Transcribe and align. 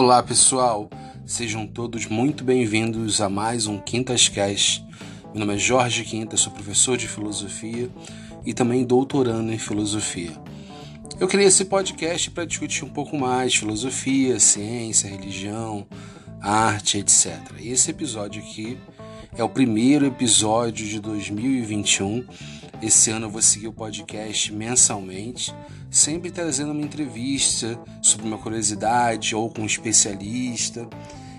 Olá 0.00 0.22
pessoal, 0.22 0.88
sejam 1.26 1.66
todos 1.66 2.06
muito 2.06 2.44
bem-vindos 2.44 3.20
a 3.20 3.28
mais 3.28 3.66
um 3.66 3.78
Quintas 3.80 4.28
Cast. 4.28 4.86
Meu 5.34 5.40
nome 5.40 5.56
é 5.56 5.58
Jorge 5.58 6.04
Quinta, 6.04 6.36
sou 6.36 6.52
professor 6.52 6.96
de 6.96 7.08
filosofia 7.08 7.90
e 8.46 8.54
também 8.54 8.84
doutorando 8.84 9.52
em 9.52 9.58
filosofia. 9.58 10.30
Eu 11.18 11.26
criei 11.26 11.48
esse 11.48 11.64
podcast 11.64 12.30
para 12.30 12.44
discutir 12.44 12.84
um 12.84 12.88
pouco 12.88 13.18
mais 13.18 13.56
filosofia, 13.56 14.38
ciência, 14.38 15.10
religião, 15.10 15.84
arte, 16.40 16.98
etc. 16.98 17.36
E 17.58 17.70
esse 17.70 17.90
episódio 17.90 18.40
aqui 18.40 18.78
é 19.36 19.42
o 19.42 19.48
primeiro 19.48 20.06
episódio 20.06 20.86
de 20.86 21.00
2021. 21.00 22.24
Esse 22.80 23.10
ano 23.10 23.26
eu 23.26 23.30
vou 23.30 23.42
seguir 23.42 23.66
o 23.66 23.72
podcast 23.72 24.52
mensalmente, 24.52 25.52
sempre 25.90 26.30
trazendo 26.30 26.70
uma 26.70 26.82
entrevista 26.82 27.76
sobre 28.00 28.24
uma 28.24 28.38
curiosidade 28.38 29.34
ou 29.34 29.50
com 29.50 29.62
um 29.62 29.66
especialista. 29.66 30.88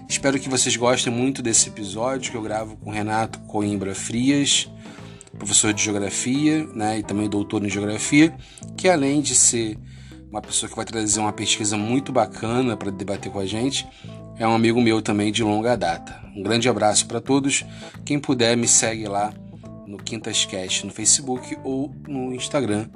Espero 0.10 0.38
que 0.38 0.50
vocês 0.50 0.76
gostem 0.76 1.14
muito 1.14 1.42
desse 1.42 1.70
episódio 1.70 2.30
que 2.30 2.36
eu 2.36 2.42
gravo 2.42 2.76
com 2.76 2.92
Renato 2.92 3.40
Coimbra 3.40 3.96
Frias, 3.96 4.70
professor 5.38 5.72
de 5.72 5.82
geografia 5.82 6.68
né, 6.76 7.00
e 7.00 7.04
também 7.04 7.30
doutor 7.30 7.64
em 7.64 7.70
geografia, 7.70 8.36
que 8.76 8.90
além 8.90 9.22
de 9.22 9.34
ser 9.34 9.78
uma 10.30 10.42
pessoa 10.42 10.70
que 10.70 10.76
vai 10.76 10.84
trazer 10.84 11.22
uma 11.22 11.32
pesquisa 11.32 11.78
muito 11.78 12.12
bacana 12.12 12.76
para 12.76 12.92
debater 12.92 13.32
com 13.32 13.40
a 13.40 13.46
gente, 13.46 13.88
é 14.38 14.46
um 14.46 14.54
amigo 14.54 14.82
meu 14.82 15.02
também 15.02 15.32
de 15.32 15.42
longa 15.42 15.78
data. 15.78 16.20
Um 16.36 16.44
grande 16.44 16.68
abraço 16.68 17.06
para 17.08 17.22
todos. 17.22 17.64
Quem 18.04 18.20
puder, 18.20 18.58
me 18.58 18.68
segue 18.68 19.08
lá 19.08 19.34
no 19.90 19.98
Quintas 19.98 20.46
Cast 20.46 20.86
no 20.86 20.94
Facebook 20.94 21.58
ou 21.64 21.92
no 22.08 22.32
Instagram, 22.32 22.88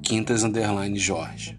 Quintas 0.00 0.44
Underline 0.44 0.96
Jorge. 0.96 1.58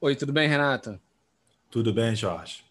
Oi, 0.00 0.16
tudo 0.16 0.32
bem, 0.32 0.48
Renata? 0.48 1.00
Tudo 1.70 1.94
bem, 1.94 2.16
Jorge. 2.16 2.64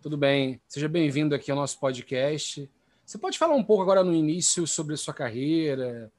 Tudo 0.00 0.16
bem. 0.16 0.62
Seja 0.66 0.88
bem-vindo 0.88 1.34
aqui 1.34 1.50
ao 1.50 1.58
nosso 1.58 1.78
podcast. 1.78 2.68
Você 3.04 3.18
pode 3.18 3.36
falar 3.36 3.54
um 3.54 3.62
pouco 3.62 3.82
agora 3.82 4.02
no 4.02 4.14
início 4.14 4.66
sobre 4.66 4.94
a 4.94 4.96
sua 4.96 5.12
carreira, 5.12 6.10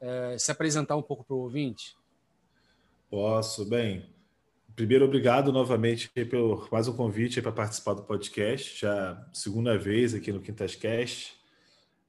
é, 0.00 0.36
se 0.36 0.50
apresentar 0.50 0.96
um 0.96 1.02
pouco 1.02 1.22
para 1.22 1.36
o 1.36 1.40
ouvinte? 1.42 1.97
Posso. 3.10 3.64
Bem, 3.64 4.04
primeiro, 4.76 5.06
obrigado 5.06 5.50
novamente 5.50 6.10
pelo 6.10 6.68
mais 6.70 6.88
um 6.88 6.92
convite 6.92 7.40
para 7.40 7.50
participar 7.50 7.94
do 7.94 8.02
podcast, 8.02 8.78
já 8.78 9.26
segunda 9.32 9.78
vez 9.78 10.12
aqui 10.12 10.30
no 10.30 10.42
Quintas 10.42 10.74
Cast. 10.74 11.34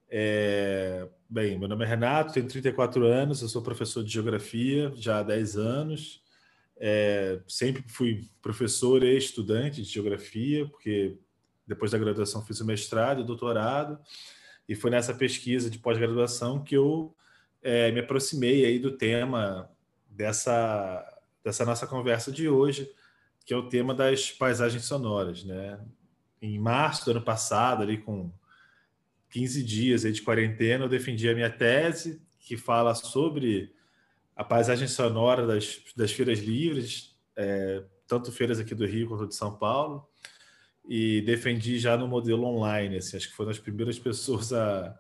É, 0.10 1.08
bem, 1.30 1.58
meu 1.58 1.70
nome 1.70 1.86
é 1.86 1.88
Renato, 1.88 2.34
tenho 2.34 2.50
34 2.50 3.06
anos, 3.06 3.42
eu 3.42 3.48
sou 3.48 3.62
professor 3.62 4.04
de 4.04 4.12
geografia 4.12 4.92
já 4.94 5.20
há 5.20 5.24
10 5.24 5.56
anos. 5.56 6.22
É, 6.76 7.40
sempre 7.48 7.82
fui 7.88 8.30
professor 8.42 9.02
e 9.02 9.16
estudante 9.16 9.82
de 9.82 9.90
geografia, 9.90 10.68
porque 10.68 11.18
depois 11.66 11.92
da 11.92 11.98
graduação 11.98 12.46
fiz 12.46 12.60
o 12.60 12.66
mestrado 12.66 13.22
e 13.22 13.26
doutorado, 13.26 13.98
e 14.68 14.76
foi 14.76 14.92
nessa 14.92 15.14
pesquisa 15.14 15.70
de 15.70 15.80
pós-graduação 15.80 16.62
que 16.62 16.76
eu 16.76 17.16
é, 17.64 17.90
me 17.90 18.02
aproximei 18.02 18.66
aí 18.66 18.78
do 18.80 18.98
tema 18.98 19.70
dessa, 20.20 21.22
dessa 21.42 21.64
nossa 21.64 21.88
conversa 21.88 22.30
de 22.30 22.50
hoje, 22.50 22.92
que 23.46 23.54
é 23.54 23.58
o 23.58 23.70
tema 23.70 23.94
das 23.96 24.30
paisagens 24.30 24.84
sonoras. 24.84 25.46
Né? 25.46 25.80
Em 26.42 26.60
março 26.60 27.06
do 27.06 27.12
ano 27.12 27.22
passado, 27.22 27.84
ali 27.84 27.98
com 27.98 28.30
15 29.30 29.64
dias 29.64 30.02
de 30.02 30.22
quarentena, 30.22 30.84
eu 30.84 30.90
defendi 30.90 31.30
a 31.30 31.34
minha 31.34 31.50
tese, 31.50 32.22
que 32.38 32.58
fala 32.58 32.94
sobre 32.96 33.74
a 34.36 34.44
paisagem 34.44 34.90
sonora 34.90 35.48
das, 35.48 35.82
das 35.96 36.12
feiras 36.12 36.40
livres, 36.40 37.16
é, 37.38 37.82
tanto 38.06 38.30
feiras 38.30 38.60
aqui 38.60 38.76
do 38.76 38.86
Rio 38.86 39.08
quanto 39.08 39.26
de 39.26 39.36
São 39.36 39.56
Paulo, 39.56 40.06
e 40.86 41.22
defendi 41.22 41.80
já 41.80 41.96
no 41.96 42.10
modelo 42.10 42.44
online. 42.44 42.98
Assim, 42.98 43.16
acho 43.16 43.30
que 43.30 43.36
foi 43.36 43.46
uma 43.46 43.54
das 43.54 43.62
primeiras 43.62 43.98
pessoas 44.00 44.52
a 44.52 45.00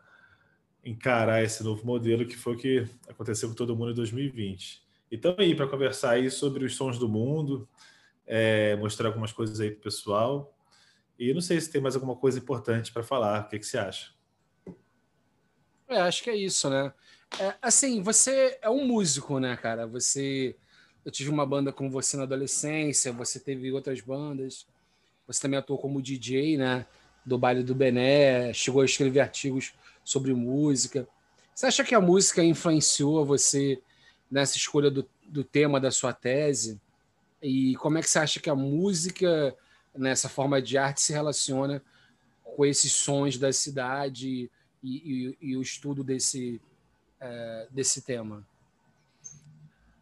encarar 0.85 1.43
esse 1.43 1.61
novo 1.61 1.85
modelo, 1.85 2.25
que 2.25 2.37
foi 2.37 2.53
o 2.53 2.57
que 2.57 2.87
aconteceu 3.09 3.49
com 3.49 3.55
todo 3.55 3.75
mundo 3.75 3.91
em 3.91 3.95
2020. 3.95 4.87
E 5.11 5.15
estamos 5.15 5.39
aí 5.39 5.55
para 5.55 5.67
conversar 5.67 6.11
aí 6.11 6.29
sobre 6.29 6.63
os 6.63 6.75
sons 6.75 6.99
do 6.99 7.09
mundo, 7.09 7.67
é, 8.27 8.75
mostrar 8.75 9.07
algumas 9.07 9.31
coisas 9.31 9.59
aí 9.59 9.71
para 9.71 9.79
o 9.79 9.83
pessoal. 9.83 10.55
E 11.17 11.33
não 11.33 11.41
sei 11.41 11.59
se 11.59 11.71
tem 11.71 11.81
mais 11.81 11.95
alguma 11.95 12.15
coisa 12.15 12.37
importante 12.37 12.93
para 12.93 13.03
falar. 13.03 13.45
O 13.45 13.49
que, 13.49 13.59
que 13.59 13.65
você 13.65 13.77
acha? 13.77 14.11
É, 15.87 15.99
acho 16.01 16.23
que 16.23 16.29
é 16.29 16.35
isso, 16.35 16.69
né? 16.69 16.93
É, 17.39 17.55
assim, 17.61 18.01
você 18.01 18.57
é 18.61 18.69
um 18.69 18.85
músico, 18.85 19.39
né, 19.39 19.57
cara? 19.57 19.87
Você. 19.87 20.55
Eu 21.03 21.11
tive 21.11 21.29
uma 21.29 21.45
banda 21.45 21.71
com 21.71 21.89
você 21.89 22.15
na 22.17 22.23
adolescência, 22.23 23.11
você 23.11 23.39
teve 23.39 23.71
outras 23.71 24.01
bandas. 24.01 24.67
Você 25.25 25.41
também 25.41 25.57
atuou 25.57 25.79
como 25.79 26.01
DJ, 26.01 26.57
né? 26.57 26.85
Do 27.25 27.37
baile 27.37 27.63
do 27.63 27.73
Bené, 27.73 28.53
chegou 28.53 28.81
a 28.81 28.85
escrever 28.85 29.21
artigos 29.21 29.73
sobre 30.03 30.33
música. 30.33 31.07
Você 31.55 31.65
acha 31.65 31.83
que 31.83 31.95
a 31.95 32.01
música 32.01 32.43
influenciou 32.43 33.25
você 33.25 33.81
nessa 34.29 34.57
escolha 34.57 34.89
do, 34.91 35.07
do 35.27 35.43
tema 35.43 35.79
da 35.79 35.91
sua 35.91 36.13
tese? 36.13 36.79
E 37.41 37.75
como 37.77 37.97
é 37.97 38.01
que 38.01 38.09
você 38.09 38.19
acha 38.19 38.39
que 38.39 38.49
a 38.49 38.55
música, 38.55 39.55
nessa 39.95 40.27
forma 40.27 40.61
de 40.61 40.77
arte, 40.77 41.01
se 41.01 41.13
relaciona 41.13 41.81
com 42.43 42.65
esses 42.65 42.91
sons 42.91 43.37
da 43.37 43.53
cidade 43.53 44.49
e, 44.83 44.89
e, 44.89 45.37
e 45.41 45.57
o 45.57 45.61
estudo 45.61 46.03
desse, 46.03 46.61
é, 47.19 47.67
desse 47.71 48.01
tema? 48.01 48.45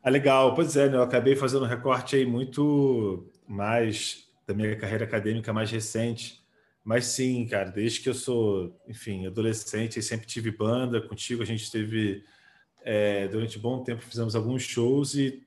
Ah, 0.02 0.10
legal. 0.10 0.56
Pois 0.56 0.76
é, 0.78 0.90
né? 0.90 0.96
eu 0.96 1.02
acabei 1.02 1.36
fazendo 1.36 1.66
um 1.66 1.68
recorte 1.68 2.16
aí 2.16 2.26
muito 2.26 3.30
mais 3.48 4.28
da 4.48 4.54
minha 4.54 4.76
carreira 4.78 5.04
acadêmica 5.04 5.52
mais 5.52 5.70
recente. 5.70 6.42
Mas 6.84 7.08
sim, 7.08 7.46
cara, 7.46 7.70
desde 7.70 8.00
que 8.00 8.08
eu 8.08 8.14
sou, 8.14 8.74
enfim, 8.88 9.28
adolescente, 9.28 10.02
sempre 10.02 10.26
tive 10.26 10.50
banda. 10.50 11.02
Contigo 11.02 11.44
a 11.44 11.46
gente 11.46 11.70
teve, 11.70 12.24
é, 12.90 13.28
durante 13.28 13.58
um 13.58 13.62
bom 13.62 13.84
tempo, 13.84 14.02
fizemos 14.02 14.34
alguns 14.34 14.64
shows 14.64 15.14
e 15.14 15.44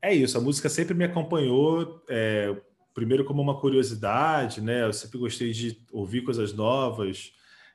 é 0.00 0.14
isso. 0.14 0.38
A 0.38 0.40
música 0.40 0.68
sempre 0.68 0.94
me 0.94 1.02
acompanhou, 1.02 2.00
é, 2.08 2.56
primeiro 2.94 3.24
como 3.24 3.42
uma 3.42 3.58
curiosidade, 3.58 4.60
né? 4.60 4.84
Eu 4.84 4.92
sempre 4.92 5.18
gostei 5.18 5.50
de 5.50 5.76
ouvir 5.90 6.22
coisas 6.22 6.52
novas. 6.52 7.32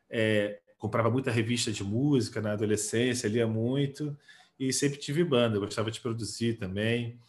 É, 0.09 0.59
comprava 0.77 1.09
muita 1.09 1.29
revista 1.29 1.69
de 1.69 1.83
música 1.83 2.39
na 2.39 2.53
adolescência, 2.53 3.27
lia 3.27 3.45
muito 3.45 4.17
e 4.57 4.71
sempre 4.71 4.97
tive 4.97 5.21
banda. 5.21 5.59
Gostava 5.59 5.91
de 5.91 5.99
produzir 5.99 6.53
também. 6.53 7.19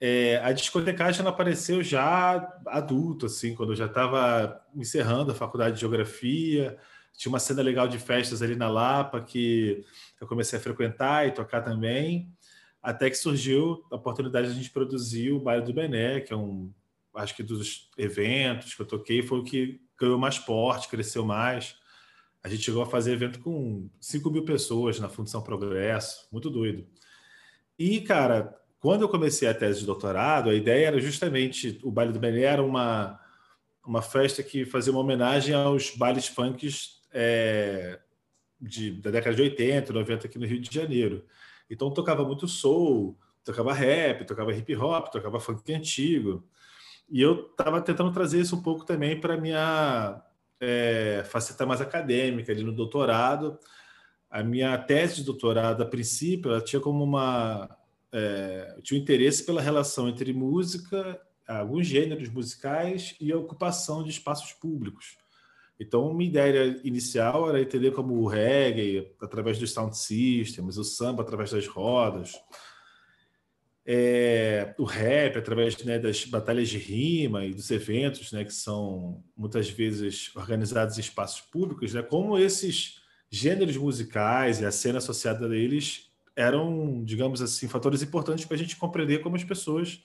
É, 0.00 0.38
a 0.42 0.50
discotecagem 0.50 1.20
ela 1.20 1.28
apareceu 1.28 1.82
já 1.82 2.58
adulto, 2.68 3.26
assim, 3.26 3.54
quando 3.54 3.72
eu 3.72 3.76
já 3.76 3.86
estava 3.86 4.64
encerrando 4.74 5.30
a 5.30 5.34
faculdade 5.34 5.74
de 5.74 5.80
geografia. 5.82 6.78
Tinha 7.16 7.32
uma 7.32 7.38
cena 7.38 7.62
legal 7.62 7.88
de 7.88 7.98
festas 7.98 8.42
ali 8.42 8.54
na 8.54 8.68
Lapa 8.68 9.20
que 9.20 9.84
eu 10.20 10.26
comecei 10.26 10.58
a 10.58 10.62
frequentar 10.62 11.26
e 11.26 11.32
tocar 11.32 11.62
também. 11.62 12.30
Até 12.82 13.10
que 13.10 13.16
surgiu 13.16 13.84
a 13.90 13.96
oportunidade 13.96 14.48
de 14.48 14.52
a 14.52 14.56
gente 14.56 14.70
produzir 14.70 15.32
o 15.32 15.40
Baile 15.40 15.64
do 15.64 15.72
Bené, 15.72 16.20
que 16.20 16.32
é 16.32 16.36
um, 16.36 16.72
acho 17.14 17.34
que 17.34 17.42
dos 17.42 17.90
eventos 17.96 18.74
que 18.74 18.82
eu 18.82 18.86
toquei, 18.86 19.22
foi 19.22 19.38
o 19.38 19.44
que 19.44 19.80
ganhou 19.98 20.18
mais 20.18 20.38
porte, 20.38 20.88
cresceu 20.88 21.24
mais. 21.24 21.76
A 22.42 22.48
gente 22.48 22.62
chegou 22.62 22.82
a 22.82 22.86
fazer 22.86 23.12
evento 23.12 23.40
com 23.40 23.88
5 24.00 24.30
mil 24.30 24.44
pessoas 24.44 25.00
na 25.00 25.08
Fundação 25.08 25.42
Progresso, 25.42 26.28
muito 26.30 26.48
doido. 26.48 26.86
E, 27.78 28.00
cara, 28.02 28.56
quando 28.78 29.02
eu 29.02 29.08
comecei 29.08 29.48
a 29.48 29.54
tese 29.54 29.80
de 29.80 29.86
doutorado, 29.86 30.50
a 30.50 30.54
ideia 30.54 30.86
era 30.86 31.00
justamente 31.00 31.80
o 31.82 31.90
baile 31.90 32.12
do 32.12 32.20
Belém 32.20 32.44
era 32.44 32.62
uma 32.62 33.18
uma 33.86 34.02
festa 34.02 34.42
que 34.42 34.64
fazia 34.64 34.92
uma 34.92 35.00
homenagem 35.00 35.54
aos 35.54 35.90
bailes 35.90 36.26
funks 36.26 36.95
é, 37.18 37.98
de, 38.60 38.92
da 39.00 39.10
década 39.10 39.34
de 39.34 39.40
80, 39.40 39.90
90 39.90 40.26
aqui 40.26 40.38
no 40.38 40.44
Rio 40.44 40.60
de 40.60 40.72
Janeiro. 40.72 41.24
Então 41.68 41.90
tocava 41.90 42.22
muito 42.24 42.46
soul, 42.46 43.18
tocava 43.42 43.72
rap, 43.72 44.26
tocava 44.26 44.54
hip 44.54 44.76
hop, 44.76 45.08
tocava 45.08 45.40
funk 45.40 45.72
antigo. 45.72 46.46
E 47.08 47.22
eu 47.22 47.46
estava 47.50 47.80
tentando 47.80 48.12
trazer 48.12 48.40
isso 48.40 48.54
um 48.54 48.62
pouco 48.62 48.84
também 48.84 49.18
para 49.18 49.36
minha 49.36 50.22
é, 50.60 51.24
faceta 51.26 51.64
mais 51.64 51.80
acadêmica 51.80 52.52
ali 52.52 52.62
no 52.62 52.72
doutorado. 52.72 53.58
A 54.30 54.42
minha 54.42 54.76
tese 54.76 55.16
de 55.16 55.24
doutorado, 55.24 55.82
a 55.82 55.86
princípio, 55.86 56.50
ela 56.50 56.60
tinha 56.60 56.80
como 56.80 57.02
uma 57.02 57.74
é, 58.12 58.78
tinha 58.82 59.00
um 59.00 59.02
interesse 59.02 59.44
pela 59.44 59.62
relação 59.62 60.08
entre 60.08 60.34
música, 60.34 61.18
alguns 61.48 61.86
gêneros 61.86 62.28
musicais 62.28 63.16
e 63.18 63.32
a 63.32 63.38
ocupação 63.38 64.02
de 64.02 64.10
espaços 64.10 64.52
públicos. 64.52 65.16
Então, 65.78 66.10
uma 66.10 66.22
ideia 66.22 66.80
inicial 66.82 67.48
era 67.48 67.60
entender 67.60 67.92
como 67.92 68.14
o 68.14 68.26
reggae, 68.26 69.12
através 69.20 69.58
dos 69.58 69.72
sound 69.72 69.96
systems, 69.96 70.78
o 70.78 70.84
samba 70.84 71.22
através 71.22 71.50
das 71.50 71.66
rodas, 71.66 72.32
é, 73.84 74.74
o 74.78 74.84
rap 74.84 75.38
através 75.38 75.76
né, 75.84 75.98
das 75.98 76.24
batalhas 76.24 76.68
de 76.68 76.78
rima 76.78 77.44
e 77.44 77.54
dos 77.54 77.70
eventos, 77.70 78.32
né, 78.32 78.44
que 78.44 78.52
são 78.52 79.22
muitas 79.36 79.68
vezes 79.68 80.34
organizados 80.34 80.96
em 80.96 81.00
espaços 81.00 81.42
públicos, 81.42 81.94
né, 81.94 82.02
como 82.02 82.36
esses 82.36 83.00
gêneros 83.30 83.76
musicais 83.76 84.60
e 84.60 84.64
a 84.64 84.72
cena 84.72 84.98
associada 84.98 85.46
a 85.46 85.56
eles 85.56 86.10
eram, 86.34 87.02
digamos 87.04 87.40
assim, 87.40 87.68
fatores 87.68 88.02
importantes 88.02 88.44
para 88.44 88.56
a 88.56 88.58
gente 88.58 88.76
compreender 88.76 89.20
como 89.20 89.36
as 89.36 89.44
pessoas 89.44 90.02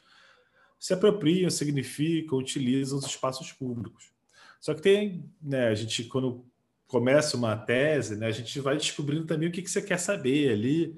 se 0.80 0.94
apropriam, 0.94 1.50
significam, 1.50 2.38
utilizam 2.38 2.98
os 2.98 3.06
espaços 3.06 3.52
públicos. 3.52 4.12
Só 4.62 4.76
que 4.76 4.82
tem, 4.82 5.26
né, 5.42 5.68
a 5.70 5.76
gente 5.76 6.04
quando 6.04 6.46
começa 6.88 7.36
uma 7.36 7.58
tese, 7.58 8.16
né, 8.16 8.28
a 8.28 8.32
gente 8.32 8.60
vai 8.60 8.78
descobrindo 8.78 9.26
também 9.26 9.50
o 9.50 9.52
que, 9.52 9.62
que 9.62 9.72
você 9.72 9.82
quer 9.82 9.98
saber 9.98 10.52
ali. 10.52 10.98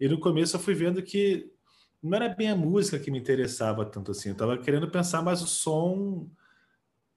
E 0.00 0.08
no 0.08 0.18
começo 0.18 0.56
eu 0.56 0.60
fui 0.60 0.74
vendo 0.74 1.02
que 1.02 1.52
não 2.02 2.16
era 2.16 2.28
bem 2.28 2.48
a 2.48 2.56
música 2.56 2.98
que 2.98 3.10
me 3.10 3.18
interessava 3.18 3.84
tanto 3.84 4.10
assim. 4.10 4.30
Eu 4.30 4.32
estava 4.32 4.56
querendo 4.58 4.90
pensar 4.90 5.22
mais 5.22 5.42
o 5.42 5.46
som 5.46 6.26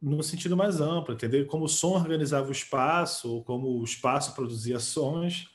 no 0.02 0.22
sentido 0.22 0.56
mais 0.58 0.82
amplo, 0.82 1.14
entender 1.14 1.46
como 1.46 1.66
o 1.66 1.70
som 1.70 1.96
organizava 1.96 2.50
o 2.50 2.52
espaço, 2.52 3.32
ou 3.32 3.44
como 3.44 3.80
o 3.80 3.84
espaço 3.84 4.36
produzia 4.36 4.80
sons, 4.80 5.50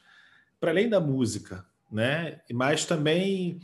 para 0.58 0.70
além 0.70 0.88
da 0.88 0.98
música, 0.98 1.64
né? 1.92 2.40
Mas 2.52 2.84
também 2.84 3.60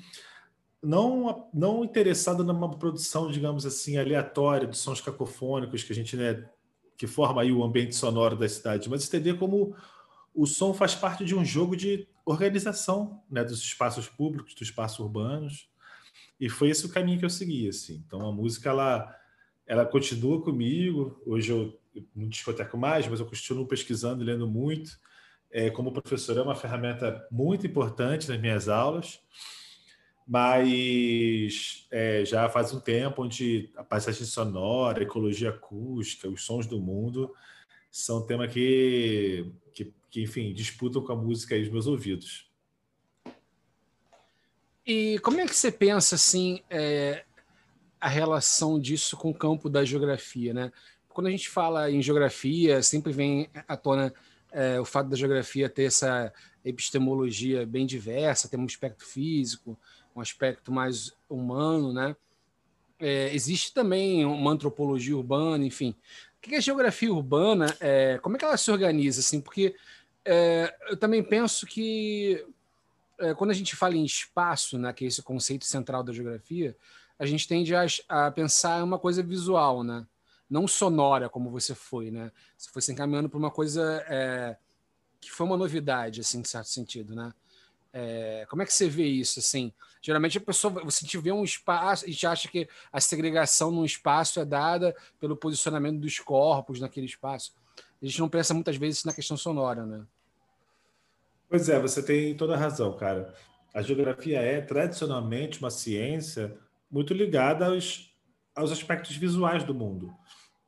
não 0.83 1.49
não 1.53 1.85
interessado 1.85 2.45
numa 2.45 2.71
produção, 2.71 3.31
digamos 3.31 3.67
assim, 3.67 3.97
aleatória 3.97 4.69
de 4.69 4.77
sons 4.77 5.01
cacofônicos 5.01 5.83
que 5.83 5.93
a 5.93 5.97
gente 5.97 6.17
né, 6.17 6.45
que 6.97 7.07
forma 7.07 7.43
aí 7.43 7.53
o 7.53 7.63
ambiente 7.63 7.95
sonoro 7.95 8.37
da 8.37 8.49
cidade, 8.49 8.89
mas 8.89 9.07
entender 9.07 9.35
como 9.35 9.75
o 10.35 10.47
som 10.47 10.75
faz 10.75 10.95
parte 10.95 11.25
de 11.25 11.35
um 11.35 11.45
jogo 11.45 11.77
de 11.77 12.07
organização 12.25 13.23
né, 13.31 13.43
dos 13.45 13.61
espaços 13.61 14.09
públicos, 14.09 14.55
dos 14.55 14.69
espaços 14.69 14.99
urbanos, 14.99 15.69
e 16.39 16.49
foi 16.49 16.69
esse 16.69 16.85
o 16.85 16.91
caminho 16.91 17.19
que 17.19 17.25
eu 17.25 17.31
segui. 17.31 17.69
Assim. 17.69 18.03
Então 18.07 18.27
a 18.27 18.33
música 18.33 18.69
ela, 18.69 19.17
ela 19.67 19.87
continua 19.87 20.43
comigo. 20.43 21.21
Hoje 21.25 21.51
eu 21.53 21.79
não 22.15 22.29
discoteco 22.29 22.77
mais, 22.77 23.09
mas 23.09 23.21
eu 23.21 23.27
continuo 23.27 23.67
pesquisando, 23.67 24.25
lendo 24.25 24.47
muito. 24.47 24.99
É, 25.51 25.71
como 25.71 25.93
professor 25.93 26.37
é 26.37 26.43
uma 26.43 26.55
ferramenta 26.55 27.27
muito 27.31 27.67
importante 27.67 28.29
nas 28.29 28.39
minhas 28.39 28.69
aulas, 28.69 29.21
mas 30.27 31.87
é, 31.91 32.25
já 32.25 32.49
faz 32.49 32.73
um 32.75 32.81
tempo 32.81 33.23
onde 33.23 33.71
a 33.77 33.85
paisagem 33.85 34.25
sonora, 34.25 35.01
a 35.01 35.03
ecologia 35.03 35.51
acústica, 35.51 36.29
os 36.29 36.45
sons 36.45 36.67
do 36.67 36.81
mundo 36.81 37.33
são 37.91 38.19
um 38.19 38.27
tema 38.27 38.49
que, 38.49 39.51
que, 39.73 39.95
que, 40.11 40.23
enfim, 40.23 40.53
disputam 40.53 41.03
com 41.03 41.13
a 41.13 41.17
música 41.17 41.57
e 41.57 41.63
os 41.63 41.69
meus 41.69 41.87
ouvidos. 41.87 42.51
E 44.85 45.19
como 45.21 45.41
é 45.41 45.47
que 45.47 45.55
você 45.55 45.71
pensa 45.71 46.17
assim 46.17 46.61
é, 46.69 47.25
a 48.01 48.09
relação 48.09 48.81
disso 48.81 49.17
com 49.17 49.31
o 49.31 49.35
campo 49.35 49.69
da 49.69 49.85
geografia, 49.85 50.53
né? 50.53 50.73
Quando 51.09 51.29
a 51.29 51.31
gente 51.31 51.49
fala 51.49 51.91
em 51.91 52.03
geografia, 52.03 52.83
sempre 52.83 53.13
vem 53.13 53.49
à 53.67 53.77
tona 53.77 54.13
é, 54.53 54.79
o 54.81 54.85
fato 54.85 55.09
da 55.09 55.17
geografia 55.17 55.69
ter 55.69 55.85
essa 55.85 56.33
epistemologia 56.65 57.65
bem 57.65 57.87
diversa, 57.87 58.49
tem 58.49 58.61
um 58.61 58.65
aspecto 58.65 59.05
físico, 59.05 59.79
um 60.17 60.23
aspecto 60.23 60.73
mais 60.73 61.13
humano, 61.29 61.93
né? 61.93 62.17
É, 62.99 63.35
existe 63.35 63.75
também 63.75 64.25
uma 64.25 64.51
antropologia 64.51 65.17
urbana, 65.17 65.65
enfim 65.65 65.95
que 66.49 66.55
é 66.55 66.61
geografia 66.61 67.13
urbana, 67.13 67.77
é, 67.81 68.19
como 68.19 68.37
é 68.37 68.39
que 68.39 68.45
ela 68.45 68.57
se 68.57 68.71
organiza? 68.71 69.21
Assim, 69.21 69.41
porque 69.41 69.75
é, 70.25 70.75
eu 70.89 70.97
também 70.97 71.23
penso 71.23 71.67
que 71.67 72.45
é, 73.19 73.35
quando 73.35 73.51
a 73.51 73.55
gente 73.55 73.75
fala 73.75 73.97
em 73.97 74.05
espaço, 74.05 74.79
né, 74.79 74.93
que 74.93 75.05
é 75.05 75.09
esse 75.09 75.23
conceito 75.23 75.65
central 75.65 76.03
da 76.03 76.13
geografia, 76.13 76.77
a 77.19 77.27
gente 77.27 77.49
tende 77.49 77.75
a, 77.75 77.85
a 78.09 78.31
pensar 78.31 78.81
em 78.81 78.85
uma 78.85 78.99
coisa 78.99 79.23
visual, 79.23 79.83
né? 79.83 80.07
não 80.49 80.69
sonora 80.69 81.29
como 81.29 81.51
você 81.51 81.75
foi, 81.75 82.09
né? 82.13 82.31
Você 82.57 82.71
foi 82.71 82.81
se 82.81 82.93
encaminhando 82.93 83.29
para 83.29 83.39
uma 83.39 83.51
coisa 83.51 84.05
é, 84.07 84.57
que 85.21 85.29
foi 85.29 85.45
uma 85.45 85.57
novidade, 85.57 86.21
assim, 86.21 86.39
em 86.39 86.45
certo 86.45 86.69
sentido, 86.69 87.17
né? 87.17 87.35
É, 87.99 88.45
como 88.51 88.61
é 88.61 88.67
que 88.67 88.75
você 88.75 88.91
vê 88.91 89.07
isso? 89.07 89.39
Assim, 89.39 89.73
geralmente 90.03 90.37
a 90.37 90.41
pessoa, 90.41 90.85
você 90.85 91.07
vê 91.19 91.33
um 91.33 91.43
espaço 91.43 92.07
e 92.07 92.15
te 92.15 92.27
acha 92.27 92.47
que 92.47 92.69
a 92.93 93.01
segregação 93.01 93.71
num 93.71 93.87
espaço 93.87 94.39
é 94.39 94.45
dada 94.45 94.95
pelo 95.19 95.35
posicionamento 95.35 95.99
dos 95.99 96.19
corpos 96.19 96.79
naquele 96.79 97.07
espaço. 97.07 97.55
A 98.03 98.05
gente 98.05 98.21
não 98.21 98.29
pensa 98.29 98.53
muitas 98.53 98.77
vezes 98.77 99.03
na 99.05 99.15
questão 99.15 99.35
sonora, 99.35 99.87
né? 99.87 100.05
Pois 101.49 101.71
é, 101.71 101.81
você 101.81 102.03
tem 102.03 102.37
toda 102.37 102.53
a 102.55 102.59
razão, 102.59 102.95
cara. 102.95 103.33
A 103.73 103.81
geografia 103.81 104.41
é 104.43 104.61
tradicionalmente 104.61 105.59
uma 105.59 105.71
ciência 105.71 106.55
muito 106.91 107.15
ligada 107.15 107.65
aos, 107.65 108.15
aos 108.55 108.71
aspectos 108.71 109.17
visuais 109.17 109.65
do 109.65 109.75
mundo, 109.75 110.15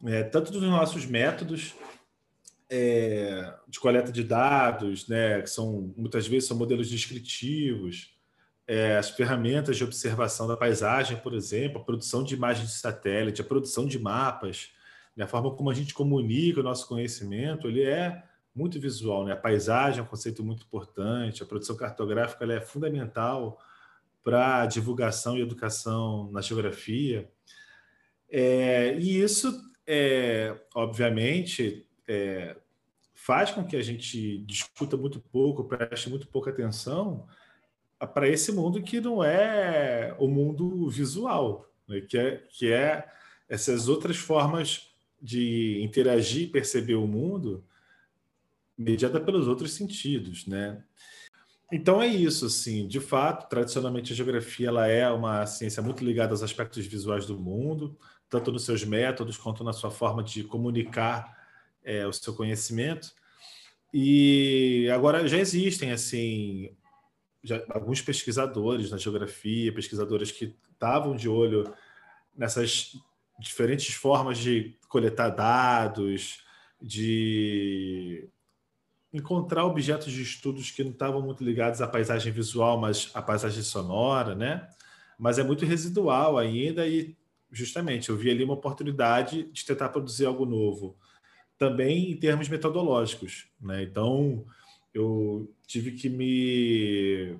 é, 0.06 0.22
tanto 0.22 0.50
dos 0.50 0.62
nossos 0.62 1.04
métodos 1.04 1.74
é, 2.70 3.54
de 3.66 3.80
coleta 3.80 4.12
de 4.12 4.22
dados, 4.22 5.08
né, 5.08 5.40
que 5.40 5.50
são 5.50 5.92
muitas 5.96 6.26
vezes 6.26 6.48
são 6.48 6.56
modelos 6.56 6.90
descritivos, 6.90 8.14
é, 8.66 8.98
as 8.98 9.08
ferramentas 9.10 9.76
de 9.78 9.84
observação 9.84 10.46
da 10.46 10.56
paisagem, 10.56 11.16
por 11.16 11.32
exemplo, 11.32 11.80
a 11.80 11.84
produção 11.84 12.22
de 12.22 12.34
imagens 12.34 12.68
de 12.68 12.74
satélite, 12.74 13.40
a 13.40 13.44
produção 13.44 13.86
de 13.86 13.98
mapas, 13.98 14.70
né, 15.16 15.24
a 15.24 15.28
forma 15.28 15.50
como 15.54 15.70
a 15.70 15.74
gente 15.74 15.94
comunica 15.94 16.60
o 16.60 16.62
nosso 16.62 16.86
conhecimento, 16.86 17.66
ele 17.66 17.82
é 17.82 18.22
muito 18.54 18.78
visual. 18.78 19.24
Né? 19.24 19.32
A 19.32 19.36
paisagem 19.36 20.00
é 20.00 20.02
um 20.02 20.06
conceito 20.06 20.44
muito 20.44 20.64
importante, 20.64 21.42
a 21.42 21.46
produção 21.46 21.76
cartográfica 21.76 22.44
é 22.52 22.60
fundamental 22.60 23.58
para 24.22 24.66
divulgação 24.66 25.38
e 25.38 25.40
educação 25.40 26.30
na 26.30 26.42
geografia. 26.42 27.30
É, 28.30 28.94
e 28.98 29.22
isso, 29.22 29.58
é, 29.86 30.54
obviamente, 30.74 31.87
é, 32.08 32.56
faz 33.14 33.50
com 33.50 33.64
que 33.64 33.76
a 33.76 33.82
gente 33.82 34.38
discuta 34.38 34.96
muito 34.96 35.20
pouco, 35.20 35.64
preste 35.64 36.08
muito 36.08 36.26
pouca 36.26 36.50
atenção 36.50 37.26
para 38.14 38.28
esse 38.28 38.52
mundo 38.52 38.82
que 38.82 39.00
não 39.00 39.22
é 39.22 40.14
o 40.18 40.28
mundo 40.28 40.88
visual, 40.88 41.68
né? 41.86 42.00
que, 42.00 42.16
é, 42.16 42.42
que 42.48 42.72
é 42.72 43.06
essas 43.48 43.88
outras 43.88 44.16
formas 44.16 44.88
de 45.20 45.82
interagir 45.82 46.44
e 46.44 46.50
perceber 46.50 46.94
o 46.94 47.06
mundo 47.06 47.64
mediada 48.76 49.20
pelos 49.20 49.48
outros 49.48 49.72
sentidos, 49.72 50.46
né? 50.46 50.84
Então 51.72 52.00
é 52.00 52.06
isso, 52.06 52.46
assim, 52.46 52.86
de 52.86 53.00
fato, 53.00 53.48
tradicionalmente 53.48 54.12
a 54.12 54.16
geografia 54.16 54.68
ela 54.68 54.86
é 54.86 55.10
uma 55.10 55.44
ciência 55.44 55.82
muito 55.82 56.04
ligada 56.04 56.32
aos 56.32 56.42
aspectos 56.42 56.86
visuais 56.86 57.26
do 57.26 57.36
mundo, 57.36 57.98
tanto 58.30 58.52
nos 58.52 58.64
seus 58.64 58.84
métodos 58.84 59.36
quanto 59.36 59.64
na 59.64 59.72
sua 59.72 59.90
forma 59.90 60.22
de 60.22 60.44
comunicar 60.44 61.37
é, 61.88 62.06
o 62.06 62.12
seu 62.12 62.34
conhecimento. 62.34 63.10
E 63.92 64.90
agora 64.92 65.26
já 65.26 65.38
existem 65.38 65.90
assim 65.90 66.76
já, 67.42 67.64
alguns 67.70 68.02
pesquisadores 68.02 68.90
na 68.90 68.98
geografia, 68.98 69.72
pesquisadores 69.72 70.30
que 70.30 70.54
estavam 70.70 71.16
de 71.16 71.28
olho 71.30 71.72
nessas 72.36 72.92
diferentes 73.40 73.94
formas 73.94 74.36
de 74.36 74.76
coletar 74.88 75.30
dados, 75.30 76.44
de 76.80 78.28
encontrar 79.10 79.64
objetos 79.64 80.12
de 80.12 80.22
estudos 80.22 80.70
que 80.70 80.84
não 80.84 80.90
estavam 80.90 81.22
muito 81.22 81.42
ligados 81.42 81.80
à 81.80 81.88
paisagem 81.88 82.30
visual, 82.30 82.78
mas 82.78 83.10
à 83.14 83.22
paisagem 83.22 83.62
sonora, 83.62 84.34
né? 84.34 84.68
Mas 85.18 85.38
é 85.38 85.42
muito 85.42 85.64
residual 85.64 86.36
ainda 86.36 86.86
e 86.86 87.16
justamente 87.50 88.10
eu 88.10 88.16
vi 88.16 88.30
ali 88.30 88.44
uma 88.44 88.54
oportunidade 88.54 89.50
de 89.50 89.64
tentar 89.64 89.88
produzir 89.88 90.26
algo 90.26 90.44
novo 90.44 90.98
também 91.58 92.12
em 92.12 92.16
termos 92.16 92.48
metodológicos. 92.48 93.48
Né? 93.60 93.82
Então, 93.82 94.46
eu 94.94 95.52
tive 95.66 95.92
que 95.92 96.08
me, 96.08 97.36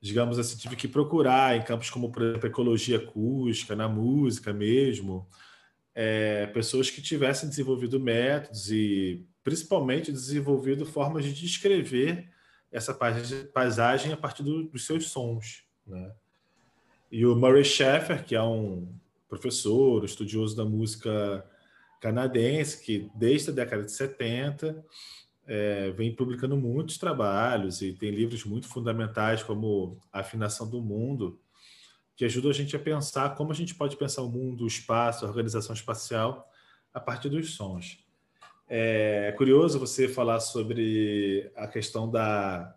digamos 0.00 0.38
assim, 0.38 0.56
tive 0.58 0.76
que 0.76 0.86
procurar 0.86 1.56
em 1.56 1.62
campos 1.62 1.90
como, 1.90 2.12
por 2.12 2.22
exemplo, 2.22 2.46
ecologia 2.46 2.98
acústica, 2.98 3.74
na 3.74 3.88
música 3.88 4.52
mesmo, 4.52 5.26
é, 5.94 6.46
pessoas 6.48 6.90
que 6.90 7.02
tivessem 7.02 7.48
desenvolvido 7.48 7.98
métodos 7.98 8.70
e, 8.70 9.26
principalmente, 9.42 10.12
desenvolvido 10.12 10.84
formas 10.84 11.24
de 11.24 11.32
descrever 11.32 12.30
essa 12.70 12.94
paisagem 13.52 14.12
a 14.12 14.16
partir 14.16 14.42
do, 14.42 14.64
dos 14.64 14.86
seus 14.86 15.10
sons. 15.10 15.64
Né? 15.86 16.12
E 17.10 17.26
o 17.26 17.36
Murray 17.36 17.64
Schaeffer, 17.64 18.24
que 18.24 18.34
é 18.34 18.42
um 18.42 18.88
professor, 19.28 20.04
estudioso 20.04 20.56
da 20.56 20.64
música 20.64 21.44
canadense 22.02 22.82
que, 22.84 23.08
desde 23.14 23.50
a 23.50 23.54
década 23.54 23.84
de 23.84 23.92
70, 23.92 24.84
é, 25.46 25.92
vem 25.92 26.14
publicando 26.14 26.56
muitos 26.56 26.98
trabalhos 26.98 27.80
e 27.80 27.92
tem 27.92 28.10
livros 28.10 28.44
muito 28.44 28.66
fundamentais, 28.66 29.42
como 29.42 29.96
A 30.12 30.18
Afinação 30.18 30.68
do 30.68 30.82
Mundo, 30.82 31.38
que 32.16 32.24
ajudam 32.24 32.50
a 32.50 32.54
gente 32.54 32.74
a 32.74 32.78
pensar 32.78 33.36
como 33.36 33.52
a 33.52 33.54
gente 33.54 33.76
pode 33.76 33.96
pensar 33.96 34.22
o 34.22 34.28
mundo, 34.28 34.64
o 34.64 34.66
espaço, 34.66 35.24
a 35.24 35.28
organização 35.28 35.74
espacial 35.74 36.50
a 36.92 36.98
partir 36.98 37.28
dos 37.28 37.54
sons. 37.54 38.04
É 38.68 39.32
curioso 39.38 39.78
você 39.78 40.08
falar 40.08 40.40
sobre 40.40 41.52
a 41.54 41.68
questão 41.68 42.10
da 42.10 42.74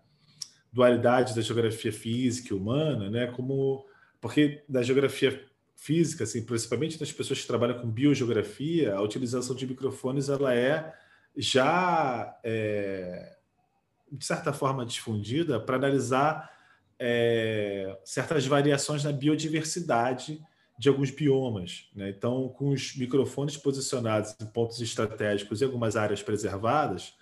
dualidade 0.71 1.33
da 1.33 1.41
geografia 1.41 1.91
física 1.91 2.53
e 2.53 2.57
humana, 2.57 3.09
né? 3.09 3.27
Como 3.27 3.85
porque 4.21 4.63
da 4.67 4.83
geografia 4.83 5.45
física, 5.75 6.23
assim, 6.23 6.43
principalmente 6.43 6.99
das 6.99 7.11
pessoas 7.11 7.41
que 7.41 7.47
trabalham 7.47 7.79
com 7.79 7.89
biogeografia, 7.89 8.95
a 8.95 9.01
utilização 9.01 9.55
de 9.55 9.67
microfones 9.67 10.29
ela 10.29 10.53
é 10.53 10.93
já, 11.37 12.37
é, 12.43 13.35
de 14.11 14.25
certa 14.25 14.53
forma, 14.53 14.85
difundida 14.85 15.59
para 15.59 15.75
analisar 15.75 16.51
é, 16.97 17.99
certas 18.03 18.45
variações 18.47 19.03
na 19.03 19.11
biodiversidade 19.11 20.41
de 20.77 20.89
alguns 20.89 21.11
biomas. 21.11 21.89
Né? 21.95 22.09
Então, 22.09 22.49
com 22.49 22.69
os 22.69 22.95
microfones 22.95 23.57
posicionados 23.57 24.35
em 24.41 24.45
pontos 24.45 24.79
estratégicos 24.81 25.61
e 25.61 25.63
algumas 25.63 25.95
áreas 25.95 26.21
preservadas, 26.21 27.13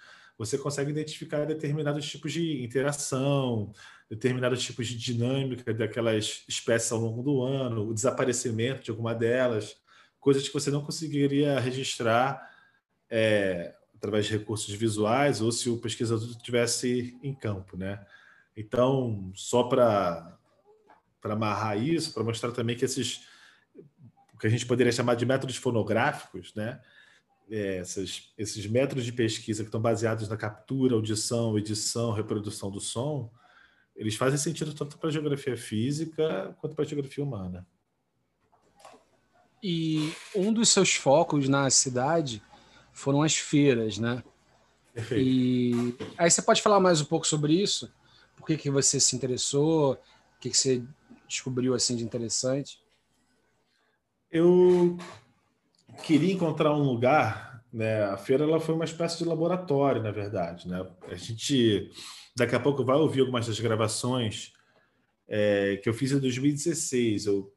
você 0.45 0.57
consegue 0.57 0.91
identificar 0.91 1.45
determinados 1.45 2.09
tipos 2.09 2.33
de 2.33 2.63
interação, 2.63 3.71
determinados 4.09 4.61
tipos 4.63 4.87
de 4.87 4.97
dinâmica 4.97 5.73
daquelas 5.73 6.43
espécies 6.47 6.91
ao 6.91 6.99
longo 6.99 7.23
do 7.23 7.41
ano, 7.41 7.87
o 7.87 7.93
desaparecimento 7.93 8.83
de 8.83 8.91
alguma 8.91 9.15
delas, 9.15 9.75
coisas 10.19 10.47
que 10.47 10.53
você 10.53 10.69
não 10.69 10.83
conseguiria 10.83 11.59
registrar 11.59 12.51
é, 13.09 13.73
através 13.95 14.25
de 14.25 14.33
recursos 14.33 14.73
visuais 14.73 15.41
ou 15.41 15.51
se 15.51 15.69
o 15.69 15.79
pesquisador 15.79 16.29
estivesse 16.29 17.17
em 17.23 17.33
campo, 17.33 17.77
né? 17.77 18.05
Então, 18.55 19.31
só 19.33 19.63
para 19.63 20.37
amarrar 21.23 21.81
isso, 21.81 22.13
para 22.13 22.23
mostrar 22.23 22.51
também 22.51 22.75
que 22.75 22.85
esses 22.85 23.27
o 24.33 24.37
que 24.37 24.47
a 24.47 24.49
gente 24.49 24.65
poderia 24.65 24.91
chamar 24.91 25.15
de 25.15 25.25
métodos 25.25 25.55
fonográficos, 25.55 26.53
né? 26.53 26.81
É, 27.49 27.77
essas, 27.77 28.33
esses 28.37 28.65
métodos 28.67 29.05
de 29.05 29.11
pesquisa 29.11 29.63
que 29.63 29.67
estão 29.67 29.81
baseados 29.81 30.27
na 30.27 30.37
captura, 30.37 30.95
audição, 30.95 31.57
edição, 31.57 32.11
reprodução 32.11 32.71
do 32.71 32.79
som, 32.79 33.31
eles 33.95 34.15
fazem 34.15 34.39
sentido 34.39 34.73
tanto 34.73 34.97
para 34.97 35.09
a 35.09 35.11
geografia 35.11 35.55
física 35.55 36.55
quanto 36.59 36.75
para 36.75 36.83
a 36.83 36.87
geografia 36.87 37.23
humana. 37.23 37.67
E 39.61 40.13
um 40.35 40.51
dos 40.51 40.69
seus 40.69 40.93
focos 40.93 41.47
na 41.47 41.69
cidade 41.69 42.43
foram 42.91 43.21
as 43.21 43.35
feiras, 43.35 43.97
né? 43.97 44.23
Perfeito. 44.93 45.27
E 45.27 45.95
aí 46.17 46.29
você 46.29 46.41
pode 46.41 46.61
falar 46.61 46.79
mais 46.79 47.01
um 47.01 47.05
pouco 47.05 47.25
sobre 47.25 47.53
isso? 47.53 47.91
Por 48.35 48.45
que, 48.45 48.57
que 48.57 48.69
você 48.69 48.99
se 48.99 49.15
interessou? 49.15 49.93
O 49.93 50.39
que, 50.39 50.49
que 50.49 50.57
você 50.57 50.83
descobriu 51.27 51.73
assim 51.73 51.95
de 51.95 52.03
interessante? 52.03 52.83
Eu 54.29 54.97
queria 56.01 56.33
encontrar 56.33 56.73
um 56.73 56.83
lugar, 56.83 57.63
né? 57.71 58.03
A 58.05 58.17
feira 58.17 58.43
ela 58.43 58.59
foi 58.59 58.75
uma 58.75 58.85
espécie 58.85 59.19
de 59.19 59.25
laboratório, 59.25 60.01
na 60.01 60.11
verdade, 60.11 60.67
né? 60.67 60.85
A 61.07 61.15
gente 61.15 61.91
daqui 62.35 62.55
a 62.55 62.59
pouco 62.59 62.83
vai 62.83 62.97
ouvir 62.97 63.21
algumas 63.21 63.45
das 63.45 63.59
gravações 63.59 64.53
é, 65.27 65.77
que 65.77 65.87
eu 65.87 65.93
fiz 65.93 66.11
em 66.11 66.19
2016. 66.19 67.25
Eu 67.27 67.53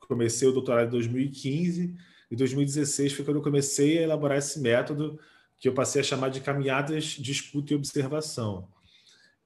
comecei 0.00 0.48
o 0.48 0.52
doutorado 0.52 0.88
em 0.88 0.90
2015 0.90 1.96
e 2.30 2.36
2016 2.36 3.12
foi 3.12 3.24
quando 3.24 3.38
eu 3.38 3.42
comecei 3.42 3.98
a 3.98 4.02
elaborar 4.02 4.38
esse 4.38 4.60
método 4.60 5.18
que 5.58 5.68
eu 5.68 5.74
passei 5.74 6.00
a 6.00 6.04
chamar 6.04 6.28
de 6.28 6.40
caminhadas 6.40 7.04
de 7.04 7.32
escuta 7.32 7.72
e 7.72 7.76
observação, 7.76 8.68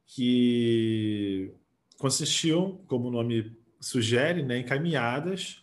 que 0.05 1.55
consistiam, 1.99 2.83
como 2.87 3.09
o 3.09 3.11
nome 3.11 3.57
sugere, 3.81 4.43
né, 4.43 4.59
em 4.59 4.65
caminhadas 4.65 5.63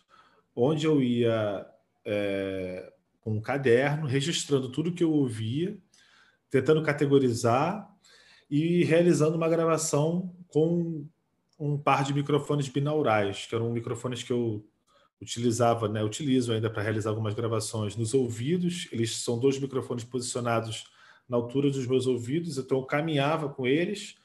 onde 0.54 0.86
eu 0.86 1.02
ia 1.02 1.66
é, 2.04 2.92
com 3.20 3.32
um 3.32 3.40
caderno, 3.40 4.06
registrando 4.06 4.70
tudo 4.70 4.92
que 4.92 5.04
eu 5.04 5.12
ouvia, 5.12 5.76
tentando 6.50 6.82
categorizar 6.82 7.88
e 8.50 8.84
realizando 8.84 9.36
uma 9.36 9.48
gravação 9.48 10.34
com 10.48 11.06
um 11.58 11.78
par 11.78 12.02
de 12.02 12.14
microfones 12.14 12.68
binaurais, 12.68 13.46
que 13.46 13.54
eram 13.54 13.70
microfones 13.70 14.22
que 14.22 14.32
eu 14.32 14.66
utilizava, 15.20 15.86
né, 15.86 16.02
utilizo 16.02 16.52
ainda 16.52 16.70
para 16.70 16.82
realizar 16.82 17.10
algumas 17.10 17.34
gravações 17.34 17.94
nos 17.94 18.14
ouvidos. 18.14 18.88
Eles 18.90 19.18
são 19.18 19.38
dois 19.38 19.58
microfones 19.58 20.02
posicionados 20.02 20.84
na 21.28 21.36
altura 21.36 21.70
dos 21.70 21.86
meus 21.86 22.06
ouvidos, 22.06 22.58
então 22.58 22.78
eu 22.78 22.84
caminhava 22.84 23.48
com 23.48 23.66
eles 23.66 24.16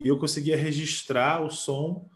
e 0.00 0.08
eu 0.08 0.18
conseguia 0.18 0.56
registrar 0.56 1.44
o 1.44 1.50
som 1.50 2.08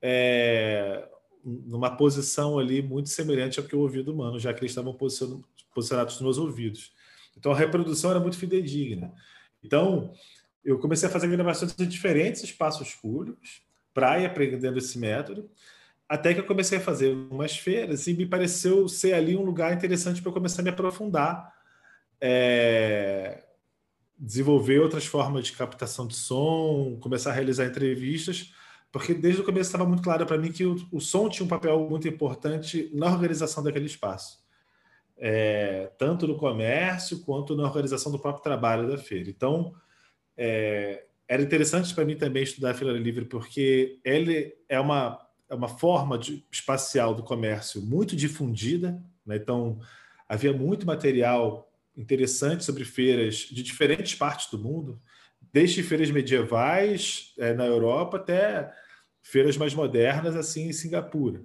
é, 0.00 1.08
numa 1.44 1.96
posição 1.96 2.58
ali 2.58 2.82
muito 2.82 3.08
semelhante 3.08 3.58
ao 3.58 3.66
que 3.66 3.74
o 3.74 3.80
ouvido 3.80 4.12
humano, 4.12 4.38
já 4.38 4.52
que 4.52 4.60
eles 4.60 4.70
estavam 4.70 4.94
posicionados 4.94 6.14
nos 6.14 6.22
meus 6.22 6.38
ouvidos. 6.38 6.92
Então 7.36 7.52
a 7.52 7.56
reprodução 7.56 8.10
era 8.10 8.20
muito 8.20 8.36
fidedigna. 8.36 9.12
Então 9.62 10.12
eu 10.64 10.78
comecei 10.78 11.08
a 11.08 11.12
fazer 11.12 11.28
gravações 11.28 11.74
em 11.78 11.86
diferentes 11.86 12.42
espaços 12.42 12.94
públicos 12.94 13.62
para 13.92 14.20
ir 14.20 14.26
aprendendo 14.26 14.78
esse 14.78 14.98
método. 14.98 15.50
Até 16.08 16.34
que 16.34 16.40
eu 16.40 16.46
comecei 16.46 16.78
a 16.78 16.80
fazer 16.80 17.14
umas 17.30 17.56
feiras 17.56 18.06
e 18.06 18.14
me 18.14 18.26
pareceu 18.26 18.88
ser 18.88 19.14
ali 19.14 19.36
um 19.36 19.42
lugar 19.42 19.72
interessante 19.72 20.20
para 20.20 20.28
eu 20.28 20.34
começar 20.34 20.60
a 20.60 20.64
me 20.64 20.70
aprofundar, 20.70 21.52
é, 22.20 23.44
desenvolver 24.18 24.78
outras 24.78 25.06
formas 25.06 25.46
de 25.46 25.52
captação 25.52 26.06
de 26.06 26.14
som, 26.14 26.98
começar 27.00 27.30
a 27.30 27.34
realizar 27.34 27.66
entrevistas, 27.66 28.52
porque 28.92 29.14
desde 29.14 29.40
o 29.40 29.44
começo 29.44 29.68
estava 29.68 29.86
muito 29.86 30.02
claro 30.02 30.26
para 30.26 30.38
mim 30.38 30.52
que 30.52 30.66
o, 30.66 30.76
o, 30.92 31.00
som 31.00 31.28
tinha 31.28 31.44
um 31.44 31.48
papel 31.48 31.88
muito 31.88 32.06
importante 32.06 32.90
na 32.92 33.06
organização 33.06 33.64
daquele 33.64 33.86
espaço, 33.86 34.38
é, 35.16 35.90
tanto 35.98 36.26
no 36.28 36.36
comércio 36.36 37.20
quanto 37.20 37.56
na 37.56 37.64
organização 37.64 38.12
do 38.12 38.18
próprio 38.18 38.44
trabalho 38.44 38.86
da 38.86 38.98
feira. 38.98 39.30
Então, 39.30 39.74
é, 40.36 41.06
era 41.26 41.42
interessante 41.42 41.94
para 41.94 42.04
mim 42.04 42.16
também 42.16 42.42
estudar 42.42 42.72
a 42.72 42.74
Feira 42.74 42.92
Livre, 42.92 43.24
porque 43.24 43.98
ele 44.04 44.54
é 44.68 44.78
uma 44.78 45.18
é 45.52 45.54
uma 45.54 45.68
forma 45.68 46.16
de, 46.16 46.46
espacial 46.50 47.14
do 47.14 47.22
comércio 47.22 47.82
muito 47.82 48.16
difundida, 48.16 48.98
né? 49.24 49.36
então 49.36 49.78
havia 50.26 50.50
muito 50.50 50.86
material 50.86 51.70
interessante 51.94 52.64
sobre 52.64 52.86
feiras 52.86 53.36
de 53.50 53.62
diferentes 53.62 54.14
partes 54.14 54.50
do 54.50 54.58
mundo, 54.58 54.98
desde 55.52 55.82
feiras 55.82 56.10
medievais 56.10 57.34
é, 57.38 57.52
na 57.52 57.66
Europa 57.66 58.16
até 58.16 58.72
feiras 59.22 59.56
mais 59.56 59.74
modernas, 59.74 60.36
assim 60.36 60.68
em 60.68 60.72
Singapura. 60.72 61.42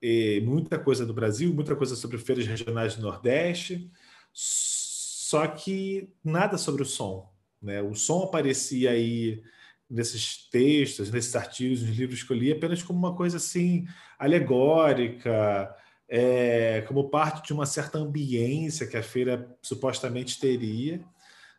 E 0.00 0.40
muita 0.44 0.78
coisa 0.78 1.06
do 1.06 1.14
Brasil, 1.14 1.52
muita 1.52 1.74
coisa 1.74 1.96
sobre 1.96 2.18
feiras 2.18 2.46
regionais 2.46 2.94
do 2.94 3.02
Nordeste, 3.02 3.90
só 4.32 5.46
que 5.46 6.10
nada 6.22 6.56
sobre 6.56 6.82
o 6.82 6.86
som. 6.86 7.32
Né? 7.60 7.82
O 7.82 7.94
som 7.94 8.22
aparecia 8.22 8.90
aí 8.90 9.42
nesses 9.90 10.48
textos, 10.50 11.10
nesses 11.10 11.34
artigos, 11.34 11.82
nos 11.82 11.96
livros 11.96 12.22
que 12.22 12.32
eu 12.32 12.36
li, 12.36 12.52
apenas 12.52 12.82
como 12.82 12.98
uma 12.98 13.16
coisa 13.16 13.38
assim 13.38 13.86
alegórica, 14.18 15.74
é, 16.08 16.82
como 16.86 17.10
parte 17.10 17.46
de 17.46 17.52
uma 17.52 17.66
certa 17.66 17.98
ambiência 17.98 18.86
que 18.86 18.96
a 18.96 19.02
feira 19.02 19.56
supostamente 19.62 20.38
teria, 20.38 21.04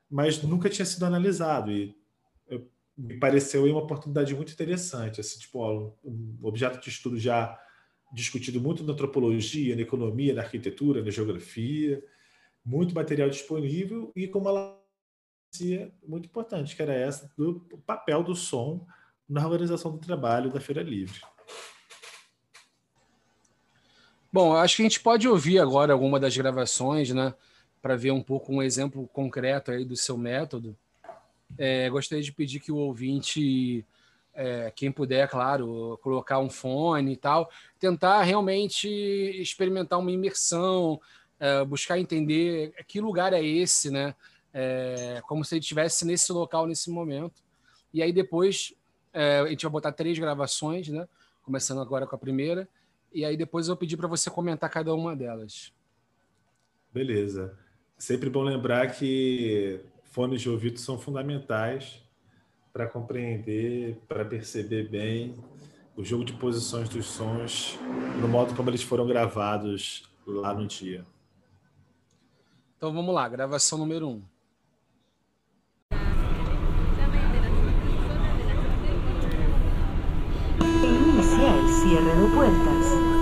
mas 0.10 0.42
nunca 0.42 0.70
tinha 0.70 0.86
sido 0.86 1.06
analisado. 1.06 1.72
E 1.72 1.96
me 3.00 3.18
pareceu 3.18 3.64
uma 3.64 3.80
oportunidade 3.80 4.36
muito 4.36 4.52
interessante. 4.52 5.22
Assim, 5.22 5.40
tipo, 5.40 5.60
ó, 5.60 5.94
um 6.04 6.38
objeto 6.42 6.82
de 6.82 6.90
estudo 6.90 7.18
já 7.18 7.58
discutido 8.12 8.60
muito 8.60 8.84
na 8.84 8.92
antropologia, 8.92 9.76
na 9.76 9.82
economia, 9.82 10.34
na 10.34 10.42
arquitetura, 10.42 11.02
na 11.02 11.10
geografia, 11.10 12.04
muito 12.66 12.94
material 12.94 13.30
disponível 13.30 14.12
e 14.16 14.28
como 14.28 14.50
ela 14.50 14.78
muito 16.08 16.26
importante, 16.26 16.76
que 16.76 16.82
era 16.82 16.94
essa 16.94 17.32
do 17.36 17.62
papel 17.86 18.22
do 18.22 18.36
som 18.36 18.86
na 19.28 19.44
organização 19.44 19.92
do 19.92 19.98
trabalho 19.98 20.52
da 20.52 20.60
Feira 20.60 20.84
Livre. 20.84 21.22
Bom, 24.32 24.56
acho 24.56 24.76
que 24.76 24.84
a 24.84 24.86
gente 24.86 25.00
pode 25.00 25.28
ouvir 25.28 25.58
agora 25.58 25.92
alguma 25.92 26.20
das 26.20 26.38
gravações, 26.38 27.10
né, 27.10 27.34
para 27.82 27.96
ver 27.96 28.12
um 28.12 28.22
pouco 28.22 28.54
um 28.54 28.62
exemplo 28.62 29.08
concreto 29.08 29.72
aí 29.72 29.84
do 29.84 29.96
seu 29.96 30.18
método. 30.18 30.78
É, 31.58 31.90
gostaria 31.90 32.24
de 32.24 32.32
pedir 32.32 32.60
que 32.60 32.72
o 32.72 32.78
ouvinte, 32.78 33.86
é, 34.34 34.72
quem 34.76 34.92
puder, 34.92 35.28
claro, 35.28 36.00
colocar 36.02 36.40
um 36.40 36.50
fone 36.50 37.14
e 37.14 37.18
tal, 37.18 37.50
tentar 37.80 38.22
realmente 38.24 38.88
experimentar 38.88 40.00
uma 40.00 40.12
imersão, 40.12 41.00
é, 41.40 41.64
buscar 41.66 42.00
entender 42.00 42.74
que 42.88 43.02
lugar 43.02 43.34
é 43.34 43.44
esse, 43.44 43.90
né? 43.90 44.16
é, 44.54 45.22
como 45.28 45.44
se 45.44 45.56
ele 45.56 45.62
estivesse 45.62 46.06
nesse 46.06 46.32
local 46.32 46.68
nesse 46.68 46.90
momento. 46.90 47.42
E 47.94 48.02
aí 48.02 48.12
depois 48.12 48.74
é, 49.14 49.40
a 49.40 49.48
gente 49.48 49.64
vai 49.64 49.72
botar 49.72 49.92
três 49.92 50.18
gravações, 50.18 50.88
né? 50.88 51.08
Começando 51.44 51.82
agora 51.82 52.06
com 52.06 52.16
a 52.16 52.20
primeira. 52.20 52.68
E 53.12 53.26
aí 53.26 53.36
depois 53.36 53.68
eu 53.68 53.76
pedi 53.76 53.98
para 53.98 54.08
você 54.08 54.30
comentar 54.30 54.70
cada 54.70 54.94
uma 54.94 55.16
delas. 55.16 55.74
Beleza. 56.94 57.58
Sempre 57.98 58.30
bom 58.30 58.44
lembrar 58.44 58.92
que 58.92 59.80
fones 60.20 60.42
de 60.42 60.50
ouvido 60.50 60.78
são 60.78 61.00
fundamentais 61.00 62.04
para 62.74 62.86
compreender, 62.86 64.02
para 64.06 64.26
perceber 64.26 64.90
bem 64.90 65.34
o 65.96 66.04
jogo 66.04 66.26
de 66.26 66.34
posições 66.34 66.90
dos 66.90 67.06
sons 67.06 67.80
no 68.20 68.28
modo 68.28 68.54
como 68.54 68.70
eles 68.70 68.84
foram 68.84 69.08
gravados 69.08 70.04
lá 70.28 70.54
no 70.54 70.68
dia. 70.68 71.06
Então 72.76 72.92
vamos 72.92 73.16
lá, 73.16 73.30
gravação 73.30 73.78
número 73.78 74.10
um. 74.10 74.22
cierre 81.82 82.28
de 82.28 82.36
puertas. 82.36 83.20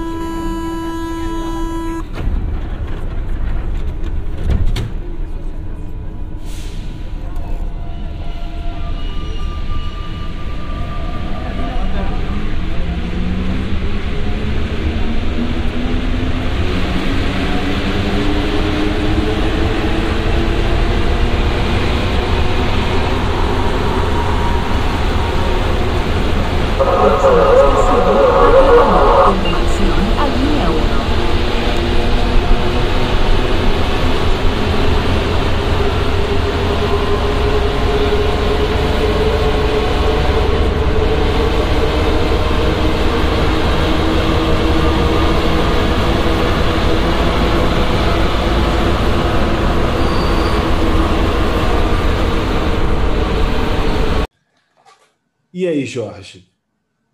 E 55.59 55.65
aí, 55.65 55.76
Jorge? 55.87 56.51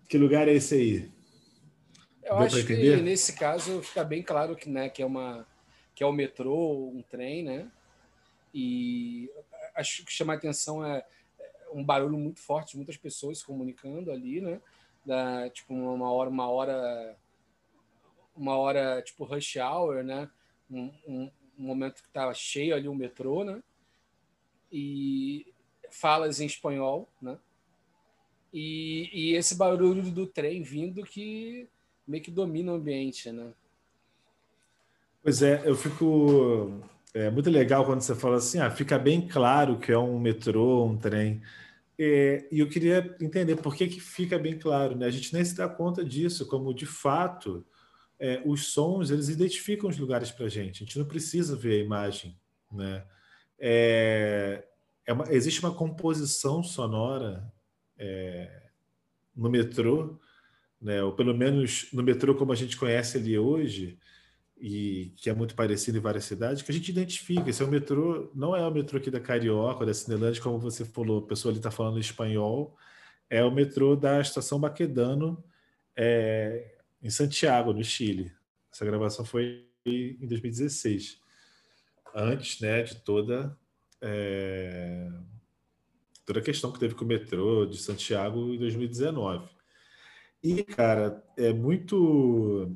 Que 0.08 0.18
lugar 0.18 0.48
é 0.48 0.52
esse 0.52 0.74
aí? 0.74 1.12
Eu 2.22 2.36
Deu 2.36 2.46
acho 2.46 2.66
que 2.66 2.96
nesse 2.96 3.34
caso 3.34 3.82
fica 3.82 4.04
bem 4.04 4.22
claro 4.22 4.56
que, 4.56 4.68
né, 4.68 4.88
que 4.88 5.02
é 5.02 5.06
uma 5.06 5.46
que 5.94 6.02
é 6.02 6.06
o 6.06 6.12
metrô, 6.12 6.88
um 6.88 7.02
trem, 7.02 7.44
né? 7.44 7.70
E 8.52 9.30
acho 9.76 10.04
que 10.04 10.12
chama 10.12 10.32
a 10.32 10.36
atenção 10.36 10.84
é 10.84 11.04
um 11.72 11.84
barulho 11.84 12.18
muito 12.18 12.40
forte, 12.40 12.76
muitas 12.76 12.96
pessoas 12.96 13.38
se 13.38 13.44
comunicando 13.44 14.10
ali, 14.10 14.40
né? 14.40 14.60
Da, 15.04 15.48
tipo 15.50 15.72
uma 15.72 16.10
hora, 16.10 16.30
uma 16.30 16.48
hora, 16.48 17.16
uma 18.34 18.56
hora 18.56 19.02
tipo 19.02 19.24
rush 19.24 19.56
hour, 19.56 20.02
né? 20.02 20.28
Um, 20.70 20.92
um, 21.06 21.30
um 21.58 21.64
momento 21.64 22.02
que 22.02 22.08
estava 22.08 22.34
cheio 22.34 22.74
ali 22.74 22.88
o 22.88 22.94
metrô, 22.94 23.44
né? 23.44 23.62
E 24.72 25.46
falas 25.90 26.40
em 26.40 26.46
espanhol, 26.46 27.08
né? 27.22 27.38
E, 28.54 29.10
e 29.12 29.34
esse 29.34 29.56
barulho 29.56 30.12
do 30.12 30.28
trem 30.28 30.62
vindo 30.62 31.02
que 31.02 31.68
meio 32.06 32.22
que 32.22 32.30
domina 32.30 32.70
o 32.70 32.76
ambiente, 32.76 33.32
né? 33.32 33.52
Pois 35.20 35.42
é, 35.42 35.60
eu 35.64 35.74
fico 35.74 36.80
é 37.12 37.30
muito 37.30 37.50
legal 37.50 37.84
quando 37.84 38.00
você 38.00 38.14
fala 38.14 38.36
assim, 38.36 38.58
ah, 38.60 38.70
fica 38.70 38.96
bem 38.96 39.26
claro 39.26 39.78
que 39.78 39.90
é 39.90 39.98
um 39.98 40.20
metrô, 40.20 40.84
um 40.84 40.96
trem. 40.96 41.42
É, 41.98 42.46
e 42.50 42.60
eu 42.60 42.68
queria 42.68 43.16
entender 43.20 43.56
por 43.56 43.74
que, 43.74 43.88
que 43.88 44.00
fica 44.00 44.38
bem 44.38 44.58
claro, 44.58 44.96
né? 44.96 45.06
A 45.06 45.10
gente 45.10 45.32
nem 45.32 45.44
se 45.44 45.56
dá 45.56 45.68
conta 45.68 46.04
disso, 46.04 46.46
como 46.46 46.74
de 46.74 46.86
fato 46.86 47.64
é, 48.18 48.42
os 48.44 48.72
sons 48.72 49.10
eles 49.10 49.28
identificam 49.28 49.88
os 49.88 49.98
lugares 49.98 50.30
para 50.30 50.46
a 50.46 50.48
gente. 50.48 50.82
A 50.82 50.86
gente 50.86 50.98
não 50.98 51.06
precisa 51.06 51.56
ver 51.56 51.80
a 51.80 51.84
imagem, 51.84 52.36
né? 52.70 53.04
É, 53.58 54.64
é 55.06 55.12
uma, 55.12 55.32
existe 55.32 55.60
uma 55.60 55.74
composição 55.74 56.62
sonora 56.62 57.52
é, 57.98 58.62
no 59.34 59.50
metrô, 59.50 60.18
né, 60.80 61.02
ou 61.02 61.12
pelo 61.12 61.34
menos 61.34 61.88
no 61.92 62.02
metrô 62.02 62.34
como 62.34 62.52
a 62.52 62.56
gente 62.56 62.76
conhece 62.76 63.18
ele 63.18 63.38
hoje, 63.38 63.98
e 64.56 65.12
que 65.16 65.28
é 65.28 65.34
muito 65.34 65.54
parecido 65.54 65.98
em 65.98 66.00
várias 66.00 66.24
cidades, 66.24 66.62
que 66.62 66.70
a 66.70 66.74
gente 66.74 66.90
identifica. 66.90 67.50
Esse 67.50 67.62
é 67.62 67.66
o 67.66 67.70
metrô, 67.70 68.30
não 68.34 68.54
é 68.54 68.66
o 68.66 68.70
metrô 68.70 68.98
aqui 68.98 69.10
da 69.10 69.20
Carioca, 69.20 69.84
da 69.84 69.92
Cinelândia, 69.92 70.42
como 70.42 70.58
você 70.58 70.84
falou, 70.84 71.18
a 71.18 71.26
pessoa 71.26 71.50
ali 71.50 71.58
está 71.58 71.70
falando 71.70 71.98
espanhol, 71.98 72.76
é 73.28 73.42
o 73.44 73.50
metrô 73.50 73.96
da 73.96 74.20
estação 74.20 74.60
Baquedano, 74.60 75.42
é, 75.96 76.78
em 77.02 77.10
Santiago, 77.10 77.72
no 77.72 77.82
Chile. 77.82 78.32
Essa 78.72 78.84
gravação 78.84 79.24
foi 79.24 79.66
em 79.84 80.26
2016, 80.26 81.20
antes 82.14 82.60
né, 82.60 82.82
de 82.82 82.96
toda 82.96 83.56
é, 84.00 85.10
toda 86.24 86.40
a 86.40 86.42
questão 86.42 86.72
que 86.72 86.78
teve 86.78 86.94
com 86.94 87.04
o 87.04 87.08
metrô 87.08 87.66
de 87.66 87.76
Santiago 87.78 88.52
em 88.52 88.58
2019. 88.58 89.48
E, 90.42 90.62
cara, 90.62 91.24
é 91.36 91.52
muito, 91.52 92.70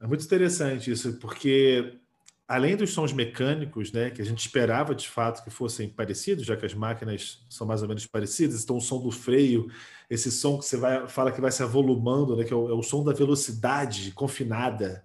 é 0.00 0.06
muito 0.06 0.24
interessante 0.24 0.90
isso, 0.90 1.12
porque 1.18 2.00
além 2.48 2.76
dos 2.76 2.90
sons 2.90 3.12
mecânicos, 3.12 3.92
né, 3.92 4.10
que 4.10 4.20
a 4.20 4.24
gente 4.24 4.40
esperava 4.40 4.92
de 4.92 5.08
fato 5.08 5.44
que 5.44 5.50
fossem 5.50 5.88
parecidos, 5.88 6.44
já 6.44 6.56
que 6.56 6.66
as 6.66 6.74
máquinas 6.74 7.44
são 7.48 7.64
mais 7.64 7.80
ou 7.80 7.86
menos 7.86 8.06
parecidas, 8.06 8.64
então 8.64 8.76
o 8.76 8.80
som 8.80 9.00
do 9.00 9.12
freio, 9.12 9.70
esse 10.10 10.32
som 10.32 10.58
que 10.58 10.64
você 10.64 10.76
vai, 10.76 11.06
fala 11.06 11.30
que 11.30 11.40
vai 11.40 11.52
se 11.52 11.62
avolumando, 11.62 12.36
né, 12.36 12.42
que 12.42 12.52
é 12.52 12.56
o, 12.56 12.68
é 12.68 12.74
o 12.74 12.82
som 12.82 13.04
da 13.04 13.12
velocidade 13.12 14.10
confinada 14.10 15.04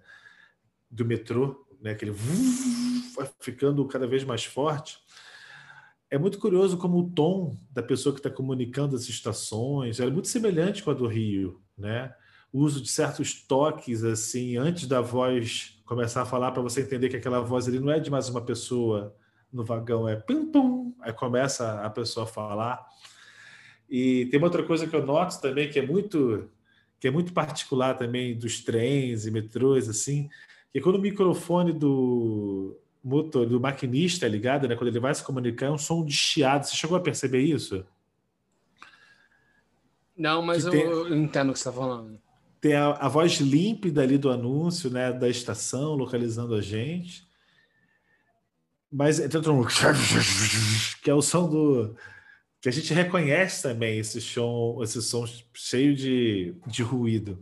do 0.90 1.04
metrô, 1.04 1.64
né, 1.80 1.92
aquele 1.92 2.12
vai 3.14 3.30
ficando 3.38 3.86
cada 3.86 4.08
vez 4.08 4.24
mais 4.24 4.44
forte 4.44 4.98
é 6.10 6.18
muito 6.18 6.38
curioso 6.38 6.76
como 6.76 6.98
o 6.98 7.10
tom 7.10 7.56
da 7.70 7.82
pessoa 7.82 8.14
que 8.14 8.20
está 8.20 8.30
comunicando 8.30 8.94
as 8.94 9.08
estações 9.08 9.98
é 9.98 10.08
muito 10.08 10.28
semelhante 10.28 10.82
com 10.82 10.90
a 10.90 10.94
do 10.94 11.06
Rio, 11.06 11.60
né? 11.76 12.14
O 12.52 12.60
uso 12.60 12.80
de 12.80 12.88
certos 12.88 13.34
toques 13.46 14.04
assim 14.04 14.56
antes 14.56 14.86
da 14.86 15.00
voz 15.00 15.80
começar 15.84 16.22
a 16.22 16.26
falar 16.26 16.52
para 16.52 16.62
você 16.62 16.82
entender 16.82 17.08
que 17.08 17.16
aquela 17.16 17.40
voz 17.40 17.66
ali 17.68 17.80
não 17.80 17.90
é 17.90 17.98
de 17.98 18.10
mais 18.10 18.28
uma 18.28 18.40
pessoa 18.40 19.14
no 19.52 19.64
vagão, 19.64 20.08
é 20.08 20.16
pum 20.16 20.50
pum, 20.50 20.94
aí 21.00 21.12
começa 21.12 21.80
a 21.80 21.90
pessoa 21.90 22.24
a 22.24 22.28
falar. 22.28 22.86
E 23.88 24.26
tem 24.26 24.38
uma 24.38 24.46
outra 24.46 24.62
coisa 24.62 24.86
que 24.86 24.94
eu 24.94 25.04
noto 25.04 25.40
também 25.40 25.70
que 25.70 25.78
é 25.78 25.86
muito 25.86 26.50
que 26.98 27.08
é 27.08 27.10
muito 27.10 27.32
particular 27.32 27.94
também 27.94 28.36
dos 28.36 28.64
trens 28.64 29.26
e 29.26 29.30
metrôs 29.30 29.88
assim, 29.88 30.28
que 30.72 30.78
é 30.78 30.82
quando 30.82 30.96
o 30.96 31.00
microfone 31.00 31.72
do 31.72 32.78
motor 33.06 33.46
do 33.46 33.60
maquinista 33.60 34.26
ligado, 34.26 34.66
né? 34.66 34.74
Quando 34.74 34.88
ele 34.88 34.98
vai 34.98 35.14
se 35.14 35.22
comunicar, 35.22 35.66
é 35.66 35.70
um 35.70 35.78
som 35.78 36.04
de 36.04 36.12
chiado. 36.12 36.64
Você 36.64 36.74
chegou 36.74 36.96
a 36.96 37.00
perceber 37.00 37.40
isso? 37.40 37.84
Não, 40.16 40.42
mas 40.42 40.64
eu, 40.64 40.70
tem, 40.72 40.80
eu, 40.82 41.14
entendo 41.14 41.50
o 41.50 41.52
que 41.52 41.58
você 41.58 41.68
está 41.68 41.80
falando. 41.80 42.18
Tem 42.60 42.74
a, 42.74 42.88
a, 42.92 43.08
voz 43.08 43.34
límpida 43.34 44.02
ali 44.02 44.18
do 44.18 44.30
anúncio, 44.30 44.90
né? 44.90 45.12
Da 45.12 45.28
estação, 45.28 45.94
localizando 45.94 46.54
a 46.54 46.60
gente. 46.60 47.24
Mas 48.90 49.18
tem 49.18 49.40
um 49.50 49.64
que 51.02 51.10
é 51.10 51.14
o 51.14 51.22
som 51.22 51.48
do 51.48 51.94
que 52.60 52.68
a 52.68 52.72
gente 52.72 52.92
reconhece 52.92 53.62
também 53.62 53.98
esse 53.98 54.20
som, 54.20 54.80
esse 54.82 55.00
som 55.00 55.24
cheio 55.54 55.94
de, 55.94 56.54
de 56.66 56.82
ruído. 56.82 57.38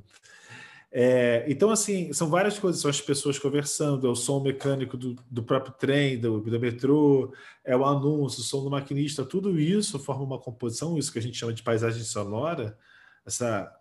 É, 0.97 1.45
então, 1.49 1.71
assim, 1.71 2.13
são 2.13 2.31
várias 2.31 2.57
coisas. 2.57 2.81
São 2.81 2.89
as 2.89 3.01
pessoas 3.01 3.37
conversando, 3.37 4.07
é 4.07 4.11
o 4.11 4.15
som 4.15 4.41
mecânico 4.41 4.97
do, 4.97 5.17
do 5.29 5.43
próprio 5.43 5.75
trem, 5.75 6.17
do, 6.17 6.41
do, 6.41 6.61
metrô, 6.61 7.35
é 7.65 7.77
o 7.77 7.85
anúncio, 7.85 8.41
o 8.41 8.45
som 8.45 8.63
do 8.63 8.71
maquinista, 8.71 9.25
tudo 9.25 9.59
isso 9.59 9.99
forma 9.99 10.23
uma 10.23 10.39
composição, 10.39 10.97
isso 10.97 11.13
que 11.13 11.19
a 11.19 11.23
gente 11.23 11.37
chama 11.37 11.53
de 11.53 11.65
paisagem 11.65 12.05
sonora, 12.05 12.79
essa 13.27 13.77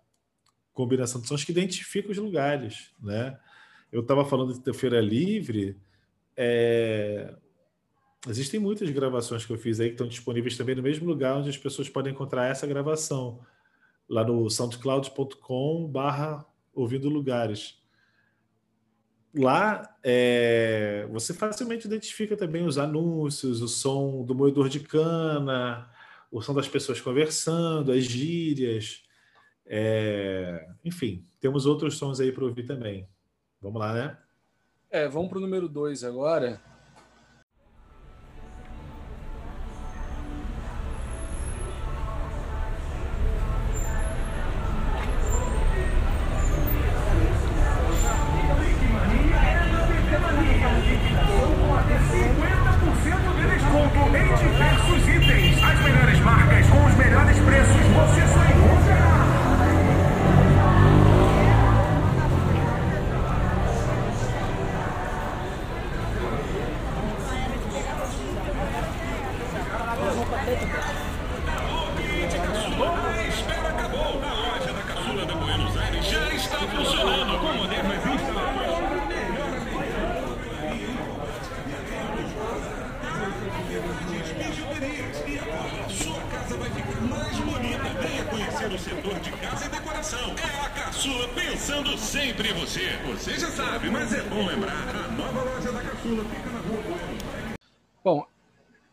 combinação 0.73 1.21
de 1.21 1.28
sons 1.28 1.43
que 1.43 1.52
identifica 1.52 2.12
os 2.12 2.17
lugares. 2.17 2.91
Né? 2.99 3.38
Eu 3.91 4.02
estava 4.02 4.26
falando 4.26 4.60
de 4.60 4.73
Feira 4.73 4.99
Livre, 4.99 5.78
é, 6.36 7.32
existem 8.28 8.60
muitas 8.60 8.89
gravações 8.89 9.45
que 9.45 9.54
eu 9.54 9.58
fiz 9.60 9.80
aí 9.80 9.89
que 9.89 9.93
estão 9.93 10.08
disponíveis 10.08 10.58
também 10.58 10.73
no 10.73 10.82
mesmo 10.82 11.06
lugar 11.06 11.38
onde 11.38 11.49
as 11.49 11.58
pessoas 11.58 11.88
podem 11.89 12.12
encontrar 12.12 12.47
essa 12.47 12.65
gravação, 12.65 13.39
lá 14.10 14.23
no 14.23 14.49
soundcloud.com/barra 14.49 16.52
ouvindo 16.73 17.09
lugares. 17.09 17.81
Lá, 19.36 19.97
é, 20.03 21.07
você 21.12 21.33
facilmente 21.33 21.88
identifica 21.88 22.38
também 22.38 22.65
os 22.65 22.77
anúncios, 22.77 23.62
o 23.62 23.67
som 23.67 24.23
do 24.23 24.36
moedor 24.36 24.69
de 24.69 24.79
cana, 24.79 25.89
o 26.31 26.41
som 26.41 26.53
das 26.53 26.67
pessoas 26.67 27.01
conversando, 27.01 27.91
as 27.91 28.03
gírias. 28.03 29.03
É, 29.65 30.67
enfim, 30.83 31.23
temos 31.39 31.65
outros 31.65 31.97
sons 31.97 32.19
aí 32.19 32.31
para 32.31 32.45
ouvir 32.45 32.63
também. 32.63 33.07
Vamos 33.62 33.79
lá, 33.79 33.93
né? 33.93 34.17
É, 34.91 35.07
vamos 35.07 35.29
para 35.29 35.39
o 35.39 35.41
número 35.41 35.67
2 35.67 36.03
agora. 36.03 36.62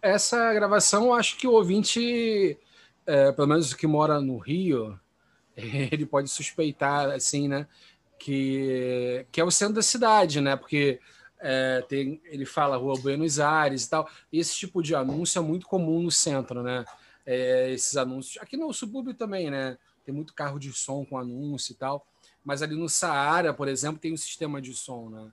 Essa 0.02 0.52
gravação, 0.54 1.12
acho 1.12 1.36
que 1.36 1.46
o 1.46 1.52
ouvinte, 1.52 2.58
é, 3.06 3.32
pelo 3.32 3.48
menos 3.48 3.74
que 3.74 3.86
mora 3.86 4.20
no 4.20 4.38
Rio, 4.38 4.98
ele 5.56 6.06
pode 6.06 6.28
suspeitar, 6.28 7.10
assim, 7.10 7.48
né? 7.48 7.66
Que, 8.18 9.26
que 9.32 9.40
é 9.40 9.44
o 9.44 9.50
centro 9.50 9.74
da 9.74 9.82
cidade, 9.82 10.40
né? 10.40 10.56
Porque 10.56 11.00
é, 11.40 11.82
tem, 11.88 12.20
ele 12.24 12.44
fala 12.44 12.76
Rua 12.76 12.98
Buenos 13.00 13.40
Aires 13.40 13.84
e 13.84 13.90
tal. 13.90 14.08
Esse 14.32 14.54
tipo 14.54 14.82
de 14.82 14.94
anúncio 14.94 15.38
é 15.38 15.42
muito 15.42 15.66
comum 15.66 16.02
no 16.02 16.10
centro, 16.10 16.62
né? 16.62 16.84
é, 17.30 17.70
esses 17.70 17.96
anúncios. 17.96 18.42
Aqui 18.42 18.56
no 18.56 18.72
subúrbio 18.72 19.14
também, 19.14 19.50
né? 19.50 19.78
Tem 20.04 20.14
muito 20.14 20.34
carro 20.34 20.58
de 20.58 20.72
som 20.72 21.04
com 21.04 21.18
anúncio 21.18 21.72
e 21.72 21.76
tal. 21.76 22.06
Mas 22.44 22.62
ali 22.62 22.74
no 22.74 22.88
Saara, 22.88 23.52
por 23.52 23.68
exemplo, 23.68 24.00
tem 24.00 24.12
um 24.12 24.16
sistema 24.16 24.60
de 24.60 24.74
som, 24.74 25.10
né? 25.10 25.30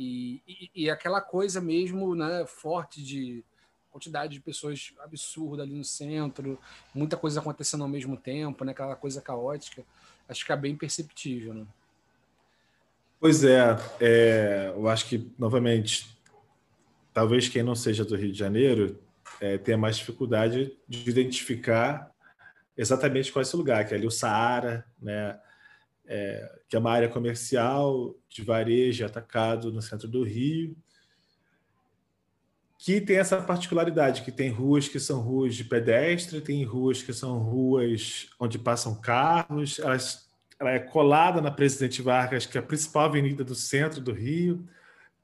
E, 0.00 0.70
e, 0.72 0.88
aquela 0.88 1.20
coisa 1.20 1.60
mesmo, 1.60 2.14
né, 2.14 2.46
forte 2.46 3.02
de 3.02 3.44
quantidade 3.90 4.34
de 4.34 4.40
pessoas 4.40 4.94
absurda 5.00 5.64
ali 5.64 5.74
no 5.74 5.82
centro, 5.82 6.56
muita 6.94 7.16
coisa 7.16 7.40
acontecendo 7.40 7.82
ao 7.82 7.88
mesmo 7.88 8.16
tempo, 8.16 8.64
né? 8.64 8.70
Aquela 8.70 8.94
coisa 8.94 9.20
caótica. 9.20 9.82
Acho 10.28 10.46
que 10.46 10.52
é 10.52 10.56
bem 10.56 10.76
perceptível, 10.76 11.52
né? 11.52 11.66
Pois 13.18 13.42
é, 13.42 13.76
é, 14.00 14.72
eu 14.72 14.86
acho 14.88 15.06
que, 15.06 15.28
novamente, 15.36 16.16
talvez 17.12 17.48
quem 17.48 17.64
não 17.64 17.74
seja 17.74 18.04
do 18.04 18.14
Rio 18.14 18.30
de 18.30 18.38
Janeiro 18.38 19.02
é, 19.40 19.58
tenha 19.58 19.76
mais 19.76 19.96
dificuldade 19.96 20.78
de 20.88 21.10
identificar 21.10 22.08
exatamente 22.76 23.32
qual 23.32 23.40
é 23.40 23.42
esse 23.42 23.56
lugar, 23.56 23.84
que 23.84 23.94
é 23.94 23.96
ali 23.96 24.06
o 24.06 24.12
Saara, 24.12 24.86
né? 25.02 25.40
É, 26.10 26.60
que 26.66 26.74
é 26.74 26.78
uma 26.78 26.90
área 26.90 27.08
comercial 27.08 28.14
de 28.30 28.42
varejo 28.42 29.04
atacado 29.04 29.70
no 29.70 29.82
centro 29.82 30.08
do 30.08 30.24
Rio, 30.24 30.74
que 32.78 33.00
tem 33.00 33.18
essa 33.18 33.42
particularidade, 33.42 34.22
que 34.22 34.32
tem 34.32 34.50
ruas 34.50 34.88
que 34.88 34.98
são 34.98 35.20
ruas 35.20 35.54
de 35.54 35.64
pedestre, 35.64 36.40
tem 36.40 36.64
ruas 36.64 37.02
que 37.02 37.12
são 37.12 37.38
ruas 37.40 38.30
onde 38.38 38.58
passam 38.58 38.94
carros, 38.94 39.80
elas, 39.80 40.30
ela 40.58 40.70
é 40.70 40.78
colada 40.78 41.42
na 41.42 41.50
Presidente 41.50 42.00
Vargas, 42.00 42.46
que 42.46 42.56
é 42.56 42.60
a 42.60 42.64
principal 42.64 43.06
avenida 43.06 43.44
do 43.44 43.54
centro 43.54 44.00
do 44.00 44.12
Rio, 44.12 44.64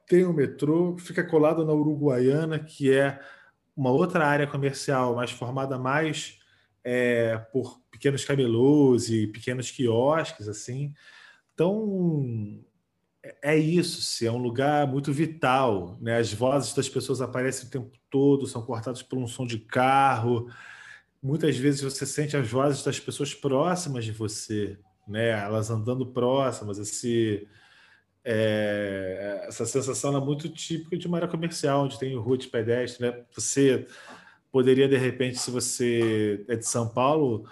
tem 0.07 0.25
o 0.25 0.33
metrô, 0.33 0.99
fica 0.99 1.25
colado 1.25 1.65
na 1.65 1.73
Uruguaiana, 1.73 2.59
que 2.59 2.93
é 2.93 3.21
uma 3.77 3.91
outra 3.91 4.27
área 4.27 4.47
comercial, 4.47 5.15
mas 5.15 5.31
formada 5.31 5.79
mais 5.79 6.39
é, 6.85 7.39
por 7.51 7.81
pequenos 7.91 8.25
camelôs 8.25 9.09
e 9.09 9.27
pequenos 9.27 9.71
quiosques, 9.71 10.49
assim. 10.49 10.93
Então, 11.55 12.63
é, 13.23 13.55
é 13.55 13.57
isso, 13.57 14.03
se 14.03 14.27
é 14.27 14.31
um 14.31 14.39
lugar 14.39 14.87
muito 14.87 15.13
vital, 15.13 15.99
né? 16.01 16.19
As 16.19 16.33
vozes 16.33 16.75
das 16.75 16.89
pessoas 16.89 17.21
aparecem 17.23 17.67
o 17.67 17.71
tempo 17.71 17.91
todo, 18.11 18.47
são 18.47 18.63
cortadas 18.63 19.03
por 19.03 19.19
um 19.19 19.27
som 19.27 19.47
de 19.47 19.59
carro. 19.59 20.51
Muitas 21.23 21.57
vezes 21.57 21.81
você 21.81 22.05
sente 22.05 22.37
as 22.37 22.49
vozes 22.49 22.85
das 22.85 23.01
pessoas 23.01 23.33
próximas 23.35 24.05
de 24.05 24.13
você, 24.13 24.79
né? 25.09 25.31
Elas 25.31 25.71
andando 25.71 26.07
próximas, 26.07 26.79
esse 26.79 27.49
é, 28.25 29.45
essa 29.47 29.67
sensação 29.67 30.17
é 30.17 30.21
muito 30.21 30.49
típica 30.49 30.97
de 30.97 31.07
uma 31.07 31.19
área 31.19 31.29
comercial, 31.29 31.85
onde 31.85 31.99
tem 31.99 32.17
rua 32.17 32.39
de 32.39 32.49
pedestre. 32.49 33.07
Né? 33.07 33.23
Você 33.35 33.87
poderia, 34.55 34.87
de 34.87 34.97
repente, 34.97 35.37
se 35.37 35.51
você 35.51 36.45
é 36.47 36.55
de 36.55 36.65
São 36.65 36.89
Paulo, 36.89 37.45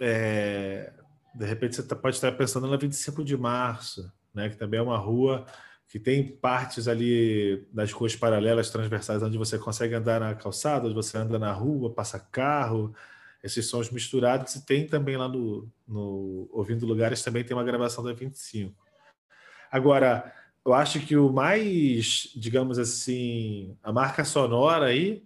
é, 0.00 0.92
de 1.32 1.46
repente 1.46 1.76
você 1.76 1.82
tá, 1.84 1.94
pode 1.94 2.16
estar 2.16 2.32
pensando 2.32 2.66
na 2.66 2.76
25 2.76 3.22
de 3.22 3.36
março, 3.36 4.12
né? 4.34 4.48
que 4.48 4.56
também 4.56 4.80
é 4.80 4.82
uma 4.82 4.98
rua 4.98 5.46
que 5.86 5.96
tem 5.96 6.26
partes 6.26 6.88
ali 6.88 7.64
das 7.72 7.92
ruas 7.92 8.16
paralelas, 8.16 8.68
transversais, 8.68 9.22
onde 9.22 9.38
você 9.38 9.60
consegue 9.60 9.94
andar 9.94 10.18
na 10.18 10.34
calçada, 10.34 10.86
onde 10.86 10.94
você 10.96 11.16
anda 11.16 11.38
na 11.38 11.52
rua, 11.52 11.94
passa 11.94 12.18
carro, 12.18 12.92
esses 13.40 13.66
sons 13.66 13.88
misturados, 13.88 14.56
e 14.56 14.66
tem 14.66 14.88
também 14.88 15.16
lá 15.16 15.28
no, 15.28 15.70
no 15.86 16.48
Ouvindo 16.52 16.84
Lugares, 16.84 17.22
também 17.22 17.44
tem 17.44 17.56
uma 17.56 17.62
gravação 17.62 18.02
da 18.02 18.12
25. 18.12 18.74
Agora, 19.70 20.34
eu 20.66 20.74
acho 20.74 20.98
que 20.98 21.16
o 21.16 21.32
mais, 21.32 22.32
digamos 22.34 22.76
assim, 22.76 23.76
a 23.84 23.92
marca 23.92 24.24
sonora 24.24 24.86
aí 24.86 25.22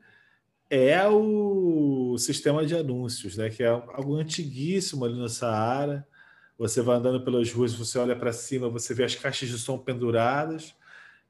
é 0.75 1.07
o 1.07 2.17
sistema 2.17 2.65
de 2.65 2.75
anúncios, 2.75 3.37
né? 3.37 3.51
Que 3.51 3.63
é 3.63 3.69
algo 3.69 4.17
antiguíssimo 4.17 5.05
ali 5.05 5.15
no 5.15 5.29
Saara. 5.29 6.09
Você 6.57 6.81
vai 6.81 6.97
andando 6.97 7.23
pelas 7.23 7.53
ruas, 7.53 7.75
você 7.75 7.99
olha 7.99 8.17
para 8.17 8.33
cima, 8.33 8.71
você 8.71 8.95
vê 8.95 9.05
as 9.05 9.15
caixas 9.15 9.51
de 9.51 9.59
som 9.59 9.77
penduradas 9.77 10.75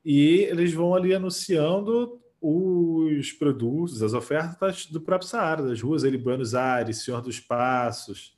e 0.05 0.43
eles 0.43 0.73
vão 0.73 0.95
ali 0.95 1.13
anunciando 1.13 2.21
os 2.41 3.33
produtos, 3.33 4.01
as 4.01 4.15
ofertas 4.15 4.87
do 4.87 5.01
próprio 5.01 5.29
Saara, 5.29 5.63
das 5.65 5.81
ruas 5.81 6.05
ali, 6.05 6.17
Buenos 6.17 6.55
Aires, 6.55 7.03
Senhor 7.03 7.21
dos 7.21 7.41
Passos. 7.41 8.37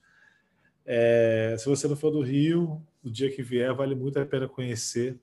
É, 0.86 1.54
se 1.58 1.68
você 1.68 1.86
não 1.86 1.96
for 1.96 2.12
do 2.12 2.22
Rio, 2.22 2.80
no 3.02 3.10
dia 3.10 3.30
que 3.30 3.42
vier, 3.42 3.74
vale 3.74 3.94
muito 3.94 4.18
a 4.18 4.24
pena 4.24 4.48
conhecer. 4.48 5.20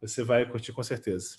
Você 0.00 0.22
vai 0.22 0.48
curtir 0.48 0.70
com 0.70 0.82
certeza. 0.84 1.36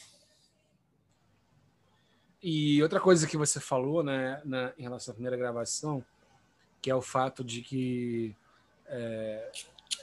E 2.42 2.82
outra 2.82 3.00
coisa 3.00 3.28
que 3.28 3.38
você 3.38 3.60
falou, 3.60 4.04
né, 4.04 4.42
na, 4.46 4.74
em 4.78 4.84
relação 4.84 5.12
à 5.12 5.16
primeira 5.16 5.38
gravação, 5.38 6.04
que 6.82 6.90
é 6.90 6.96
o 6.96 7.02
fato 7.02 7.44
de 7.44 7.62
que 7.62 8.36
é, 8.88 9.52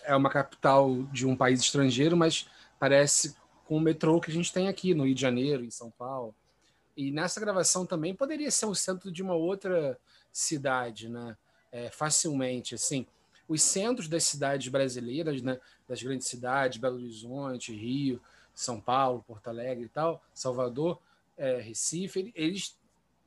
é 0.04 0.16
uma 0.16 0.28
capital 0.28 1.02
de 1.04 1.26
um 1.26 1.36
país 1.36 1.60
estrangeiro, 1.60 2.16
mas 2.16 2.48
parece 2.78 3.34
com 3.64 3.76
o 3.76 3.80
metrô 3.80 4.20
que 4.20 4.30
a 4.30 4.34
gente 4.34 4.52
tem 4.52 4.68
aqui 4.68 4.94
no 4.94 5.04
Rio 5.04 5.14
de 5.14 5.20
Janeiro, 5.20 5.64
em 5.64 5.70
São 5.70 5.90
Paulo. 5.90 6.34
E 6.96 7.10
nessa 7.10 7.40
gravação 7.40 7.86
também 7.86 8.14
poderia 8.14 8.50
ser 8.50 8.66
o 8.66 8.74
centro 8.74 9.10
de 9.10 9.22
uma 9.22 9.34
outra 9.34 9.98
cidade, 10.32 11.08
né? 11.08 11.36
É, 11.72 11.90
facilmente, 11.90 12.74
assim 12.74 13.06
os 13.48 13.62
centros 13.62 14.08
das 14.08 14.24
cidades 14.24 14.68
brasileiras, 14.68 15.40
né, 15.42 15.58
das 15.88 16.02
grandes 16.02 16.26
cidades, 16.26 16.78
Belo 16.78 16.96
Horizonte, 16.96 17.72
Rio, 17.72 18.20
São 18.54 18.80
Paulo, 18.80 19.24
Porto 19.26 19.48
Alegre 19.48 19.84
e 19.84 19.88
tal, 19.88 20.22
Salvador, 20.34 20.98
é, 21.36 21.60
Recife, 21.60 22.32
eles 22.34 22.78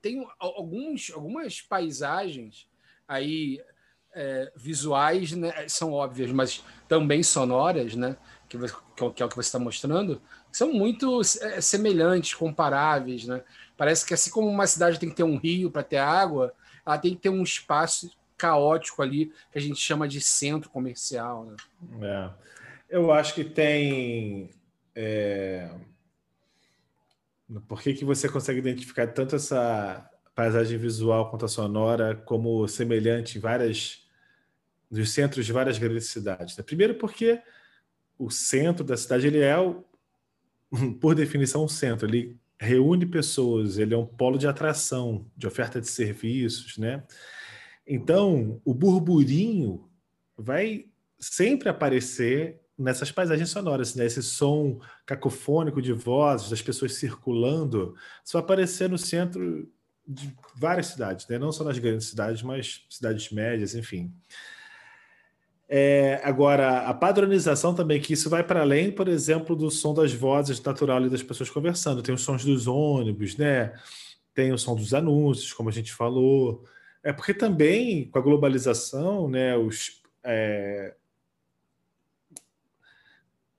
têm 0.02 0.26
alguns, 0.39 1.12
algumas 1.13 1.62
paisagens 1.62 2.67
aí 3.08 3.62
é, 4.13 4.52
visuais, 4.56 5.32
né, 5.34 5.67
são 5.67 5.93
óbvias, 5.93 6.32
mas 6.32 6.63
também 6.88 7.22
sonoras, 7.22 7.95
né, 7.95 8.17
que, 8.48 8.58
que 8.58 9.24
é 9.24 9.26
o 9.26 9.30
que 9.30 9.36
você 9.36 9.48
está 9.48 9.60
mostrando, 9.60 10.22
são 10.52 10.74
muito 10.74 11.22
é, 11.41 11.62
semelhantes, 11.62 12.34
comparáveis, 12.34 13.26
né? 13.26 13.43
Parece 13.78 14.06
que 14.06 14.13
assim 14.13 14.32
como 14.32 14.48
uma 14.48 14.65
cidade 14.67 15.00
tem 15.00 15.10
que 15.10 15.15
ter 15.15 15.24
um 15.24 15.38
rio 15.38 15.69
para 15.69 15.84
ter 15.84 15.98
água, 15.98 16.54
ela 16.86 16.98
tem 16.98 17.13
que 17.13 17.22
ter 17.22 17.30
um 17.30 17.43
espaço 17.43 18.12
caótico 18.36 19.02
ali, 19.02 19.32
que 19.52 19.58
a 19.58 19.62
gente 19.62 19.80
chama 19.80 20.08
de 20.08 20.19
centro 20.19 20.69
comercial. 20.69 21.45
Né? 21.45 21.56
É. 22.02 22.30
Eu 22.89 23.12
acho 23.12 23.36
que 23.36 23.43
tem. 23.43 24.50
É... 24.95 25.69
Por 27.67 27.81
que, 27.81 27.93
que 27.93 28.05
você 28.05 28.29
consegue 28.29 28.59
identificar 28.59 29.07
tanto 29.07 29.35
essa 29.35 30.07
paisagem 30.35 30.77
visual 30.77 31.29
quanto 31.29 31.45
a 31.45 31.49
sonora 31.49 32.15
como 32.15 32.67
semelhante 32.67 33.38
em 33.38 33.41
várias 33.41 34.07
nos 34.89 35.12
centros 35.12 35.45
de 35.45 35.53
várias 35.53 35.77
grandes 35.77 36.07
cidades? 36.07 36.55
Né? 36.55 36.63
Primeiro 36.63 36.95
porque 36.95 37.41
o 38.17 38.29
centro 38.29 38.83
da 38.83 38.95
cidade 38.97 39.27
ele 39.27 39.39
é, 39.39 39.55
por 40.99 41.15
definição, 41.15 41.63
um 41.63 41.67
centro. 41.67 42.07
Ele 42.07 42.38
reúne 42.59 43.05
pessoas, 43.05 43.77
ele 43.77 43.93
é 43.93 43.97
um 43.97 44.05
polo 44.05 44.38
de 44.38 44.47
atração, 44.47 45.25
de 45.35 45.47
oferta 45.47 45.79
de 45.79 45.88
serviços, 45.88 46.77
né? 46.77 47.03
Então, 47.88 48.62
o 48.63 48.73
burburinho 48.73 49.89
vai 50.38 50.85
sempre 51.17 51.69
aparecer 51.69 52.62
nessas 52.79 53.11
paisagens 53.11 53.49
sonoras, 53.49 53.93
né? 53.93 54.05
Esse 54.05 54.23
som 54.23 54.79
cacofônico 55.05 55.81
de 55.81 55.91
vozes, 55.91 56.49
das 56.49 56.61
pessoas 56.61 56.93
circulando, 56.93 57.93
vai 58.31 58.41
aparecer 58.41 58.89
no 58.89 58.97
centro 58.97 59.69
de 60.07 60.33
várias 60.55 60.87
cidades, 60.87 61.27
né? 61.27 61.37
Não 61.37 61.51
só 61.51 61.63
nas 61.63 61.77
grandes 61.77 62.07
cidades, 62.07 62.41
mas 62.41 62.85
cidades 62.89 63.29
médias, 63.31 63.75
enfim. 63.75 64.11
É, 65.67 66.19
agora, 66.23 66.87
a 66.87 66.93
padronização 66.95 67.75
também, 67.75 68.01
que 68.01 68.13
isso 68.13 68.27
vai 68.27 68.43
para 68.43 68.61
além, 68.61 68.91
por 68.91 69.07
exemplo, 69.07 69.55
do 69.55 69.69
som 69.69 69.93
das 69.93 70.11
vozes 70.11 70.59
natural 70.63 71.07
das 71.07 71.21
pessoas 71.21 71.49
conversando. 71.49 72.01
Tem 72.01 72.15
os 72.15 72.21
sons 72.21 72.43
dos 72.43 72.65
ônibus, 72.65 73.37
né? 73.37 73.73
Tem 74.33 74.51
o 74.51 74.57
som 74.57 74.75
dos 74.75 74.93
anúncios, 74.93 75.53
como 75.53 75.69
a 75.69 75.71
gente 75.71 75.93
falou. 75.93 76.63
É 77.03 77.13
porque 77.13 77.33
também, 77.33 78.09
com 78.09 78.17
a 78.17 78.21
globalização, 78.21 79.29
né, 79.29 79.55
os, 79.55 80.01
é, 80.23 80.95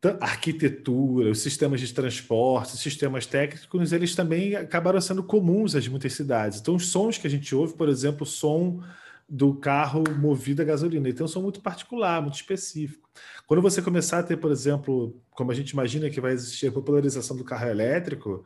a 0.02 0.24
arquitetura, 0.24 1.30
os 1.30 1.40
sistemas 1.40 1.80
de 1.80 1.92
transporte, 1.92 2.74
os 2.74 2.80
sistemas 2.80 3.26
técnicos, 3.26 3.92
eles 3.92 4.14
também 4.14 4.56
acabaram 4.56 5.00
sendo 5.00 5.22
comuns 5.22 5.74
às 5.74 5.86
muitas 5.88 6.14
cidades. 6.14 6.58
Então, 6.60 6.74
os 6.74 6.88
sons 6.88 7.18
que 7.18 7.26
a 7.26 7.30
gente 7.30 7.54
ouve, 7.54 7.74
por 7.74 7.88
exemplo, 7.88 8.22
o 8.22 8.26
som 8.26 8.82
do 9.28 9.54
carro 9.54 10.02
movido 10.18 10.62
a 10.62 10.64
gasolina, 10.64 11.08
um 11.20 11.28
som 11.28 11.42
muito 11.42 11.60
particular, 11.60 12.20
muito 12.20 12.34
específico. 12.34 13.08
Quando 13.46 13.62
você 13.62 13.82
começar 13.82 14.18
a 14.18 14.22
ter, 14.22 14.36
por 14.36 14.50
exemplo, 14.50 15.14
como 15.30 15.52
a 15.52 15.54
gente 15.54 15.70
imagina 15.70 16.10
que 16.10 16.20
vai 16.20 16.32
existir 16.32 16.68
a 16.68 16.72
popularização 16.72 17.36
do 17.36 17.44
carro 17.44 17.68
elétrico, 17.68 18.44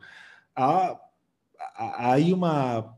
há, 0.55 0.99
há 1.75 2.13
aí 2.13 2.33
uma 2.33 2.95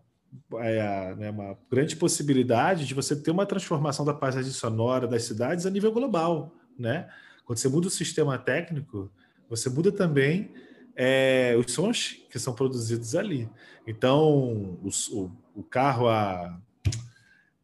é, 0.55 1.15
né, 1.15 1.29
uma 1.29 1.57
grande 1.71 1.95
possibilidade 1.95 2.85
de 2.85 2.93
você 2.93 3.15
ter 3.15 3.31
uma 3.31 3.45
transformação 3.45 4.03
da 4.03 4.13
paisagem 4.13 4.51
sonora 4.51 5.07
das 5.07 5.23
cidades 5.23 5.65
a 5.65 5.69
nível 5.69 5.91
global, 5.91 6.53
né? 6.77 7.07
Quando 7.47 7.57
você 7.57 7.67
muda 7.67 7.87
o 7.87 7.89
sistema 7.89 8.37
técnico, 8.37 9.09
você 9.49 9.69
muda 9.69 9.91
também 9.91 10.51
é, 10.95 11.55
os 11.57 11.71
sons 11.71 12.23
que 12.29 12.37
são 12.37 12.53
produzidos 12.53 13.15
ali. 13.15 13.49
Então, 13.87 14.77
o, 14.83 14.89
o, 15.11 15.31
o 15.55 15.63
carro 15.63 16.07
a 16.07 16.59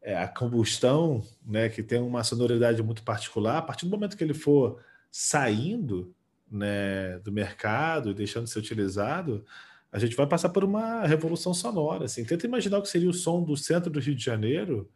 é, 0.04 0.18
a 0.18 0.28
combustão, 0.28 1.22
né, 1.44 1.70
que 1.70 1.82
tem 1.82 1.98
uma 1.98 2.22
sonoridade 2.22 2.82
muito 2.82 3.02
particular, 3.02 3.56
a 3.56 3.62
partir 3.62 3.86
do 3.86 3.90
momento 3.90 4.16
que 4.18 4.22
ele 4.22 4.34
for 4.34 4.78
saindo 5.10 6.14
né, 6.50 7.18
do 7.20 7.32
mercado 7.32 8.10
e 8.10 8.14
deixando 8.14 8.44
de 8.44 8.50
ser 8.50 8.58
utilizado, 8.58 9.44
a 9.90 9.98
gente 9.98 10.14
vai 10.14 10.26
passar 10.26 10.50
por 10.50 10.62
uma 10.62 11.06
revolução 11.06 11.54
sonora. 11.54 12.04
Assim. 12.04 12.22
Tenta 12.24 12.46
imaginar 12.46 12.78
o 12.78 12.82
que 12.82 12.88
seria 12.88 13.08
o 13.08 13.14
som 13.14 13.42
do 13.42 13.56
centro 13.56 13.90
do 13.90 13.98
Rio 13.98 14.14
de 14.14 14.22
Janeiro 14.22 14.90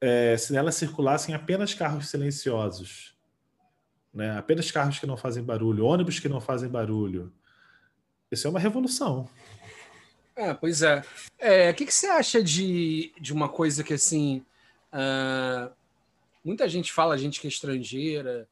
é, 0.00 0.36
se 0.36 0.52
nela 0.52 0.72
circulassem 0.72 1.34
apenas 1.34 1.74
carros 1.74 2.08
silenciosos, 2.08 3.13
né? 4.14 4.38
apenas 4.38 4.70
carros 4.70 4.98
que 4.98 5.06
não 5.06 5.16
fazem 5.16 5.42
barulho, 5.42 5.84
ônibus 5.84 6.18
que 6.18 6.28
não 6.28 6.40
fazem 6.40 6.68
barulho. 6.68 7.32
Isso 8.30 8.46
é 8.46 8.50
uma 8.50 8.60
revolução. 8.60 9.28
É, 10.36 10.52
pois 10.52 10.82
é. 10.82 11.02
é. 11.38 11.70
O 11.70 11.74
que, 11.74 11.86
que 11.86 11.94
você 11.94 12.06
acha 12.06 12.42
de, 12.42 13.12
de 13.20 13.32
uma 13.32 13.48
coisa 13.48 13.84
que, 13.84 13.94
assim, 13.94 14.44
uh, 14.92 15.72
muita 16.44 16.68
gente 16.68 16.92
fala, 16.92 17.18
gente 17.18 17.40
que 17.40 17.46
é 17.46 17.50
estrangeira, 17.50 18.48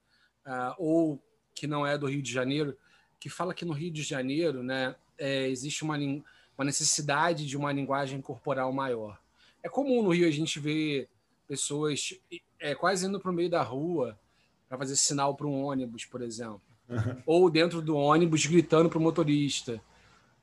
uh, 0.46 0.74
ou 0.78 1.22
que 1.54 1.66
não 1.66 1.86
é 1.86 1.98
do 1.98 2.06
Rio 2.06 2.22
de 2.22 2.32
Janeiro, 2.32 2.76
que 3.18 3.28
fala 3.28 3.54
que 3.54 3.64
no 3.64 3.72
Rio 3.72 3.90
de 3.90 4.02
Janeiro 4.02 4.62
né, 4.62 4.94
é, 5.18 5.48
existe 5.48 5.84
uma, 5.84 5.96
uma 5.96 6.64
necessidade 6.64 7.46
de 7.46 7.56
uma 7.56 7.72
linguagem 7.72 8.20
corporal 8.20 8.72
maior. 8.72 9.20
É 9.62 9.68
comum 9.68 10.02
no 10.02 10.10
Rio 10.10 10.26
a 10.26 10.30
gente 10.30 10.58
ver 10.58 11.08
pessoas 11.46 12.18
é, 12.58 12.74
quase 12.74 13.06
indo 13.06 13.20
para 13.20 13.30
o 13.30 13.34
meio 13.34 13.50
da 13.50 13.62
rua 13.62 14.18
para 14.72 14.78
fazer 14.78 14.96
sinal 14.96 15.34
para 15.34 15.46
um 15.46 15.64
ônibus, 15.64 16.06
por 16.06 16.22
exemplo. 16.22 16.62
Uhum. 16.88 17.22
Ou 17.26 17.50
dentro 17.50 17.82
do 17.82 17.94
ônibus 17.94 18.46
gritando 18.46 18.88
para 18.88 18.98
o 18.98 19.02
motorista 19.02 19.78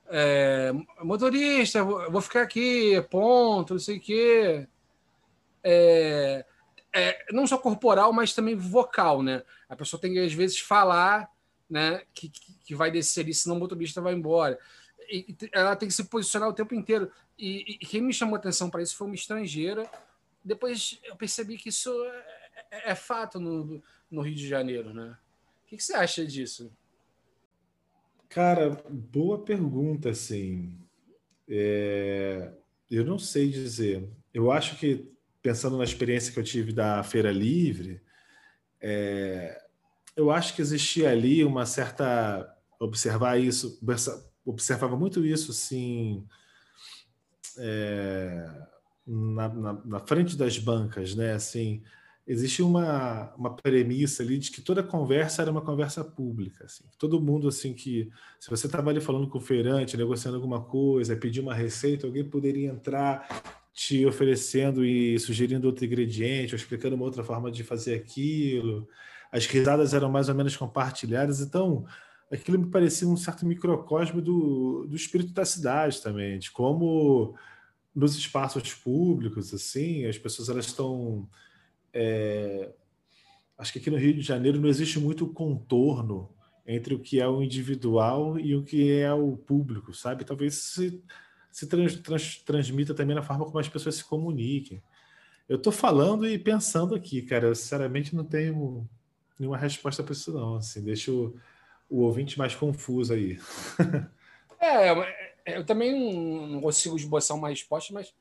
é, 0.08 0.72
motorista, 1.02 1.84
vou 1.84 2.22
ficar 2.22 2.44
aqui, 2.44 3.02
ponto, 3.10 3.74
não 3.74 3.80
sei 3.80 3.98
o 3.98 4.00
quê. 4.00 4.68
É, 5.64 6.46
é, 6.94 7.26
não 7.32 7.46
só 7.48 7.58
corporal, 7.58 8.12
mas 8.12 8.34
também 8.34 8.56
vocal, 8.56 9.22
né? 9.22 9.44
A 9.68 9.76
pessoa 9.76 10.00
tem 10.00 10.14
que, 10.14 10.20
às 10.20 10.34
vezes, 10.34 10.60
falar 10.60 11.32
né, 11.70 12.04
que, 12.14 12.30
que 12.30 12.76
vai 12.76 12.90
descer 12.90 13.22
ali, 13.22 13.34
senão 13.34 13.56
o 13.56 13.60
motorista 13.60 14.02
vai 14.02 14.14
embora. 14.14 14.60
E, 15.12 15.36
ela 15.52 15.76
tem 15.76 15.88
que 15.88 15.94
se 15.94 16.04
posicionar 16.04 16.50
o 16.50 16.54
tempo 16.54 16.74
inteiro. 16.74 17.12
E, 17.38 17.78
e 17.82 17.86
quem 17.86 18.02
me 18.02 18.14
chamou 18.14 18.36
atenção 18.36 18.70
para 18.70 18.82
isso 18.82 18.96
foi 18.96 19.08
uma 19.08 19.16
estrangeira. 19.16 19.90
Depois 20.44 21.00
eu 21.04 21.16
percebi 21.16 21.58
que 21.58 21.70
isso 21.70 21.92
é, 22.04 22.26
é, 22.72 22.92
é 22.92 22.96
fato 22.96 23.40
no, 23.40 23.82
no 24.10 24.22
Rio 24.22 24.36
de 24.36 24.48
Janeiro, 24.48 24.94
né? 24.94 25.18
O 25.64 25.68
que, 25.68 25.78
que 25.78 25.84
você 25.84 25.94
acha 25.94 26.26
disso? 26.26 26.72
Cara, 28.30 28.70
boa 28.90 29.44
pergunta, 29.44 30.10
assim. 30.12 30.78
É... 31.48 32.52
Eu 32.90 33.04
não 33.04 33.18
sei 33.20 33.50
dizer. 33.50 34.08
Eu 34.34 34.52
acho 34.52 34.78
que, 34.78 35.12
pensando 35.42 35.78
na 35.78 35.84
experiência 35.84 36.32
que 36.32 36.40
eu 36.40 36.44
tive 36.44 36.72
da 36.72 37.04
Feira 37.04 37.32
Livre, 37.32 38.02
é... 38.80 39.60
eu 40.16 40.32
acho 40.32 40.56
que 40.56 40.62
existia 40.62 41.10
ali 41.10 41.44
uma 41.44 41.66
certa. 41.66 42.56
Observar 42.82 43.38
isso, 43.38 43.78
observava 44.46 44.96
muito 44.96 45.26
isso, 45.26 45.52
assim. 45.52 46.26
É... 47.58 48.68
Na, 49.06 49.50
na, 49.50 49.74
na 49.86 50.00
frente 50.00 50.38
das 50.38 50.58
bancas, 50.60 51.16
né? 51.16 51.34
Assim, 51.34 51.84
existia 52.30 52.64
uma, 52.64 53.34
uma 53.36 53.56
premissa 53.56 54.22
ali 54.22 54.38
de 54.38 54.52
que 54.52 54.62
toda 54.62 54.84
conversa 54.84 55.42
era 55.42 55.50
uma 55.50 55.62
conversa 55.62 56.04
pública. 56.04 56.66
Assim. 56.66 56.84
Todo 57.00 57.20
mundo, 57.20 57.48
assim, 57.48 57.74
que 57.74 58.08
se 58.40 58.52
você 58.52 58.68
estava 58.68 58.92
ali 58.92 59.02
falando 59.02 59.28
com 59.28 59.40
o 59.40 59.42
feirante, 59.42 59.98
negociando 59.98 60.38
alguma 60.38 60.62
coisa, 60.62 61.16
pedir 61.16 61.40
uma 61.40 61.56
receita, 61.56 62.06
alguém 62.06 62.24
poderia 62.24 62.70
entrar 62.70 63.28
te 63.74 64.06
oferecendo 64.06 64.86
e 64.86 65.18
sugerindo 65.18 65.66
outro 65.66 65.84
ingrediente, 65.84 66.54
ou 66.54 66.58
explicando 66.58 66.96
uma 66.96 67.06
outra 67.06 67.24
forma 67.24 67.50
de 67.50 67.64
fazer 67.64 67.96
aquilo. 67.96 68.88
As 69.32 69.48
risadas 69.48 69.96
eram 69.96 70.12
mais 70.12 70.30
ou 70.30 70.36
menos 70.36 70.56
compartilhadas, 70.56 71.42
então 71.42 71.84
aquilo 72.32 72.60
me 72.60 72.70
parecia 72.70 73.08
um 73.08 73.18
certo 73.18 73.44
microcosmo 73.44 74.22
do, 74.22 74.86
do 74.88 74.96
espírito 74.96 75.34
da 75.34 75.46
cidade 75.46 76.00
também, 76.00 76.38
de 76.38 76.52
como 76.52 77.36
nos 77.96 78.16
espaços 78.16 78.72
públicos, 78.76 79.52
assim, 79.52 80.06
as 80.06 80.18
pessoas 80.18 80.48
elas 80.48 80.68
estão 80.68 81.28
é, 81.94 82.72
acho 83.58 83.74
que 83.74 83.80
aqui 83.80 83.90
no 83.90 83.98
Rio 83.98 84.14
de 84.14 84.22
Janeiro 84.22 84.60
não 84.60 84.70
existe 84.70 85.00
muito 85.00 85.28
contorno 85.28 86.30
entre 86.66 86.94
o 86.94 87.00
que 87.00 87.20
é 87.20 87.28
o 87.28 87.42
individual 87.42 88.40
e 88.40 88.56
o 88.56 88.64
que 88.64 89.00
é 89.00 89.12
o 89.14 89.36
público, 89.36 89.94
sabe? 89.94 90.24
Talvez 90.24 90.56
se, 90.56 91.04
se 91.52 91.68
trans, 91.68 91.96
trans, 91.96 92.38
transmita 92.38 92.94
também 92.94 93.16
na 93.16 93.24
forma 93.24 93.46
como 93.46 93.58
as 93.58 93.68
pessoas 93.68 93.96
se 93.96 94.04
comuniquem. 94.04 94.82
Eu 95.48 95.58
estou 95.58 95.74
falando 95.74 96.28
e 96.28 96.38
pensando 96.38 96.94
aqui, 96.94 97.24
cara. 97.24 97.48
Eu 97.48 97.56
sinceramente 97.56 98.16
não 98.16 98.24
tenho 98.24 98.88
nenhuma 99.40 99.58
resposta 99.58 100.04
para 100.04 100.14
isso, 100.14 100.32
não. 100.32 100.58
Assim, 100.58 100.84
deixa 100.84 101.12
o, 101.12 101.36
o 101.90 102.02
ouvinte 102.02 102.38
mais 102.38 102.54
confuso 102.54 103.14
aí. 103.14 103.40
é, 104.62 104.92
eu 105.58 105.66
também 105.66 106.48
não 106.48 106.62
consigo 106.62 106.96
esboçar 106.96 107.36
uma 107.36 107.50
resposta, 107.50 107.92
mas 107.92 108.14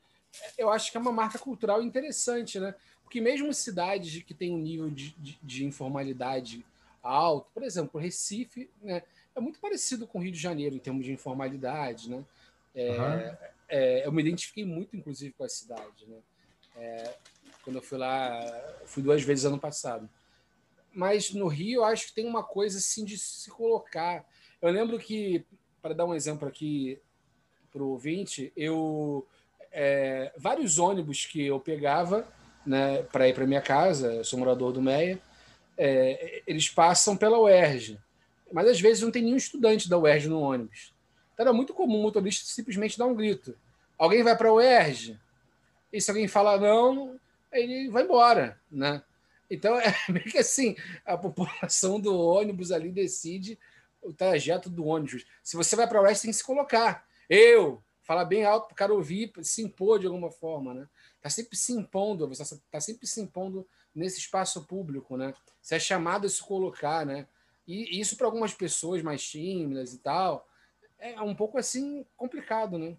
eu 0.57 0.71
acho 0.71 0.91
que 0.91 0.97
é 0.97 0.99
uma 0.99 1.11
marca 1.11 1.37
cultural 1.37 1.83
interessante, 1.83 2.59
né? 2.59 2.73
Porque 3.09 3.21
mesmo 3.21 3.51
cidades 3.55 4.21
que 4.21 4.35
têm 4.35 4.53
um 4.53 4.59
nível 4.59 4.87
de, 4.87 5.15
de, 5.17 5.39
de 5.41 5.65
informalidade 5.65 6.63
alto, 7.01 7.49
por 7.51 7.63
exemplo, 7.63 7.99
Recife, 7.99 8.69
né, 8.83 9.01
é 9.35 9.39
muito 9.39 9.59
parecido 9.59 10.05
com 10.05 10.19
o 10.19 10.21
Rio 10.21 10.31
de 10.31 10.37
Janeiro 10.37 10.75
em 10.75 10.79
termos 10.79 11.03
de 11.03 11.11
informalidade, 11.11 12.07
né? 12.07 12.23
É, 12.75 12.91
uhum. 12.91 13.37
é, 13.67 14.05
eu 14.05 14.11
me 14.11 14.21
identifiquei 14.21 14.63
muito, 14.63 14.95
inclusive, 14.95 15.33
com 15.33 15.43
a 15.43 15.49
cidade, 15.49 16.05
né? 16.07 16.17
É, 16.75 17.15
quando 17.63 17.77
eu 17.77 17.81
fui 17.81 17.97
lá, 17.97 18.45
fui 18.85 19.01
duas 19.01 19.23
vezes 19.23 19.43
ano 19.43 19.57
passado. 19.57 20.07
Mas 20.93 21.33
no 21.33 21.47
Rio, 21.47 21.79
eu 21.79 21.85
acho 21.85 22.09
que 22.09 22.13
tem 22.13 22.27
uma 22.27 22.43
coisa 22.43 22.77
assim 22.77 23.03
de 23.03 23.17
se 23.17 23.49
colocar. 23.49 24.23
Eu 24.61 24.69
lembro 24.69 24.99
que, 24.99 25.43
para 25.81 25.95
dar 25.95 26.05
um 26.05 26.13
exemplo 26.13 26.47
aqui 26.47 26.99
para 27.71 27.81
o 27.81 27.89
ouvinte, 27.89 28.53
eu 28.55 29.27
é, 29.71 30.31
vários 30.37 30.77
ônibus 30.77 31.25
que 31.25 31.43
eu 31.43 31.59
pegava 31.59 32.31
né, 32.65 33.03
para 33.03 33.27
ir 33.27 33.33
para 33.33 33.47
minha 33.47 33.61
casa, 33.61 34.13
eu 34.13 34.23
sou 34.23 34.39
morador 34.39 34.71
do 34.71 34.81
Meia, 34.81 35.19
é, 35.77 36.41
eles 36.45 36.69
passam 36.69 37.15
pela 37.15 37.39
UERJ. 37.39 37.99
Mas 38.51 38.67
às 38.67 38.81
vezes 38.81 39.03
não 39.03 39.11
tem 39.11 39.23
nenhum 39.23 39.37
estudante 39.37 39.89
da 39.89 39.97
UERJ 39.97 40.27
no 40.27 40.41
ônibus. 40.41 40.93
Então 41.33 41.45
era 41.45 41.53
muito 41.53 41.73
comum 41.73 41.99
o 41.99 42.03
motorista 42.03 42.45
simplesmente 42.45 42.97
dar 42.97 43.05
um 43.05 43.15
grito. 43.15 43.55
Alguém 43.97 44.23
vai 44.23 44.35
para 44.35 44.49
a 44.49 44.53
UERJ? 44.53 45.17
E 45.91 46.01
se 46.01 46.11
alguém 46.11 46.27
falar 46.27 46.59
não, 46.59 47.19
ele 47.51 47.89
vai 47.89 48.03
embora. 48.03 48.59
Né? 48.71 49.01
Então 49.49 49.75
é 49.79 49.93
meio 50.09 50.25
que 50.25 50.37
assim: 50.37 50.75
a 51.05 51.17
população 51.17 51.99
do 51.99 52.17
ônibus 52.17 52.71
ali 52.71 52.91
decide 52.91 53.57
o 54.01 54.13
trajeto 54.13 54.69
do 54.69 54.85
ônibus. 54.85 55.25
Se 55.43 55.55
você 55.55 55.75
vai 55.75 55.87
para 55.87 55.99
a 55.99 56.01
UERJ, 56.01 56.21
tem 56.21 56.31
que 56.31 56.37
se 56.37 56.43
colocar. 56.43 57.05
Eu, 57.29 57.81
falar 58.03 58.25
bem 58.25 58.43
alto 58.43 58.67
para 58.67 58.73
o 58.73 58.77
cara 58.77 58.93
ouvir, 58.93 59.31
se 59.41 59.61
impor 59.61 59.99
de 59.99 60.07
alguma 60.07 60.31
forma. 60.31 60.73
Né? 60.73 60.87
Está 61.19 61.29
sempre 61.29 61.55
se 61.55 61.73
impondo, 61.73 62.27
você 62.27 62.43
está 62.43 62.79
sempre 62.79 63.05
se 63.05 63.21
impondo 63.21 63.67
nesse 63.93 64.19
espaço 64.19 64.65
público, 64.65 65.15
né? 65.15 65.33
Você 65.61 65.75
é 65.75 65.79
chamado 65.79 66.25
a 66.25 66.29
se 66.29 66.41
colocar, 66.41 67.05
né? 67.05 67.27
E 67.67 67.99
isso 67.99 68.17
para 68.17 68.25
algumas 68.25 68.53
pessoas 68.53 69.03
mais 69.03 69.23
tímidas 69.23 69.93
e 69.93 69.99
tal 69.99 70.49
é 70.99 71.21
um 71.21 71.33
pouco 71.33 71.57
assim 71.57 72.05
complicado, 72.15 72.77
né? 72.77 72.97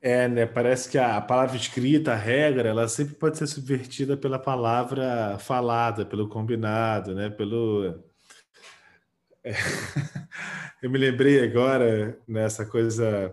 É, 0.00 0.28
né? 0.28 0.46
Parece 0.46 0.90
que 0.90 0.98
a 0.98 1.20
palavra 1.20 1.56
escrita, 1.56 2.12
a 2.12 2.16
regra, 2.16 2.68
ela 2.68 2.88
sempre 2.88 3.14
pode 3.14 3.38
ser 3.38 3.46
subvertida 3.46 4.16
pela 4.16 4.38
palavra 4.38 5.38
falada, 5.38 6.04
pelo 6.04 6.28
combinado, 6.28 7.14
né? 7.14 7.30
Pelo 7.30 8.02
é. 9.44 9.52
Eu 10.82 10.90
me 10.90 10.98
lembrei 10.98 11.44
agora 11.44 12.18
nessa 12.26 12.66
coisa 12.66 13.32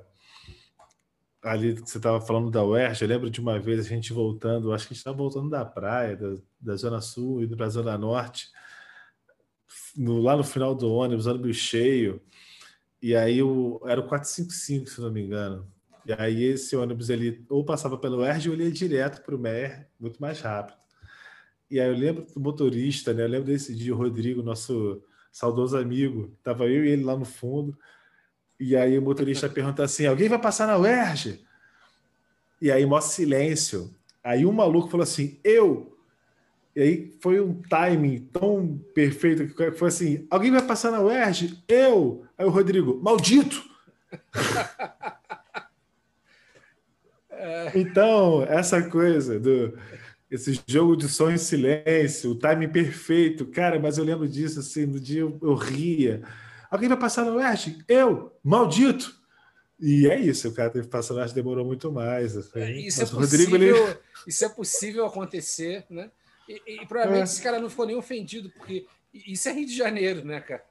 ali 1.42 1.76
que 1.76 1.90
você 1.90 1.98
estava 1.98 2.20
falando 2.20 2.52
da 2.52 2.64
UERJ, 2.64 3.02
eu 3.02 3.08
lembro 3.08 3.30
de 3.30 3.40
uma 3.40 3.60
vez 3.60 3.86
a 3.86 3.90
gente 3.90 4.12
voltando, 4.12 4.74
acho 4.74 4.88
que 4.88 4.94
a 4.94 4.96
gente 4.96 5.00
estava 5.00 5.18
voltando 5.18 5.50
da 5.50 5.64
praia, 5.66 6.16
da, 6.16 6.36
da 6.60 6.76
Zona 6.76 7.02
Sul, 7.02 7.44
indo 7.44 7.56
para 7.56 7.68
a 7.68 7.70
Zona 7.70 7.98
Norte, 7.98 8.48
no, 9.96 10.22
lá 10.22 10.36
no 10.36 10.44
final 10.44 10.76
do 10.76 10.92
ônibus, 10.92 11.28
ônibus 11.28 11.58
cheio, 11.58 12.22
e 13.02 13.16
aí 13.16 13.42
o, 13.42 13.82
era 13.86 14.02
o 14.02 14.08
455, 14.08 14.90
se 14.90 15.02
não 15.02 15.12
me 15.12 15.22
engano. 15.22 15.66
E 16.06 16.14
aí 16.14 16.44
esse 16.44 16.76
ônibus 16.76 17.10
ele 17.10 17.46
ou 17.50 17.64
passava 17.64 17.98
pelo 17.98 18.18
UERJ 18.18 18.50
ou 18.50 18.56
ele 18.56 18.66
ia 18.66 18.72
direto 18.72 19.24
para 19.24 19.36
o 19.36 19.40
MER, 19.40 19.88
muito 20.00 20.20
mais 20.22 20.42
rápido. 20.42 20.78
E 21.70 21.80
aí 21.80 21.88
eu 21.88 21.96
lembro 21.96 22.26
do 22.26 22.40
motorista, 22.40 23.14
né? 23.14 23.24
Eu 23.24 23.28
lembro 23.28 23.48
desse 23.48 23.76
dia, 23.76 23.94
o 23.94 23.98
Rodrigo, 23.98 24.42
nosso 24.42 25.04
saudoso 25.32 25.78
amigo, 25.78 26.34
estava 26.38 26.66
eu 26.66 26.84
e 26.84 26.90
ele 26.90 27.04
lá 27.04 27.16
no 27.16 27.26
fundo, 27.26 27.78
e 28.60 28.76
aí 28.76 28.98
o 28.98 29.02
motorista 29.02 29.48
pergunta 29.50 29.84
assim: 29.84 30.06
alguém 30.06 30.28
vai 30.30 30.40
passar 30.40 30.68
na 30.68 30.78
UERJ? 30.78 31.44
E 32.62 32.72
aí 32.72 32.86
mostra 32.86 33.16
silêncio. 33.16 33.94
Aí 34.24 34.46
um 34.46 34.52
maluco 34.52 34.90
falou 34.90 35.04
assim: 35.04 35.40
eu. 35.44 35.98
E 36.76 36.82
aí 36.82 37.18
foi 37.20 37.40
um 37.40 37.62
timing 37.62 38.20
tão 38.32 38.80
perfeito 38.94 39.48
que 39.54 39.72
foi 39.72 39.88
assim: 39.88 40.28
alguém 40.30 40.52
vai 40.52 40.62
passar 40.62 40.92
na 40.92 41.02
UERJ? 41.02 41.64
Eu. 41.68 42.26
Aí 42.38 42.46
o 42.46 42.50
Rodrigo: 42.50 43.00
maldito! 43.02 43.64
Então, 47.74 48.44
essa 48.44 48.82
coisa 48.90 49.40
do 49.40 49.74
esse 50.30 50.62
jogo 50.68 50.96
de 50.96 51.10
som 51.10 51.32
em 51.32 51.38
silêncio, 51.38 52.32
o 52.32 52.36
timing 52.36 52.70
perfeito, 52.70 53.48
cara, 53.48 53.80
mas 53.80 53.98
eu 53.98 54.04
lembro 54.04 54.28
disso 54.28 54.60
assim, 54.60 54.86
no 54.86 55.00
dia 55.00 55.22
eu, 55.22 55.40
eu 55.42 55.56
ria. 55.56 56.22
Alguém 56.70 56.90
vai 56.90 56.98
passar 56.98 57.26
no 57.26 57.36
Oeste? 57.36 57.84
Eu, 57.88 58.38
maldito! 58.44 59.18
E 59.80 60.08
é 60.10 60.20
isso, 60.20 60.50
o 60.50 60.54
cara 60.54 60.70
teve 60.70 60.86
que 60.86 60.92
passar 60.92 61.14
no 61.14 61.22
Oeste, 61.22 61.36
demorou 61.36 61.66
muito 61.66 61.92
mais. 61.92 62.36
Assim. 62.36 62.60
É, 62.60 62.72
isso, 62.72 63.02
é 63.02 63.06
possível, 63.06 63.56
ele... 63.56 63.98
isso 64.28 64.46
é 64.46 64.50
possível 64.50 65.06
acontecer, 65.06 65.86
né? 65.90 66.12
E, 66.48 66.82
e 66.82 66.86
provavelmente 66.86 67.30
é. 67.30 67.32
esse 67.32 67.42
cara 67.42 67.60
não 67.60 67.70
ficou 67.70 67.86
nem 67.86 67.96
ofendido, 67.96 68.50
porque 68.50 68.86
isso 69.14 69.50
é 69.50 69.54
Rio 69.54 69.66
de 69.66 69.76
Janeiro, 69.76 70.24
né, 70.24 70.40
cara? 70.40 70.64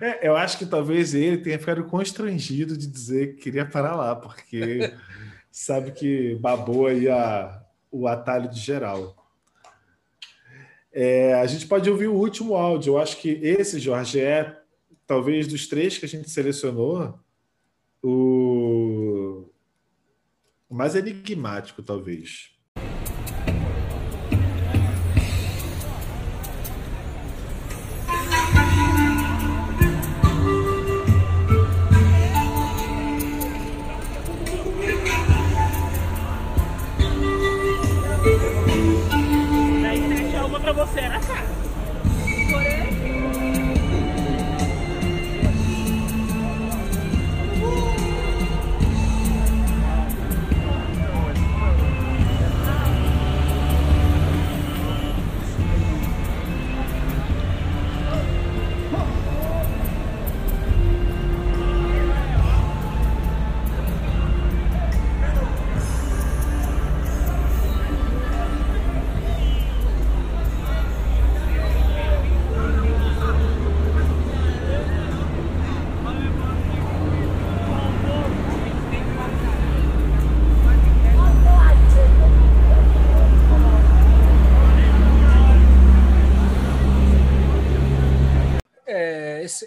É, 0.00 0.26
eu 0.26 0.36
acho 0.36 0.58
que 0.58 0.66
talvez 0.66 1.14
ele 1.14 1.38
tenha 1.38 1.58
ficado 1.58 1.84
constrangido 1.84 2.76
de 2.76 2.86
dizer 2.86 3.34
que 3.34 3.42
queria 3.42 3.66
parar 3.66 3.94
lá, 3.94 4.16
porque 4.16 4.94
sabe 5.50 5.92
que 5.92 6.34
babou 6.36 6.86
aí 6.86 7.08
a, 7.08 7.62
o 7.90 8.08
atalho 8.08 8.48
de 8.48 8.58
geral. 8.58 9.16
É, 10.92 11.34
a 11.34 11.46
gente 11.46 11.66
pode 11.66 11.88
ouvir 11.90 12.08
o 12.08 12.14
último 12.14 12.54
áudio. 12.54 12.94
Eu 12.94 12.98
acho 12.98 13.16
que 13.18 13.30
esse, 13.42 13.78
Jorge, 13.78 14.20
é 14.20 14.61
talvez 15.06 15.46
dos 15.46 15.66
três 15.66 15.98
que 15.98 16.04
a 16.04 16.08
gente 16.08 16.30
selecionou, 16.30 17.18
o 18.02 19.44
mais 20.70 20.94
enigmático, 20.94 21.82
talvez. 21.82 22.51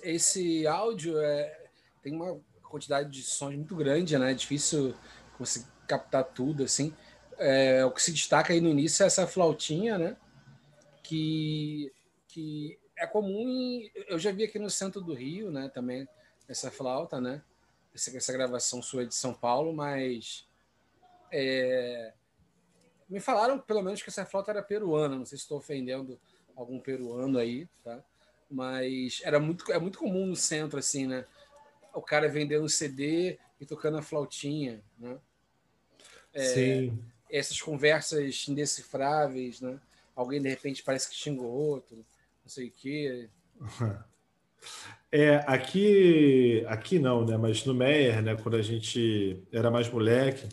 Esse 0.06 0.68
áudio 0.68 1.20
é, 1.20 1.68
tem 2.02 2.13
uma 2.13 2.39
quantidade 2.63 3.10
de 3.10 3.24
sons 3.24 3.56
muito 3.56 3.76
grande, 3.76 4.18
né? 4.18 4.32
É 4.32 4.34
difícil 4.34 4.96
você 5.39 5.65
captar 5.88 6.24
tudo, 6.24 6.63
assim. 6.63 6.94
É, 7.38 7.84
o 7.84 7.91
que 7.91 8.02
se 8.02 8.12
destaca 8.12 8.54
aí 8.54 8.62
no 8.62 8.70
início 8.70 9.04
é 9.04 9.08
essa 9.08 9.28
flautinha, 9.28 9.98
né? 9.98 10.18
Que, 11.04 11.91
que 12.28 12.80
é 12.98 13.06
comum, 13.06 13.50
em, 13.50 13.91
eu 14.08 14.18
já 14.18 14.32
vi 14.32 14.44
aqui 14.44 14.60
no 14.60 14.70
centro 14.70 15.02
do 15.02 15.13
Rio, 15.13 15.52
né? 15.52 15.70
Também 15.70 16.08
essa 16.48 16.72
flauta, 16.72 17.20
né? 17.20 17.41
Essa, 17.94 18.15
essa 18.15 18.34
gravação 18.34 18.82
sua 18.82 19.04
é 19.04 19.06
de 19.06 19.15
São 19.15 19.34
Paulo, 19.34 19.74
mas 19.74 20.48
é, 21.32 22.13
me 23.10 23.20
falaram 23.20 23.60
pelo 23.60 23.82
menos 23.82 24.02
que 24.02 24.10
essa 24.10 24.26
flauta 24.26 24.52
era 24.52 24.62
peruana. 24.62 25.15
Não 25.15 25.26
sei 25.26 25.38
se 25.38 25.44
estou 25.44 25.58
ofendendo 25.58 26.20
algum 26.56 26.80
peruano 26.80 27.38
aí, 27.38 27.68
tá? 27.84 28.04
Mas 28.56 29.22
era 29.26 29.38
muito, 29.38 29.70
é 29.70 29.78
muito 29.78 30.00
comum 30.00 30.26
no 30.26 30.36
centro, 30.36 30.80
assim, 30.80 31.06
né? 31.06 31.26
O 31.94 32.02
cara 32.02 32.30
vendendo 32.30 32.70
CD 32.70 33.38
e 33.60 33.65
tocando 33.65 33.98
a 33.98 34.02
flautinha, 34.02 34.82
né? 34.98 35.18
É, 36.34 36.44
Sim. 36.46 37.00
Essas 37.30 37.60
conversas 37.62 38.48
indecifráveis, 38.48 39.60
né? 39.60 39.78
Alguém, 40.15 40.41
de 40.41 40.48
repente, 40.48 40.84
parece 40.84 41.10
que 41.10 41.15
xinga 41.18 41.41
o 41.41 41.52
outro, 41.52 41.98
não 41.98 42.50
sei 42.50 42.70
o 42.70 42.72
quê. 42.72 43.30
É, 45.12 45.36
aqui, 45.48 46.65
aqui 46.68 46.98
não, 46.98 47.24
né? 47.24 47.38
Mas 47.38 47.63
no 47.65 47.74
Meyer, 47.74 48.22
né? 48.22 48.36
Quando 48.36 48.56
a 48.56 48.62
gente 48.63 49.44
era 49.52 49.70
mais 49.70 49.88
moleque, 49.88 50.50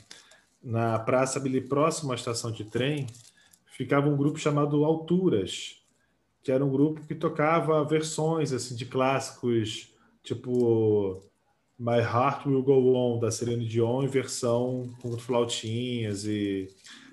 na 0.62 0.98
praça 0.98 1.38
ali 1.38 1.62
próximo 1.62 2.12
à 2.12 2.14
estação 2.14 2.52
de 2.52 2.64
trem, 2.64 3.06
ficava 3.64 4.08
um 4.08 4.16
grupo 4.16 4.38
chamado 4.38 4.84
Alturas, 4.84 5.81
que 6.42 6.50
era 6.50 6.64
um 6.64 6.70
grupo 6.70 7.06
que 7.06 7.14
tocava 7.14 7.84
versões 7.84 8.52
assim 8.52 8.74
de 8.74 8.86
clássicos, 8.86 9.94
tipo 10.22 11.22
My 11.78 11.98
Heart 11.98 12.46
Will 12.46 12.62
Go 12.62 12.94
On 12.94 13.18
da 13.18 13.30
Celine 13.30 13.66
Dion 13.66 14.02
em 14.02 14.08
versão 14.08 14.94
com 15.00 15.16
flautinhas 15.18 16.24
e 16.24 16.68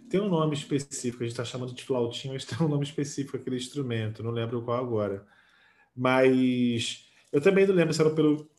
tem 0.09 0.19
um 0.19 0.27
nome 0.27 0.55
específico, 0.55 1.23
a 1.23 1.25
gente 1.25 1.33
está 1.33 1.45
chamando 1.45 1.73
de 1.73 1.83
flautinha, 1.83 2.33
mas 2.33 2.43
tem 2.45 2.57
um 2.59 2.69
nome 2.69 2.83
específico 2.83 3.37
aquele 3.37 3.57
instrumento, 3.57 4.23
não 4.23 4.31
lembro 4.31 4.61
qual 4.63 4.79
agora. 4.79 5.25
Mas 5.95 7.05
eu 7.31 7.39
também 7.41 7.67
não 7.67 7.75
lembro 7.75 7.93
se 7.93 8.01
eram, 8.01 8.15
peru, 8.15 8.49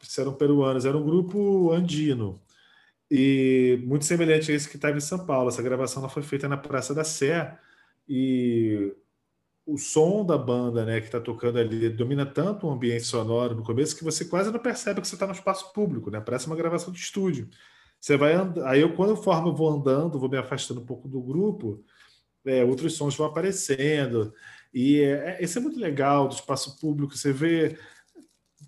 se 0.00 0.20
eram 0.20 0.34
peruanos, 0.34 0.84
era 0.84 0.96
um 0.96 1.04
grupo 1.04 1.72
andino. 1.72 2.40
E 3.10 3.80
muito 3.84 4.04
semelhante 4.04 4.50
a 4.52 4.54
esse 4.54 4.68
que 4.68 4.76
estava 4.76 4.96
em 4.96 5.00
São 5.00 5.26
Paulo. 5.26 5.48
Essa 5.48 5.62
gravação 5.62 6.08
foi 6.08 6.22
feita 6.22 6.48
na 6.48 6.56
Praça 6.56 6.94
da 6.94 7.04
Sé 7.04 7.58
e 8.08 8.94
o 9.64 9.78
som 9.78 10.24
da 10.24 10.36
banda, 10.36 10.84
né, 10.84 11.00
que 11.00 11.06
está 11.06 11.20
tocando 11.20 11.58
ali, 11.58 11.88
domina 11.88 12.26
tanto 12.26 12.66
o 12.66 12.70
ambiente 12.70 13.04
sonoro 13.04 13.54
no 13.54 13.62
começo 13.62 13.96
que 13.96 14.04
você 14.04 14.24
quase 14.24 14.50
não 14.50 14.58
percebe 14.58 15.00
que 15.00 15.06
você 15.06 15.14
está 15.14 15.26
no 15.26 15.32
espaço 15.32 15.72
público, 15.72 16.10
né? 16.10 16.20
Parece 16.20 16.46
uma 16.48 16.56
gravação 16.56 16.92
de 16.92 16.98
estúdio. 16.98 17.48
Você 18.00 18.16
vai 18.16 18.34
andando, 18.34 18.64
aí 18.66 18.80
eu 18.80 18.94
quando 18.94 19.16
forma 19.16 19.48
eu 19.48 19.54
vou 19.54 19.70
andando, 19.70 20.18
vou 20.18 20.28
me 20.28 20.36
afastando 20.36 20.80
um 20.80 20.86
pouco 20.86 21.08
do 21.08 21.20
grupo, 21.22 21.84
é, 22.44 22.64
outros 22.64 22.94
sons 22.94 23.14
vão 23.16 23.26
aparecendo 23.26 24.34
e 24.74 25.00
é, 25.00 25.38
é, 25.40 25.44
isso 25.44 25.58
é 25.58 25.62
muito 25.62 25.78
legal 25.78 26.26
do 26.28 26.34
espaço 26.34 26.80
público. 26.80 27.16
Você 27.16 27.32
vê 27.32 27.78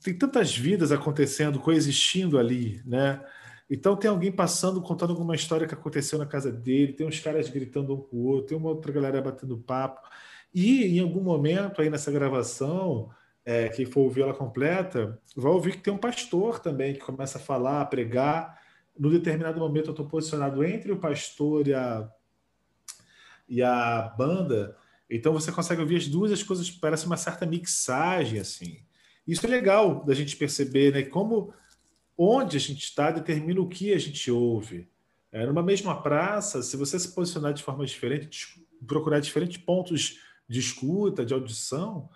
tem 0.03 0.17
tantas 0.17 0.57
vidas 0.57 0.93
acontecendo, 0.93 1.59
coexistindo 1.59 2.39
ali, 2.39 2.83
né? 2.85 3.25
Então 3.71 3.97
tem 3.97 4.11
alguém 4.11 4.31
passando, 4.31 4.83
contando 4.83 5.11
alguma 5.11 5.35
história 5.35 5.67
que 5.67 5.75
aconteceu 5.75 6.19
na 6.19 6.27
casa 6.27 6.53
dele, 6.53 6.93
tem 6.93 7.07
uns 7.07 7.19
caras 7.19 7.49
gritando 7.49 7.95
um 7.95 8.01
com 8.01 8.17
o 8.19 8.25
outro, 8.27 8.49
tem 8.49 8.59
uma 8.59 8.69
outra 8.69 8.93
galera 8.93 9.23
batendo 9.23 9.59
papo. 9.59 10.07
E 10.55 10.97
em 10.97 11.01
algum 11.01 11.21
momento 11.21 11.83
aí 11.83 11.91
nessa 11.91 12.13
gravação, 12.13 13.11
é, 13.45 13.69
quem 13.69 13.85
for 13.85 14.01
ouvir 14.03 14.23
ela 14.23 14.33
completa, 14.33 15.21
vai 15.37 15.53
ouvir 15.53 15.73
que 15.73 15.83
tem 15.83 15.93
um 15.93 15.99
pastor 15.99 16.61
também 16.61 16.95
que 16.95 17.01
começa 17.01 17.39
a 17.39 17.41
falar, 17.41 17.81
a 17.81 17.87
pregar. 17.87 18.59
No 18.97 19.11
determinado 19.11 19.59
momento 19.59 19.87
eu 19.87 19.91
estou 19.91 20.07
posicionado 20.07 20.65
entre 20.65 20.93
o 20.93 20.99
pastor 20.99 21.67
e 21.67 21.75
a, 21.75 22.09
e 23.49 23.61
a 23.61 24.15
banda, 24.17 24.77
então 25.11 25.33
você 25.33 25.51
consegue 25.51 25.81
ouvir 25.81 25.97
as 25.97 26.09
duas 26.09 26.33
as 26.33 26.43
coisas, 26.43 26.71
parece 26.71 27.05
uma 27.05 27.17
certa 27.17 27.45
mixagem 27.45 28.39
assim. 28.39 28.79
Isso 29.27 29.45
é 29.47 29.49
legal 29.49 30.05
da 30.05 30.15
gente 30.15 30.37
perceber, 30.37 30.93
né? 30.93 31.03
Como 31.03 31.53
onde 32.17 32.57
a 32.57 32.61
gente 32.61 32.85
está 32.85 33.11
determina 33.11 33.61
o 33.61 33.69
que 33.69 33.93
a 33.93 33.99
gente 33.99 34.31
ouve. 34.31 34.89
É, 35.33 35.45
numa 35.47 35.63
mesma 35.63 36.01
praça, 36.01 36.63
se 36.63 36.77
você 36.77 36.99
se 36.99 37.13
posicionar 37.13 37.53
de 37.53 37.63
forma 37.63 37.85
diferente, 37.85 38.65
procurar 38.87 39.19
diferentes 39.19 39.57
pontos 39.57 40.21
de 40.49 40.61
escuta, 40.61 41.25
de 41.25 41.35
audição, 41.35 42.09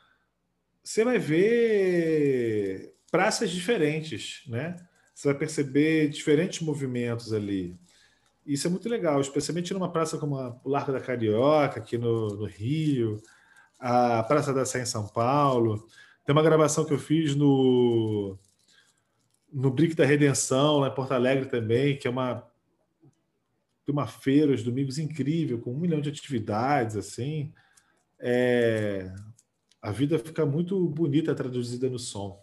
você 0.83 1.05
vai 1.05 1.18
ver 1.18 2.95
praças 3.11 3.51
diferentes, 3.51 4.43
né? 4.47 4.76
Você 5.14 5.29
vai 5.29 5.37
perceber 5.37 6.09
diferentes 6.09 6.61
movimentos 6.61 7.33
ali. 7.33 7.79
Isso 8.47 8.66
é 8.66 8.70
muito 8.70 8.89
legal, 8.89 9.20
especialmente 9.20 9.74
numa 9.74 9.91
praça 9.91 10.16
como 10.16 10.39
a, 10.39 10.59
Largo 10.64 10.93
da 10.93 11.01
Carioca, 11.01 11.81
aqui 11.81 11.99
no, 11.99 12.29
no 12.29 12.47
Rio, 12.47 13.20
a 13.79 14.22
Praça 14.22 14.53
da 14.55 14.64
Sé 14.64 14.81
em 14.81 14.87
São 14.87 15.07
Paulo. 15.07 15.87
Tem 16.24 16.33
uma 16.33 16.43
gravação 16.43 16.85
que 16.85 16.95
eu 16.95 16.99
fiz 16.99 17.35
no, 17.35 18.39
no 19.53 19.70
Brick 19.70 19.95
da 19.95 20.07
Redenção, 20.07 20.79
lá 20.79 20.89
em 20.89 20.95
Porto 20.95 21.12
Alegre 21.12 21.47
também, 21.47 21.99
que 21.99 22.07
é 22.07 22.11
uma, 22.11 22.47
uma 23.87 24.07
feira, 24.07 24.55
os 24.55 24.62
domingos 24.62 24.99
incrível, 24.99 25.59
com 25.59 25.74
um 25.74 25.79
milhão 25.79 26.01
de 26.01 26.09
atividades, 26.09 26.97
assim 26.97 27.53
é, 28.21 29.12
a 29.81 29.91
vida 29.91 30.19
fica 30.19 30.45
muito 30.45 30.79
bonita 30.89 31.35
traduzida 31.35 31.89
no 31.89 31.99
som. 31.99 32.43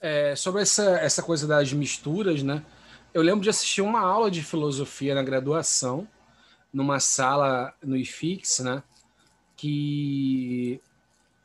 É, 0.00 0.36
sobre 0.36 0.62
essa, 0.62 0.98
essa 0.98 1.22
coisa 1.22 1.46
das 1.46 1.72
misturas, 1.72 2.42
né? 2.42 2.64
eu 3.14 3.22
lembro 3.22 3.42
de 3.42 3.48
assistir 3.48 3.80
uma 3.80 4.00
aula 4.00 4.28
de 4.28 4.42
filosofia 4.42 5.14
na 5.14 5.22
graduação, 5.22 6.06
numa 6.72 6.98
sala 6.98 7.72
no 7.80 7.96
IFIX, 7.96 8.58
né? 8.58 8.82
Que 9.56 10.80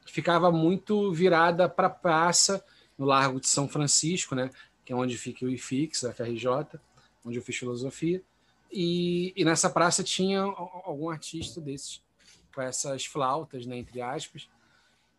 ficava 0.07 0.51
muito 0.51 1.13
virada 1.13 1.69
para 1.69 1.85
a 1.85 1.91
praça, 1.91 2.65
no 2.97 3.05
Largo 3.05 3.39
de 3.39 3.47
São 3.47 3.69
Francisco, 3.69 4.33
né? 4.33 4.49
Que 4.83 4.91
é 4.91 4.95
onde 4.95 5.15
fica 5.15 5.45
o 5.45 5.49
IFIX, 5.49 6.05
a 6.05 6.13
FRJ, 6.13 6.47
onde 7.23 7.37
eu 7.37 7.43
fiz 7.43 7.55
filosofia. 7.55 8.23
E, 8.71 9.33
e 9.35 9.43
nessa 9.43 9.69
praça 9.69 10.03
tinha 10.03 10.41
algum 10.41 11.09
artista 11.09 11.59
desses, 11.59 12.01
com 12.53 12.61
essas 12.61 13.05
flautas, 13.05 13.65
né? 13.65 13.77
Entre 13.77 14.01
aspas. 14.01 14.47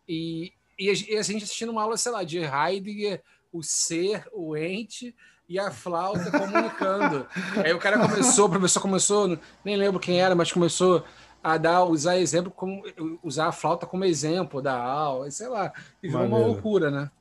E, 0.07 0.53
e 0.79 0.89
a 0.89 1.21
gente 1.21 1.43
assistindo 1.43 1.71
uma 1.71 1.83
aula, 1.83 1.97
sei 1.97 2.11
lá, 2.11 2.23
de 2.23 2.39
Heidegger, 2.39 3.21
o 3.51 3.61
ser, 3.61 4.27
o 4.31 4.55
ente 4.55 5.15
e 5.47 5.59
a 5.59 5.69
flauta 5.69 6.31
comunicando. 6.31 7.27
Aí 7.63 7.73
o 7.73 7.79
cara 7.79 7.99
começou, 7.99 8.47
o 8.47 8.49
professor 8.49 8.81
começou, 8.81 9.37
nem 9.65 9.75
lembro 9.75 9.99
quem 9.99 10.21
era, 10.21 10.33
mas 10.33 10.51
começou 10.51 11.03
a 11.43 11.57
dar, 11.57 11.83
usar 11.83 12.17
exemplo 12.17 12.51
como 12.51 12.83
usar 13.21 13.47
a 13.47 13.51
flauta 13.51 13.85
como 13.85 14.05
exemplo 14.05 14.61
da 14.61 14.75
aula, 14.75 15.29
sei 15.29 15.49
lá, 15.49 15.73
e 16.01 16.07
virou 16.07 16.25
uma 16.25 16.37
loucura, 16.37 16.89
né? 16.89 17.11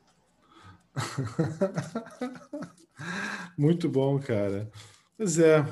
Muito 3.57 3.89
bom, 3.89 4.19
cara. 4.19 4.71
Pois 5.17 5.39
é. 5.39 5.67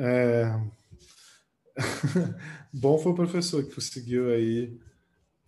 É... 0.00 0.60
bom 2.72 2.98
foi 2.98 3.12
o 3.12 3.14
professor 3.14 3.62
que 3.64 3.74
conseguiu 3.74 4.30
aí 4.30 4.78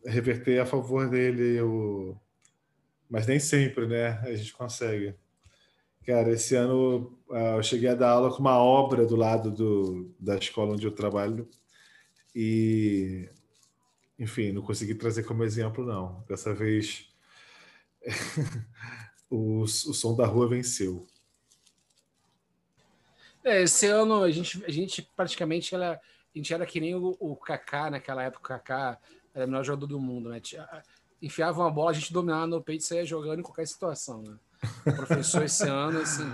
reverter 0.05 0.61
a 0.61 0.67
favor 0.67 1.09
dele 1.09 1.61
o 1.61 2.17
mas 3.13 3.27
nem 3.27 3.39
sempre, 3.39 3.87
né? 3.87 4.19
A 4.23 4.35
gente 4.35 4.55
consegue. 4.55 5.15
Cara, 6.07 6.33
esse 6.33 6.55
ano 6.57 7.15
uh, 7.29 7.57
eu 7.59 7.63
cheguei 7.63 7.91
a 7.91 7.95
dar 7.95 8.09
aula 8.09 8.31
com 8.31 8.39
uma 8.39 8.57
obra 8.57 9.05
do 9.05 9.17
lado 9.17 9.51
do, 9.51 10.15
da 10.19 10.37
escola 10.37 10.73
onde 10.73 10.87
eu 10.87 10.93
trabalho 10.93 11.47
e, 12.35 13.29
enfim, 14.19 14.51
não 14.51 14.63
consegui 14.63 14.95
trazer 14.95 15.25
como 15.25 15.45
exemplo, 15.45 15.85
não. 15.85 16.25
Dessa 16.27 16.55
vez, 16.55 17.07
o, 19.29 19.61
o 19.61 19.67
som 19.67 20.17
da 20.17 20.25
rua 20.25 20.49
venceu. 20.49 21.07
É, 23.45 23.63
esse 23.63 23.87
ano 23.87 24.23
a 24.23 24.31
gente, 24.31 24.65
a 24.65 24.71
gente 24.71 25.03
praticamente 25.17 25.75
ela, 25.75 25.93
a 25.95 26.39
gente 26.39 26.53
era 26.53 26.65
que 26.65 26.81
nem 26.81 26.95
o, 26.95 27.17
o 27.19 27.37
Kaká 27.37 27.91
naquela 27.91 28.23
época. 28.23 28.41
O 28.41 28.59
Kaká 28.59 28.99
era 29.35 29.47
o 29.47 29.49
melhor 29.49 29.65
jogador 29.65 29.87
do 29.87 30.01
mundo, 30.01 30.29
né? 30.29 30.41
Enfiava 31.21 31.61
uma 31.61 31.71
bola, 31.71 31.91
a 31.91 31.95
gente 31.95 32.13
dominava 32.13 32.47
no 32.47 32.63
peito 32.63 32.83
e 32.83 32.85
saía 32.85 33.05
jogando 33.05 33.41
em 33.41 33.43
qualquer 33.43 33.67
situação, 33.67 34.23
né? 34.23 34.37
O 34.87 34.97
professor 34.97 35.43
esse 35.43 35.67
ano, 35.69 36.01
assim. 36.01 36.25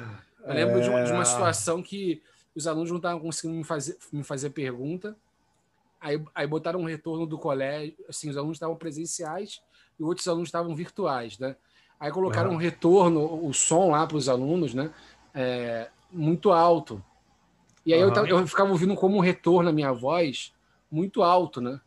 Eu 0.44 0.54
lembro 0.54 0.78
é... 0.78 0.80
de, 0.80 0.88
uma, 0.88 1.04
de, 1.04 1.12
uma, 1.12 1.22
é. 1.22 1.24
situação 1.24 1.82
que 1.82 2.22
os 2.54 2.66
alunos 2.66 2.90
não 2.90 2.96
estavam 2.96 3.20
conseguindo 3.20 3.59
me 3.59 3.64
fazer, 3.64 3.98
me 4.12 4.24
fazer 4.24 4.50
pergunta. 4.50 5.16
Aí, 6.00 6.22
aí 6.34 6.46
botaram 6.46 6.80
um 6.80 6.84
retorno 6.84 7.26
do 7.26 7.38
colégio, 7.38 7.94
assim, 8.09 8.30
os 8.30 8.36
alunos 8.36 8.56
estavam 8.56 8.76
presenciais 8.76 9.61
e 9.98 10.02
outros 10.02 10.28
alunos 10.28 10.48
estavam 10.48 10.74
virtuais, 10.74 11.38
né? 11.38 11.56
Aí 11.98 12.12
colocaram 12.12 12.50
uhum. 12.50 12.56
um 12.56 12.59
retorno, 12.59 13.46
o 13.46 13.52
som 13.52 13.90
lá 13.90 14.06
para 14.06 14.16
os 14.16 14.28
alunos, 14.28 14.72
né? 14.72 14.92
É, 15.34 15.90
muito 16.11 16.50
alto. 16.52 17.02
E 17.84 17.94
aí 17.94 18.04
uhum. 18.04 18.14
eu, 18.14 18.26
eu 18.26 18.46
ficava 18.46 18.70
ouvindo 18.70 18.94
como 18.94 19.16
um 19.16 19.20
retorno 19.20 19.70
a 19.70 19.72
minha 19.72 19.92
voz 19.92 20.52
muito 20.90 21.22
alto, 21.22 21.61
né? 21.61 21.80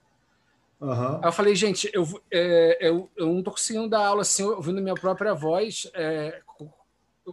Uhum. 0.80 1.16
Aí 1.18 1.26
eu 1.26 1.32
falei, 1.32 1.56
gente, 1.56 1.90
eu, 1.94 2.08
é, 2.32 2.78
eu, 2.82 3.10
eu 3.16 3.28
não 3.28 3.44
tô 3.44 3.52
conseguindo 3.52 3.88
dar 3.88 4.08
aula 4.08 4.24
assim, 4.24 4.44
ouvindo 4.44 4.82
minha 4.82 4.96
própria 4.96 5.34
voz 5.34 5.90
é, 5.94 6.42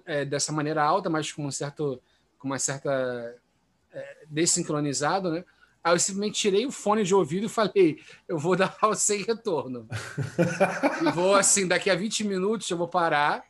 é, 0.04 0.24
dessa 0.24 0.52
maneira 0.52 0.82
alta, 0.82 1.08
mas 1.08 1.32
com, 1.32 1.46
um 1.46 1.50
certo, 1.50 2.00
com 2.38 2.48
uma 2.48 2.58
certa 2.58 3.34
é, 3.90 4.16
desincronizado, 4.28 5.30
né? 5.30 5.44
Aí 5.82 5.94
eu 5.94 5.98
simplesmente 5.98 6.38
tirei 6.38 6.66
o 6.66 6.72
fone 6.72 7.04
de 7.04 7.14
ouvido 7.14 7.46
e 7.46 7.48
falei, 7.48 8.02
eu 8.28 8.36
vou 8.36 8.54
dar 8.56 8.76
aula 8.82 8.94
sem 8.94 9.22
retorno. 9.22 9.88
e 11.00 11.10
vou 11.12 11.34
assim, 11.34 11.66
daqui 11.66 11.88
a 11.88 11.94
20 11.94 12.24
minutos 12.24 12.68
eu 12.68 12.76
vou 12.76 12.88
parar, 12.88 13.44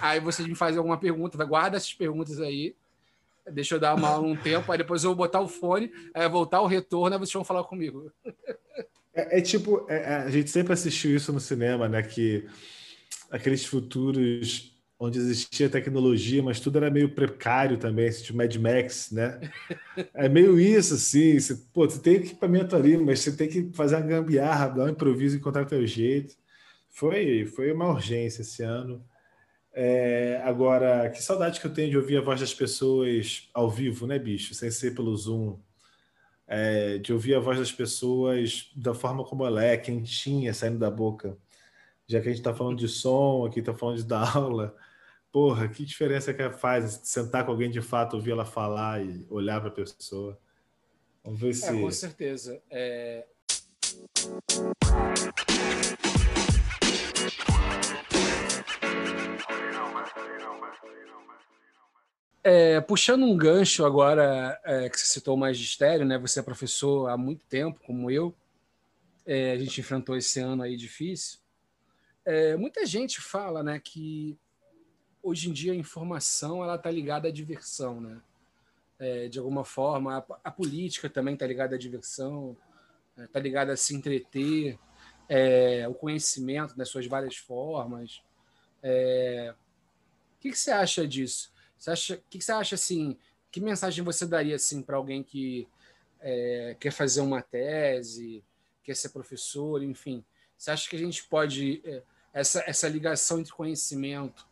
aí 0.00 0.20
vocês 0.20 0.46
me 0.46 0.54
fazem 0.54 0.78
alguma 0.78 0.98
pergunta, 0.98 1.38
vai 1.38 1.46
guarda 1.46 1.76
essas 1.76 1.94
perguntas 1.94 2.40
aí, 2.40 2.74
deixa 3.52 3.74
eu 3.74 3.80
dar 3.80 3.94
uma 3.94 4.08
aula 4.08 4.26
um 4.26 4.36
tempo, 4.40 4.70
aí 4.70 4.78
depois 4.78 5.04
eu 5.04 5.10
vou 5.10 5.16
botar 5.16 5.40
o 5.40 5.48
fone, 5.48 5.90
aí 6.14 6.28
voltar 6.28 6.60
o 6.60 6.66
retorno, 6.66 7.14
aí 7.14 7.18
vocês 7.18 7.32
vão 7.32 7.44
falar 7.44 7.64
comigo. 7.64 8.10
É, 9.14 9.38
é 9.38 9.40
tipo, 9.40 9.86
é, 9.88 9.96
é, 9.96 10.14
a 10.16 10.30
gente 10.30 10.50
sempre 10.50 10.72
assistiu 10.72 11.16
isso 11.16 11.32
no 11.32 11.40
cinema, 11.40 11.88
né? 11.88 12.02
Que 12.02 12.46
aqueles 13.30 13.64
futuros 13.64 14.76
onde 14.98 15.18
existia 15.18 15.68
tecnologia, 15.68 16.42
mas 16.42 16.58
tudo 16.58 16.78
era 16.78 16.90
meio 16.90 17.10
precário 17.10 17.76
também, 17.76 18.06
esse 18.06 18.24
tipo 18.24 18.38
Mad 18.38 18.54
Max, 18.56 19.10
né? 19.10 19.40
É 20.14 20.28
meio 20.28 20.58
isso, 20.58 20.94
assim. 20.94 21.38
Você, 21.38 21.54
pô, 21.72 21.88
você 21.88 21.98
tem 21.98 22.16
equipamento 22.16 22.74
ali, 22.74 22.96
mas 22.96 23.20
você 23.20 23.32
tem 23.34 23.48
que 23.48 23.70
fazer 23.72 23.96
uma 23.96 24.06
gambiarra, 24.06 24.68
dar 24.68 24.84
um 24.84 24.88
improviso, 24.88 25.36
encontrar 25.36 25.62
o 25.62 25.66
teu 25.66 25.86
jeito. 25.86 26.34
Foi, 26.90 27.44
foi 27.46 27.72
uma 27.72 27.88
urgência 27.88 28.42
esse 28.42 28.62
ano. 28.62 29.04
É, 29.78 30.40
agora, 30.42 31.10
que 31.10 31.22
saudade 31.22 31.60
que 31.60 31.66
eu 31.66 31.72
tenho 31.72 31.90
de 31.90 31.98
ouvir 31.98 32.16
a 32.16 32.22
voz 32.22 32.40
das 32.40 32.54
pessoas 32.54 33.50
ao 33.52 33.70
vivo, 33.70 34.06
né, 34.06 34.18
bicho? 34.18 34.54
Sem 34.54 34.70
ser 34.70 34.94
pelo 34.94 35.14
Zoom 35.14 35.58
é, 36.46 36.96
de 36.96 37.12
ouvir 37.12 37.34
a 37.34 37.40
voz 37.40 37.58
das 37.58 37.70
pessoas 37.70 38.70
da 38.74 38.94
forma 38.94 39.22
como 39.22 39.44
ela 39.44 39.62
é, 39.62 39.76
quentinha, 39.76 40.54
saindo 40.54 40.78
da 40.78 40.90
boca. 40.90 41.36
Já 42.06 42.22
que 42.22 42.28
a 42.28 42.30
gente 42.30 42.40
está 42.40 42.54
falando 42.54 42.78
de 42.78 42.88
som, 42.88 43.44
aqui 43.44 43.60
está 43.60 43.74
falando 43.74 43.98
de 43.98 44.04
dar 44.04 44.32
aula. 44.34 44.74
Porra, 45.30 45.68
que 45.68 45.84
diferença 45.84 46.32
que 46.32 46.50
faz 46.52 47.00
sentar 47.04 47.44
com 47.44 47.50
alguém 47.50 47.70
de 47.70 47.82
fato, 47.82 48.14
ouvir 48.14 48.30
ela 48.30 48.46
falar 48.46 49.04
e 49.04 49.26
olhar 49.28 49.60
para 49.60 49.68
a 49.68 49.72
pessoa. 49.72 50.38
Vamos 51.22 51.38
ver 51.38 51.50
é, 51.50 51.52
se. 51.52 51.80
com 51.80 51.90
certeza. 51.90 52.62
É... 52.70 53.26
É, 62.48 62.80
puxando 62.80 63.24
um 63.24 63.36
gancho 63.36 63.84
agora 63.84 64.56
é, 64.64 64.88
que 64.88 65.00
você 65.00 65.06
citou 65.06 65.34
o 65.34 65.36
magistério, 65.36 66.06
né? 66.06 66.16
Você 66.16 66.38
é 66.38 66.42
professor 66.44 67.08
há 67.08 67.16
muito 67.16 67.44
tempo, 67.46 67.80
como 67.84 68.08
eu. 68.08 68.32
É, 69.26 69.50
a 69.50 69.58
gente 69.58 69.80
enfrentou 69.80 70.16
esse 70.16 70.38
ano 70.38 70.62
aí 70.62 70.76
difícil. 70.76 71.40
É, 72.24 72.56
muita 72.56 72.86
gente 72.86 73.20
fala, 73.20 73.64
né, 73.64 73.80
que 73.80 74.38
hoje 75.20 75.50
em 75.50 75.52
dia 75.52 75.72
a 75.72 75.74
informação 75.74 76.62
ela 76.62 76.76
está 76.76 76.88
ligada 76.88 77.26
à 77.26 77.32
diversão, 77.32 78.00
né? 78.00 78.20
É, 78.96 79.26
de 79.26 79.40
alguma 79.40 79.64
forma, 79.64 80.18
a, 80.18 80.24
a 80.44 80.50
política 80.52 81.10
também 81.10 81.34
está 81.34 81.48
ligada 81.48 81.74
à 81.74 81.78
diversão, 81.78 82.56
está 83.18 83.40
é, 83.40 83.42
ligada 83.42 83.72
a 83.72 83.76
se 83.76 83.92
entreter, 83.92 84.78
o 85.90 85.94
conhecimento 85.94 86.78
nas 86.78 86.88
suas 86.90 87.08
várias 87.08 87.34
formas. 87.34 88.22
o 88.84 90.38
que, 90.38 90.52
que 90.52 90.56
você 90.56 90.70
acha 90.70 91.08
disso? 91.08 91.55
Você 91.78 91.90
acha, 91.90 92.14
o 92.14 92.20
que 92.30 92.40
você 92.40 92.52
acha 92.52 92.74
assim? 92.74 93.16
Que 93.50 93.60
mensagem 93.60 94.04
você 94.04 94.26
daria 94.26 94.56
assim 94.56 94.82
para 94.82 94.96
alguém 94.96 95.22
que 95.22 95.68
é, 96.20 96.76
quer 96.80 96.90
fazer 96.90 97.20
uma 97.20 97.42
tese, 97.42 98.42
quer 98.82 98.94
ser 98.94 99.10
professor, 99.10 99.82
enfim? 99.82 100.24
Você 100.56 100.70
acha 100.70 100.88
que 100.88 100.96
a 100.96 100.98
gente 100.98 101.24
pode 101.24 101.82
é, 101.84 102.02
essa 102.32 102.62
essa 102.66 102.88
ligação 102.88 103.38
entre 103.38 103.52
conhecimento 103.52 104.46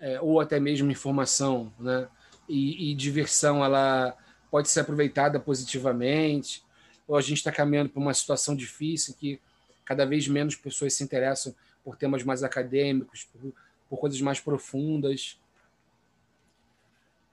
é, 0.00 0.20
ou 0.20 0.40
até 0.40 0.58
mesmo 0.58 0.90
informação, 0.90 1.72
né? 1.78 2.08
E, 2.48 2.90
e, 2.90 2.94
diversão, 2.94 3.64
ela 3.64 4.16
pode 4.50 4.68
ser 4.68 4.80
aproveitada 4.80 5.40
positivamente? 5.40 6.62
Ou 7.08 7.16
a 7.16 7.20
gente 7.20 7.38
está 7.38 7.50
caminhando 7.50 7.88
para 7.88 8.00
uma 8.00 8.12
situação 8.12 8.54
difícil 8.54 9.14
que 9.14 9.40
cada 9.84 10.04
vez 10.04 10.28
menos 10.28 10.54
pessoas 10.54 10.92
se 10.92 11.02
interessam 11.02 11.54
por 11.82 11.96
temas 11.96 12.22
mais 12.22 12.42
acadêmicos, 12.42 13.24
por, 13.24 13.52
por 13.88 13.96
coisas 13.98 14.20
mais 14.20 14.40
profundas? 14.40 15.38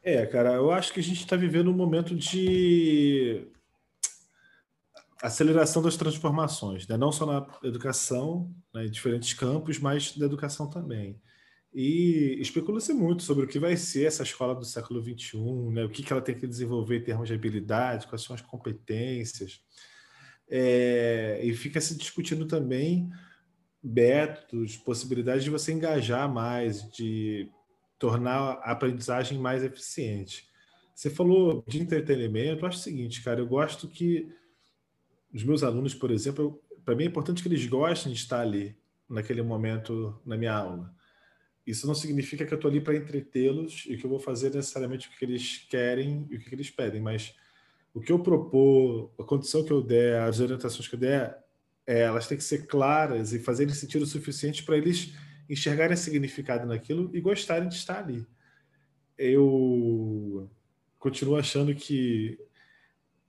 É, 0.03 0.25
cara, 0.25 0.53
eu 0.53 0.71
acho 0.71 0.91
que 0.91 0.99
a 0.99 1.03
gente 1.03 1.19
está 1.19 1.35
vivendo 1.35 1.69
um 1.69 1.75
momento 1.75 2.15
de 2.15 3.47
aceleração 5.21 5.81
das 5.81 5.95
transformações, 5.95 6.87
né? 6.87 6.97
não 6.97 7.11
só 7.11 7.25
na 7.27 7.47
educação, 7.63 8.51
né, 8.73 8.87
em 8.87 8.89
diferentes 8.89 9.33
campos, 9.33 9.77
mas 9.77 10.17
na 10.17 10.25
educação 10.25 10.67
também. 10.67 11.21
E 11.71 12.37
especula-se 12.41 12.91
muito 12.93 13.21
sobre 13.21 13.45
o 13.45 13.47
que 13.47 13.59
vai 13.59 13.77
ser 13.77 14.07
essa 14.07 14.23
escola 14.23 14.55
do 14.55 14.65
século 14.65 15.01
XXI, 15.01 15.37
né? 15.71 15.85
o 15.85 15.89
que, 15.89 16.01
que 16.01 16.11
ela 16.11 16.21
tem 16.21 16.35
que 16.35 16.47
desenvolver 16.47 16.97
em 16.97 17.03
termos 17.03 17.27
de 17.27 17.35
habilidade, 17.35 18.07
quais 18.07 18.23
são 18.23 18.35
as 18.35 18.41
competências. 18.41 19.61
É, 20.49 21.39
e 21.43 21.53
fica 21.53 21.79
se 21.79 21.95
discutindo 21.95 22.47
também 22.47 23.09
métodos, 23.81 24.75
possibilidades 24.77 25.43
de 25.43 25.49
você 25.49 25.71
engajar 25.71 26.31
mais, 26.31 26.91
de 26.91 27.49
tornar 28.01 28.59
a 28.63 28.71
aprendizagem 28.71 29.37
mais 29.37 29.63
eficiente. 29.63 30.49
Você 30.93 31.07
falou 31.07 31.63
de 31.67 31.79
entretenimento, 31.79 32.63
eu 32.63 32.67
acho 32.67 32.79
o 32.79 32.81
seguinte, 32.81 33.23
cara, 33.23 33.39
eu 33.39 33.45
gosto 33.45 33.87
que 33.87 34.27
os 35.31 35.43
meus 35.43 35.61
alunos, 35.61 35.93
por 35.93 36.09
exemplo, 36.09 36.59
para 36.83 36.95
mim 36.95 37.03
é 37.03 37.07
importante 37.07 37.43
que 37.43 37.47
eles 37.47 37.63
gostem 37.67 38.11
de 38.11 38.17
estar 38.17 38.41
ali 38.41 38.75
naquele 39.07 39.43
momento 39.43 40.19
na 40.25 40.35
minha 40.35 40.51
aula. 40.51 40.91
isso 41.65 41.85
não 41.85 41.93
significa 41.93 42.43
que 42.43 42.51
eu 42.51 42.55
estou 42.55 42.71
ali 42.71 42.81
para 42.81 42.95
entretê-los 42.95 43.85
e 43.87 43.95
que 43.95 44.03
eu 44.03 44.09
vou 44.09 44.19
fazer 44.19 44.51
necessariamente 44.51 45.07
o 45.07 45.11
que 45.11 45.23
eles 45.23 45.59
querem 45.69 46.25
e 46.31 46.37
o 46.37 46.39
que 46.39 46.55
eles 46.55 46.71
pedem, 46.71 46.99
mas 46.99 47.35
o 47.93 48.01
que 48.01 48.11
eu 48.11 48.17
propor, 48.17 49.13
a 49.19 49.23
condição 49.23 49.63
que 49.63 49.71
eu 49.71 49.83
der, 49.83 50.21
as 50.23 50.39
orientações 50.39 50.87
que 50.87 50.95
eu 50.95 50.99
der, 50.99 51.37
é, 51.85 52.01
elas 52.01 52.27
têm 52.27 52.37
que 52.37 52.43
ser 52.43 52.65
claras 52.65 53.31
e 53.31 53.37
fazerem 53.37 53.73
sentido 53.75 54.01
o 54.01 54.07
suficiente 54.07 54.63
para 54.63 54.75
eles 54.75 55.13
enxergarem 55.51 55.97
significado 55.97 56.65
naquilo 56.65 57.09
e 57.13 57.19
gostarem 57.19 57.67
de 57.67 57.75
estar 57.75 57.99
ali. 57.99 58.25
Eu 59.17 60.49
continuo 60.97 61.35
achando 61.35 61.75
que 61.75 62.39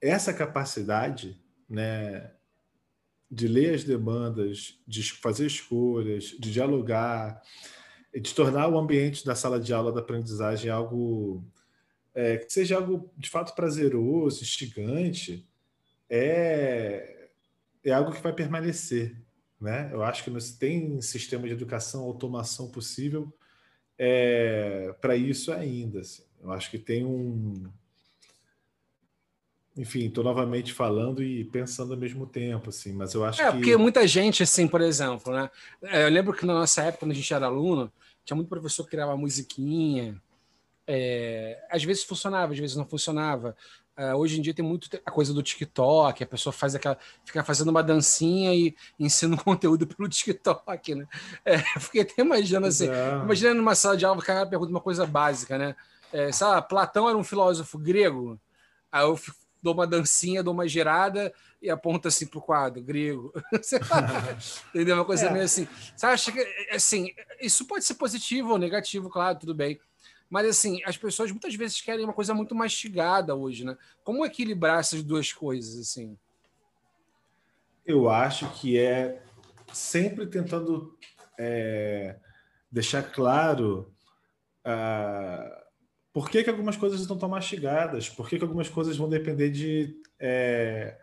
essa 0.00 0.32
capacidade, 0.32 1.40
né, 1.68 2.30
de 3.30 3.48
ler 3.48 3.74
as 3.74 3.82
demandas, 3.82 4.78
de 4.86 5.02
fazer 5.12 5.46
escolhas, 5.46 6.24
de 6.24 6.52
dialogar, 6.52 7.42
de 8.14 8.34
tornar 8.34 8.68
o 8.68 8.78
ambiente 8.78 9.24
da 9.24 9.34
sala 9.34 9.58
de 9.58 9.72
aula 9.72 9.92
da 9.92 10.00
aprendizagem 10.00 10.70
algo 10.70 11.44
é, 12.14 12.36
que 12.36 12.52
seja 12.52 12.76
algo 12.76 13.10
de 13.16 13.28
fato 13.28 13.54
prazeroso, 13.54 14.42
instigante, 14.42 15.48
é, 16.08 17.28
é 17.82 17.92
algo 17.92 18.12
que 18.12 18.22
vai 18.22 18.32
permanecer. 18.32 19.16
Né? 19.62 19.90
Eu 19.92 20.02
acho 20.02 20.24
que 20.24 20.30
nós 20.30 20.50
tem 20.50 21.00
sistema 21.00 21.46
de 21.46 21.52
educação, 21.52 22.02
automação 22.02 22.68
possível 22.68 23.32
é, 23.96 24.92
para 25.00 25.14
isso 25.14 25.52
ainda. 25.52 26.00
Assim. 26.00 26.24
Eu 26.42 26.50
acho 26.50 26.68
que 26.68 26.78
tem 26.78 27.06
um. 27.06 27.70
Enfim, 29.76 30.06
estou 30.06 30.24
novamente 30.24 30.72
falando 30.72 31.22
e 31.22 31.44
pensando 31.44 31.94
ao 31.94 31.98
mesmo 31.98 32.26
tempo, 32.26 32.70
assim, 32.70 32.92
mas 32.92 33.14
eu 33.14 33.24
acho 33.24 33.40
é, 33.40 33.44
que. 33.44 33.48
É, 33.48 33.52
porque 33.52 33.76
muita 33.76 34.04
gente, 34.04 34.42
assim, 34.42 34.66
por 34.66 34.80
exemplo, 34.80 35.32
né? 35.32 35.48
É, 35.84 36.02
eu 36.06 36.10
lembro 36.10 36.34
que 36.34 36.44
na 36.44 36.54
nossa 36.54 36.82
época, 36.82 37.06
quando 37.06 37.12
a 37.12 37.14
gente 37.14 37.32
era 37.32 37.46
aluno, 37.46 37.90
tinha 38.24 38.34
muito 38.34 38.48
professor 38.48 38.82
que 38.82 38.90
criava 38.90 39.16
musiquinha. 39.16 40.20
É, 40.84 41.64
às 41.70 41.84
vezes 41.84 42.02
funcionava, 42.02 42.52
às 42.52 42.58
vezes 42.58 42.74
não 42.74 42.84
funcionava. 42.84 43.56
Uh, 43.99 44.16
hoje 44.16 44.38
em 44.38 44.43
dia 44.43 44.55
tem 44.55 44.64
muito 44.64 44.88
a 45.05 45.11
coisa 45.11 45.34
do 45.34 45.43
TikTok, 45.43 46.24
a 46.24 46.26
pessoa 46.26 46.51
faz 46.51 46.74
aquela, 46.74 46.97
fica 47.26 47.45
fazendo 47.45 47.68
uma 47.68 47.82
dancinha 47.82 48.55
e 48.55 48.74
ensina 48.99 49.34
um 49.34 49.36
conteúdo 49.45 49.86
pelo 49.86 50.09
TikTok, 50.09 50.95
né? 50.95 51.07
É, 51.45 51.59
fiquei 51.78 52.01
até 52.01 52.22
imaginando 52.22 52.66
assim, 52.66 52.88
é. 52.88 53.20
imagina 53.22 53.53
numa 53.53 53.74
sala 53.74 53.97
de 53.97 54.07
aula 54.07 54.18
o 54.18 54.24
cara 54.24 54.47
pergunta 54.47 54.70
uma 54.70 54.80
coisa 54.80 55.07
básica, 55.07 55.59
né? 55.59 55.76
É, 56.11 56.32
sabe, 56.32 56.66
Platão 56.68 57.07
era 57.07 57.18
um 57.18 57.24
filósofo 57.24 57.78
grego, 57.78 58.40
aí 58.90 59.03
eu 59.03 59.18
dou 59.62 59.72
uma 59.72 59.86
dancinha, 59.86 60.43
dou 60.43 60.53
uma 60.53 60.66
girada 60.66 61.32
e 61.61 61.70
aponta 61.70 62.09
assim 62.09 62.26
para 62.26 62.38
o 62.38 62.43
quadro, 62.43 62.82
grego. 62.82 63.32
Entendeu? 64.74 64.97
Uma 64.97 65.05
coisa 65.05 65.26
é. 65.28 65.32
meio 65.32 65.45
assim. 65.45 65.68
Você 65.95 66.07
acha 66.07 66.32
que, 66.32 66.40
assim, 66.72 67.14
isso 67.40 67.64
pode 67.66 67.84
ser 67.84 67.95
positivo 67.95 68.51
ou 68.51 68.59
negativo, 68.59 69.09
claro, 69.09 69.38
tudo 69.38 69.55
bem. 69.55 69.78
Mas, 70.33 70.47
assim, 70.47 70.80
as 70.87 70.97
pessoas 70.97 71.30
muitas 71.30 71.55
vezes 71.55 71.78
querem 71.83 72.07
uma 72.07 72.14
coisa 72.14 72.33
muito 72.33 72.55
mastigada 72.55 73.35
hoje, 73.35 73.66
né? 73.66 73.76
Como 74.03 74.24
equilibrar 74.24 74.80
essas 74.80 75.03
duas 75.03 75.30
coisas, 75.30 75.78
assim? 75.78 76.16
Eu 77.85 78.09
acho 78.09 78.51
que 78.55 78.78
é 78.78 79.22
sempre 79.74 80.26
tentando 80.26 80.97
é, 81.39 82.16
deixar 82.70 83.03
claro 83.03 83.93
uh, 84.66 85.62
por 86.14 86.30
que, 86.30 86.43
que 86.43 86.49
algumas 86.49 86.78
coisas 86.78 87.03
estão 87.03 87.18
tão 87.18 87.28
mastigadas, 87.28 88.09
por 88.09 88.26
que, 88.26 88.39
que 88.39 88.45
algumas 88.45 88.70
coisas 88.70 88.97
vão 88.97 89.11
depender 89.11 89.51
de 89.51 90.01
é, 90.18 90.99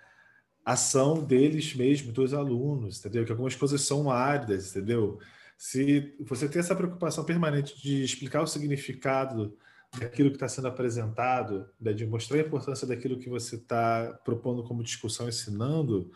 ação 0.66 1.24
deles 1.24 1.76
mesmos, 1.76 2.14
dos 2.14 2.34
alunos, 2.34 2.98
entendeu? 2.98 3.24
Que 3.26 3.32
algumas 3.32 3.54
coisas 3.54 3.82
são 3.82 4.10
áridas, 4.10 4.76
entendeu? 4.76 5.20
Se 5.60 6.16
você 6.22 6.47
tem 6.47 6.62
essa 6.62 6.74
preocupação 6.74 7.26
permanente 7.26 7.78
de 7.82 8.01
explicar 8.01 8.41
o 8.41 8.47
significado 8.47 9.57
daquilo 9.99 10.30
que 10.30 10.38
está 10.38 10.47
sendo 10.47 10.70
apresentado, 10.70 11.70
né, 11.78 11.91
de 11.91 12.05
mostrar 12.05 12.38
a 12.38 12.39
importância 12.39 12.88
daquilo 12.88 13.20
que 13.20 13.28
você 13.28 13.57
está 13.57 14.18
propondo 14.24 14.64
como 14.64 14.82
discussão, 14.82 15.28
ensinando, 15.28 16.14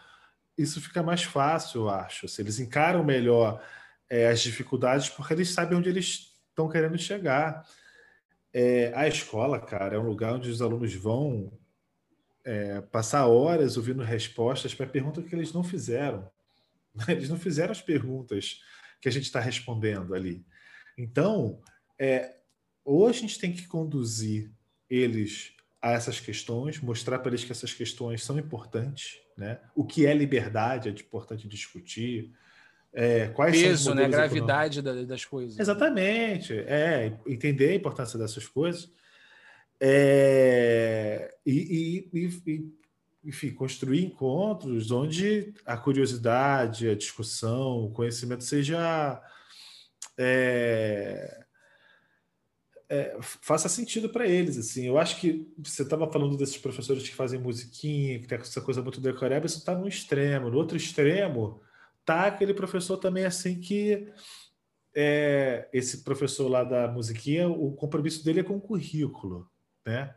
isso 0.58 0.80
fica 0.80 1.04
mais 1.04 1.24
fácil, 1.24 1.82
eu 1.82 1.90
acho. 1.90 2.26
Se 2.30 2.42
eles 2.42 2.58
encaram 2.58 3.04
melhor 3.04 3.62
é, 4.10 4.30
as 4.30 4.40
dificuldades, 4.40 5.10
porque 5.10 5.34
eles 5.34 5.50
sabem 5.50 5.78
onde 5.78 5.90
eles 5.90 6.34
estão 6.48 6.70
querendo 6.70 6.98
chegar. 6.98 7.68
É, 8.54 8.94
a 8.96 9.10
escola, 9.10 9.60
cara, 9.60 9.98
é 9.98 10.00
um 10.00 10.08
lugar 10.08 10.36
onde 10.36 10.50
os 10.50 10.62
alunos 10.62 10.96
vão 10.96 11.52
é, 12.46 12.80
passar 12.80 13.28
horas 13.28 13.76
ouvindo 13.76 14.04
respostas 14.04 14.74
para 14.74 14.88
perguntas 14.88 15.26
que 15.26 15.36
eles 15.36 15.52
não 15.52 15.66
fizeram. 15.66 16.32
Eles 17.10 17.28
não 17.28 17.40
fizeram 17.40 17.72
as 17.72 17.82
perguntas 17.82 18.62
que 19.04 19.10
a 19.10 19.12
gente 19.12 19.26
está 19.26 19.42
respondendo 19.42 20.16
ali. 20.16 20.46
Então, 20.98 21.62
é, 22.00 22.38
ou 22.86 23.06
a 23.06 23.12
gente 23.12 23.38
tem 23.38 23.52
que 23.52 23.68
conduzir 23.68 24.50
eles 24.90 25.52
a 25.82 25.92
essas 25.92 26.22
questões, 26.22 26.80
mostrar 26.80 27.20
para 27.20 27.32
eles 27.32 27.44
que 27.44 27.52
essas 27.52 27.74
questões 27.74 28.24
são 28.24 28.40
importantes, 28.40 29.20
né? 29.38 29.60
O 29.76 29.84
que 29.84 30.06
é 30.06 30.14
liberdade 30.14 30.88
é 30.88 30.92
importante 30.94 31.50
discutir. 31.50 32.32
É, 32.94 33.28
quais 33.28 33.60
Peso, 33.60 33.84
são 33.84 33.96
né? 33.96 34.06
A 34.06 34.08
gravidade 34.08 34.82
das 34.82 35.26
coisas. 35.26 35.60
Exatamente. 35.60 36.54
É, 36.54 37.20
entender 37.28 37.72
a 37.72 37.76
importância 37.76 38.18
dessas 38.18 38.48
coisas. 38.48 38.90
É, 39.82 41.36
e, 41.46 42.08
e, 42.14 42.30
e, 42.48 42.74
enfim, 43.24 43.52
construir 43.52 44.04
encontros 44.04 44.92
onde 44.92 45.54
a 45.66 45.78
curiosidade, 45.78 46.90
a 46.90 46.96
discussão, 46.96 47.86
o 47.86 47.92
conhecimento 47.92 48.44
seja. 48.44 49.22
É, 50.18 51.44
é, 52.90 53.18
faça 53.22 53.70
sentido 53.70 54.10
para 54.10 54.28
eles. 54.28 54.58
assim 54.58 54.86
Eu 54.86 54.98
acho 54.98 55.20
que 55.20 55.52
você 55.58 55.84
estava 55.84 56.12
falando 56.12 56.38
desses 56.38 56.58
professores 56.58 57.08
que 57.08 57.16
fazem 57.16 57.40
musiquinha, 57.40 58.20
que 58.20 58.28
tem 58.28 58.38
essa 58.38 58.62
coisa 58.62 58.82
muito 58.82 59.02
decoreba, 59.02 59.46
isso 59.46 59.60
está 59.60 59.74
no 59.74 59.88
extremo. 59.88 60.50
No 60.50 60.58
outro 60.58 60.76
extremo, 60.78 61.62
tá 62.06 62.28
aquele 62.28 62.54
professor 62.54 62.98
também 62.98 63.26
assim 63.26 63.60
que. 63.60 64.12
É, 64.96 65.68
esse 65.74 66.04
professor 66.04 66.48
lá 66.48 66.64
da 66.64 66.88
musiquinha, 66.88 67.50
o 67.50 67.72
compromisso 67.72 68.24
dele 68.24 68.42
é 68.42 68.44
com 68.44 68.58
o 68.58 68.62
currículo, 68.62 69.50
né? 69.84 70.14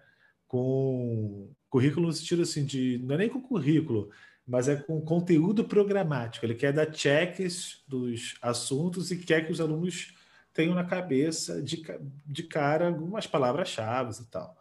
Com 0.47 1.51
currículo 1.69 2.07
no 2.07 2.13
sentido 2.13 2.43
assim 2.43 2.65
de 2.65 2.99
não 3.05 3.15
é 3.15 3.19
nem 3.19 3.29
com 3.29 3.41
currículo, 3.41 4.11
mas 4.47 4.69
é 4.69 4.77
com 4.77 5.01
conteúdo 5.01 5.65
programático. 5.65 6.47
Ele 6.47 6.55
quer 6.55 6.73
dar 6.73 6.93
checks 6.93 7.83
dos 7.87 8.37
assuntos 8.41 9.11
e 9.11 9.17
quer 9.17 9.45
que 9.45 9.53
os 9.53 9.61
alunos 9.61 10.15
tenham 10.53 10.75
na 10.75 10.85
cabeça 10.85 11.61
de, 11.63 11.83
de 12.25 12.43
cara 12.45 12.87
algumas 12.87 13.27
palavras-chave 13.27 14.23
e 14.23 14.25
tal. 14.27 14.57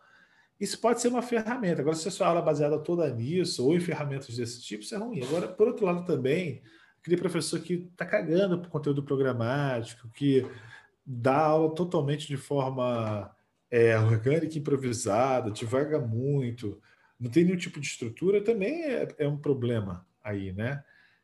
Isso 0.60 0.80
pode 0.80 1.02
ser 1.02 1.10
uma 1.10 1.22
ferramenta. 1.22 1.82
Agora, 1.82 1.96
se 1.96 2.08
a 2.08 2.12
sua 2.12 2.28
aula 2.28 2.40
é 2.40 2.44
baseada 2.44 2.80
toda 2.80 3.10
nisso, 3.14 3.66
ou 3.66 3.76
em 3.76 3.80
ferramentas 3.80 4.36
desse 4.36 4.62
tipo, 4.62 4.84
isso 4.84 4.96
é 4.96 4.98
ruim. 4.98 5.22
Agora, 5.24 5.48
por 5.48 5.68
outro 5.68 5.86
lado, 5.86 6.06
também, 6.06 6.62
aquele 7.02 7.18
professor 7.18 7.60
que 7.60 7.90
está 7.92 8.06
cagando 8.06 8.60
para 8.60 8.70
conteúdo 8.70 9.04
programático, 9.04 10.10
que 10.10 10.46
dá 11.06 11.38
aula 11.38 11.76
totalmente 11.76 12.28
de 12.28 12.38
forma 12.38 13.35
é, 13.76 14.00
orgânica, 14.00 14.58
improvisada, 14.58 15.52
devaga 15.52 16.00
muito, 16.00 16.82
não 17.20 17.30
tem 17.30 17.44
nenhum 17.44 17.58
tipo 17.58 17.78
de 17.78 17.88
estrutura, 17.88 18.42
também 18.42 18.86
é, 18.86 19.06
é 19.18 19.28
um 19.28 19.38
problema 19.38 20.08
aí, 20.24 20.54
né? 20.54 20.82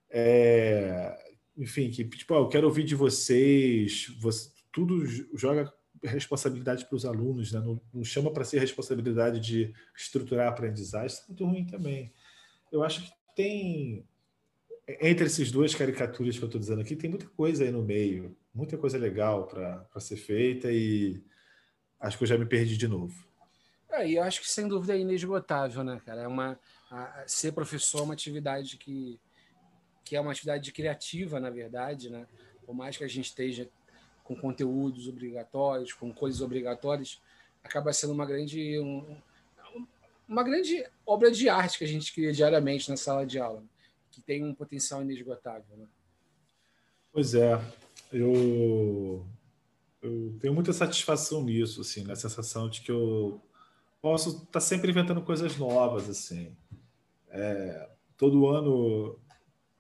É, 0.10 1.18
enfim, 1.58 1.90
que 1.90 2.04
tipo, 2.04 2.34
eu 2.34 2.50
quero 2.50 2.68
ouvir 2.68 2.84
de 2.84 2.94
vocês, 2.94 4.14
você, 4.20 4.50
tudo 4.70 5.06
joga 5.34 5.72
responsabilidade 6.04 6.86
para 6.86 6.96
os 6.98 7.06
alunos, 7.06 7.54
né? 7.54 7.62
não, 7.62 7.80
não 7.94 8.04
chama 8.04 8.30
para 8.34 8.44
ser 8.44 8.60
responsabilidade 8.60 9.40
de 9.40 9.74
estruturar 9.96 10.48
a 10.48 10.50
aprendizagem, 10.50 11.08
isso 11.08 11.24
é 11.24 11.28
muito 11.30 11.46
ruim 11.46 11.66
também. 11.66 12.12
Eu 12.70 12.84
acho 12.84 13.02
que 13.02 13.12
tem, 13.34 14.06
entre 15.00 15.26
essas 15.26 15.50
duas 15.52 15.74
caricaturas 15.74 16.38
que 16.38 16.44
eu 16.44 16.48
estou 16.48 16.60
dizendo 16.60 16.82
aqui, 16.82 16.98
tem 16.98 17.10
muita 17.10 17.28
coisa 17.28 17.64
aí 17.64 17.72
no 17.72 17.82
meio, 17.82 18.36
muita 18.54 18.78
coisa 18.78 18.98
legal 18.98 19.48
para 19.48 20.00
ser 20.02 20.18
feita 20.18 20.70
e 20.70 21.24
acho 22.02 22.18
que 22.18 22.24
eu 22.24 22.28
já 22.28 22.38
me 22.38 22.46
perdi 22.46 22.76
de 22.76 22.88
novo. 22.88 23.14
É, 23.90 24.08
e 24.08 24.16
eu 24.16 24.24
acho 24.24 24.42
que 24.42 24.50
sem 24.50 24.68
dúvida 24.68 24.96
é 24.96 25.00
inesgotável, 25.00 25.84
né, 25.84 26.02
cara? 26.06 26.22
É 26.22 26.28
uma, 26.28 26.60
a, 26.90 27.24
ser 27.28 27.52
professor 27.52 28.00
é 28.00 28.04
uma 28.04 28.14
atividade 28.14 28.78
que, 28.78 29.20
que 30.04 30.16
é 30.16 30.22
uma 30.22 30.32
atividade 30.32 30.72
criativa, 30.72 31.40
na 31.40 31.50
verdade, 31.50 32.10
né? 32.10 32.26
Por 32.66 32.74
mais 32.74 32.98
que 32.98 33.04
a 33.04 33.08
gente 33.08 33.26
esteja 33.26 33.70
com 34.24 34.36
conteúdos 34.36 35.08
obrigatórios, 35.08 35.92
com 35.94 36.14
coisas 36.14 36.42
obrigatórias, 36.42 37.22
acaba 37.64 37.92
sendo 37.92 38.14
uma 38.14 38.26
grande, 38.26 38.80
um, 38.80 39.18
uma 40.28 40.44
grande 40.44 40.86
obra 41.06 41.30
de 41.30 41.50
arte 41.50 41.78
que 41.78 41.84
a 41.84 41.88
gente 41.88 42.14
cria 42.14 42.32
diariamente 42.32 42.90
na 42.90 42.96
sala 42.96 43.26
de 43.26 43.40
aula, 43.40 43.64
que 44.10 44.22
tem 44.22 44.44
um 44.44 44.56
potencial 44.56 45.02
inesgotável. 45.02 45.76
Né? 45.76 45.86
Pois 47.12 47.36
é, 47.36 47.60
eu 48.14 49.26
eu 50.02 50.36
tenho 50.40 50.54
muita 50.54 50.74
satisfação 50.74 51.44
nisso, 51.44 51.82
assim, 51.82 52.04
na 52.04 52.16
sensação 52.16 52.70
de 52.70 52.82
que 52.82 52.92
eu 52.92 53.42
posso 54.02 54.30
estar 54.30 54.46
tá 54.46 54.60
sempre 54.60 54.90
inventando 54.90 55.22
coisas 55.22 55.56
novas, 55.58 56.10
assim. 56.10 56.56
É, 57.30 57.90
todo 58.18 58.48
ano 58.48 59.20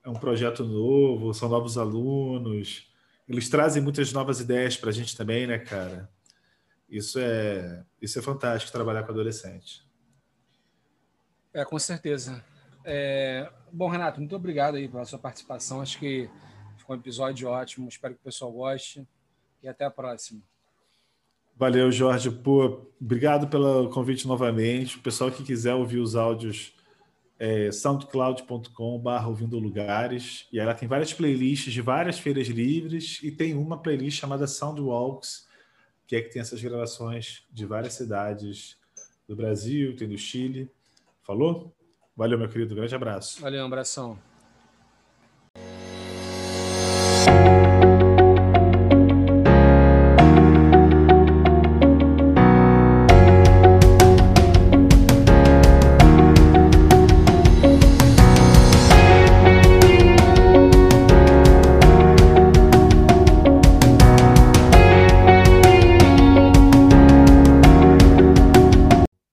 é 0.04 0.10
um 0.10 0.14
projeto 0.14 0.64
novo, 0.64 1.34
são 1.34 1.50
novos 1.50 1.78
alunos, 1.78 2.92
eles 3.28 3.50
trazem 3.50 3.82
muitas 3.82 4.14
novas 4.14 4.40
ideias 4.40 4.78
para 4.78 4.90
a 4.90 4.94
gente 4.94 5.16
também, 5.18 5.48
né, 5.48 5.58
cara? 5.58 6.10
Isso 6.90 7.18
é, 7.20 7.84
isso 8.02 8.20
é 8.20 8.22
fantástico, 8.22 8.72
trabalhar 8.72 9.04
com 9.04 9.12
adolescente. 9.12 9.84
É, 11.54 11.64
com 11.66 11.80
certeza. 11.80 12.44
É... 12.84 13.52
Bom, 13.72 13.90
Renato, 13.90 14.20
muito 14.20 14.36
obrigado 14.36 14.76
aí 14.76 14.88
pela 14.88 15.06
sua 15.06 15.20
participação. 15.20 15.82
Acho 15.82 15.98
que 16.00 16.30
foi 16.78 16.96
um 16.96 17.00
episódio 17.00 17.48
ótimo. 17.48 17.88
Espero 17.88 18.16
que 18.16 18.22
o 18.22 18.24
pessoal 18.24 18.52
goste. 18.52 19.08
E 19.62 19.68
até 19.68 19.86
a 19.86 19.92
próxima. 19.92 20.42
Valeu, 21.56 21.92
Jorge. 21.92 22.32
Pô, 22.32 22.88
obrigado 23.00 23.48
pelo 23.48 23.90
convite 23.90 24.28
novamente. 24.28 24.98
O 24.98 25.02
pessoal 25.02 25.32
que 25.32 25.44
quiser 25.44 25.76
ouvir 25.76 26.00
os 26.00 26.16
áudios, 26.16 26.74
é 27.44 27.72
soundcloud.com.br 27.72 29.28
ouvindo 29.28 29.58
lugares. 29.58 30.48
E 30.52 30.60
ela 30.60 30.76
tem 30.76 30.88
várias 30.88 31.12
playlists 31.12 31.74
de 31.74 31.82
várias 31.82 32.20
feiras 32.20 32.48
livres 32.48 33.20
e 33.24 33.32
tem 33.32 33.56
uma 33.56 33.82
playlist 33.82 34.20
chamada 34.20 34.46
Soundwalks, 34.46 35.48
que 36.06 36.16
é 36.16 36.22
que 36.22 36.30
tem 36.30 36.40
essas 36.40 36.62
gravações 36.62 37.44
de 37.52 37.66
várias 37.66 37.94
cidades 37.94 38.78
do 39.28 39.36
Brasil, 39.36 39.96
tem 39.96 40.08
do 40.08 40.18
Chile. 40.20 40.70
Falou? 41.24 41.76
Valeu, 42.16 42.38
meu 42.38 42.48
querido. 42.48 42.76
Grande 42.76 42.94
abraço. 42.94 43.42
Valeu, 43.42 43.64
um 43.64 43.68
abração. 43.68 44.20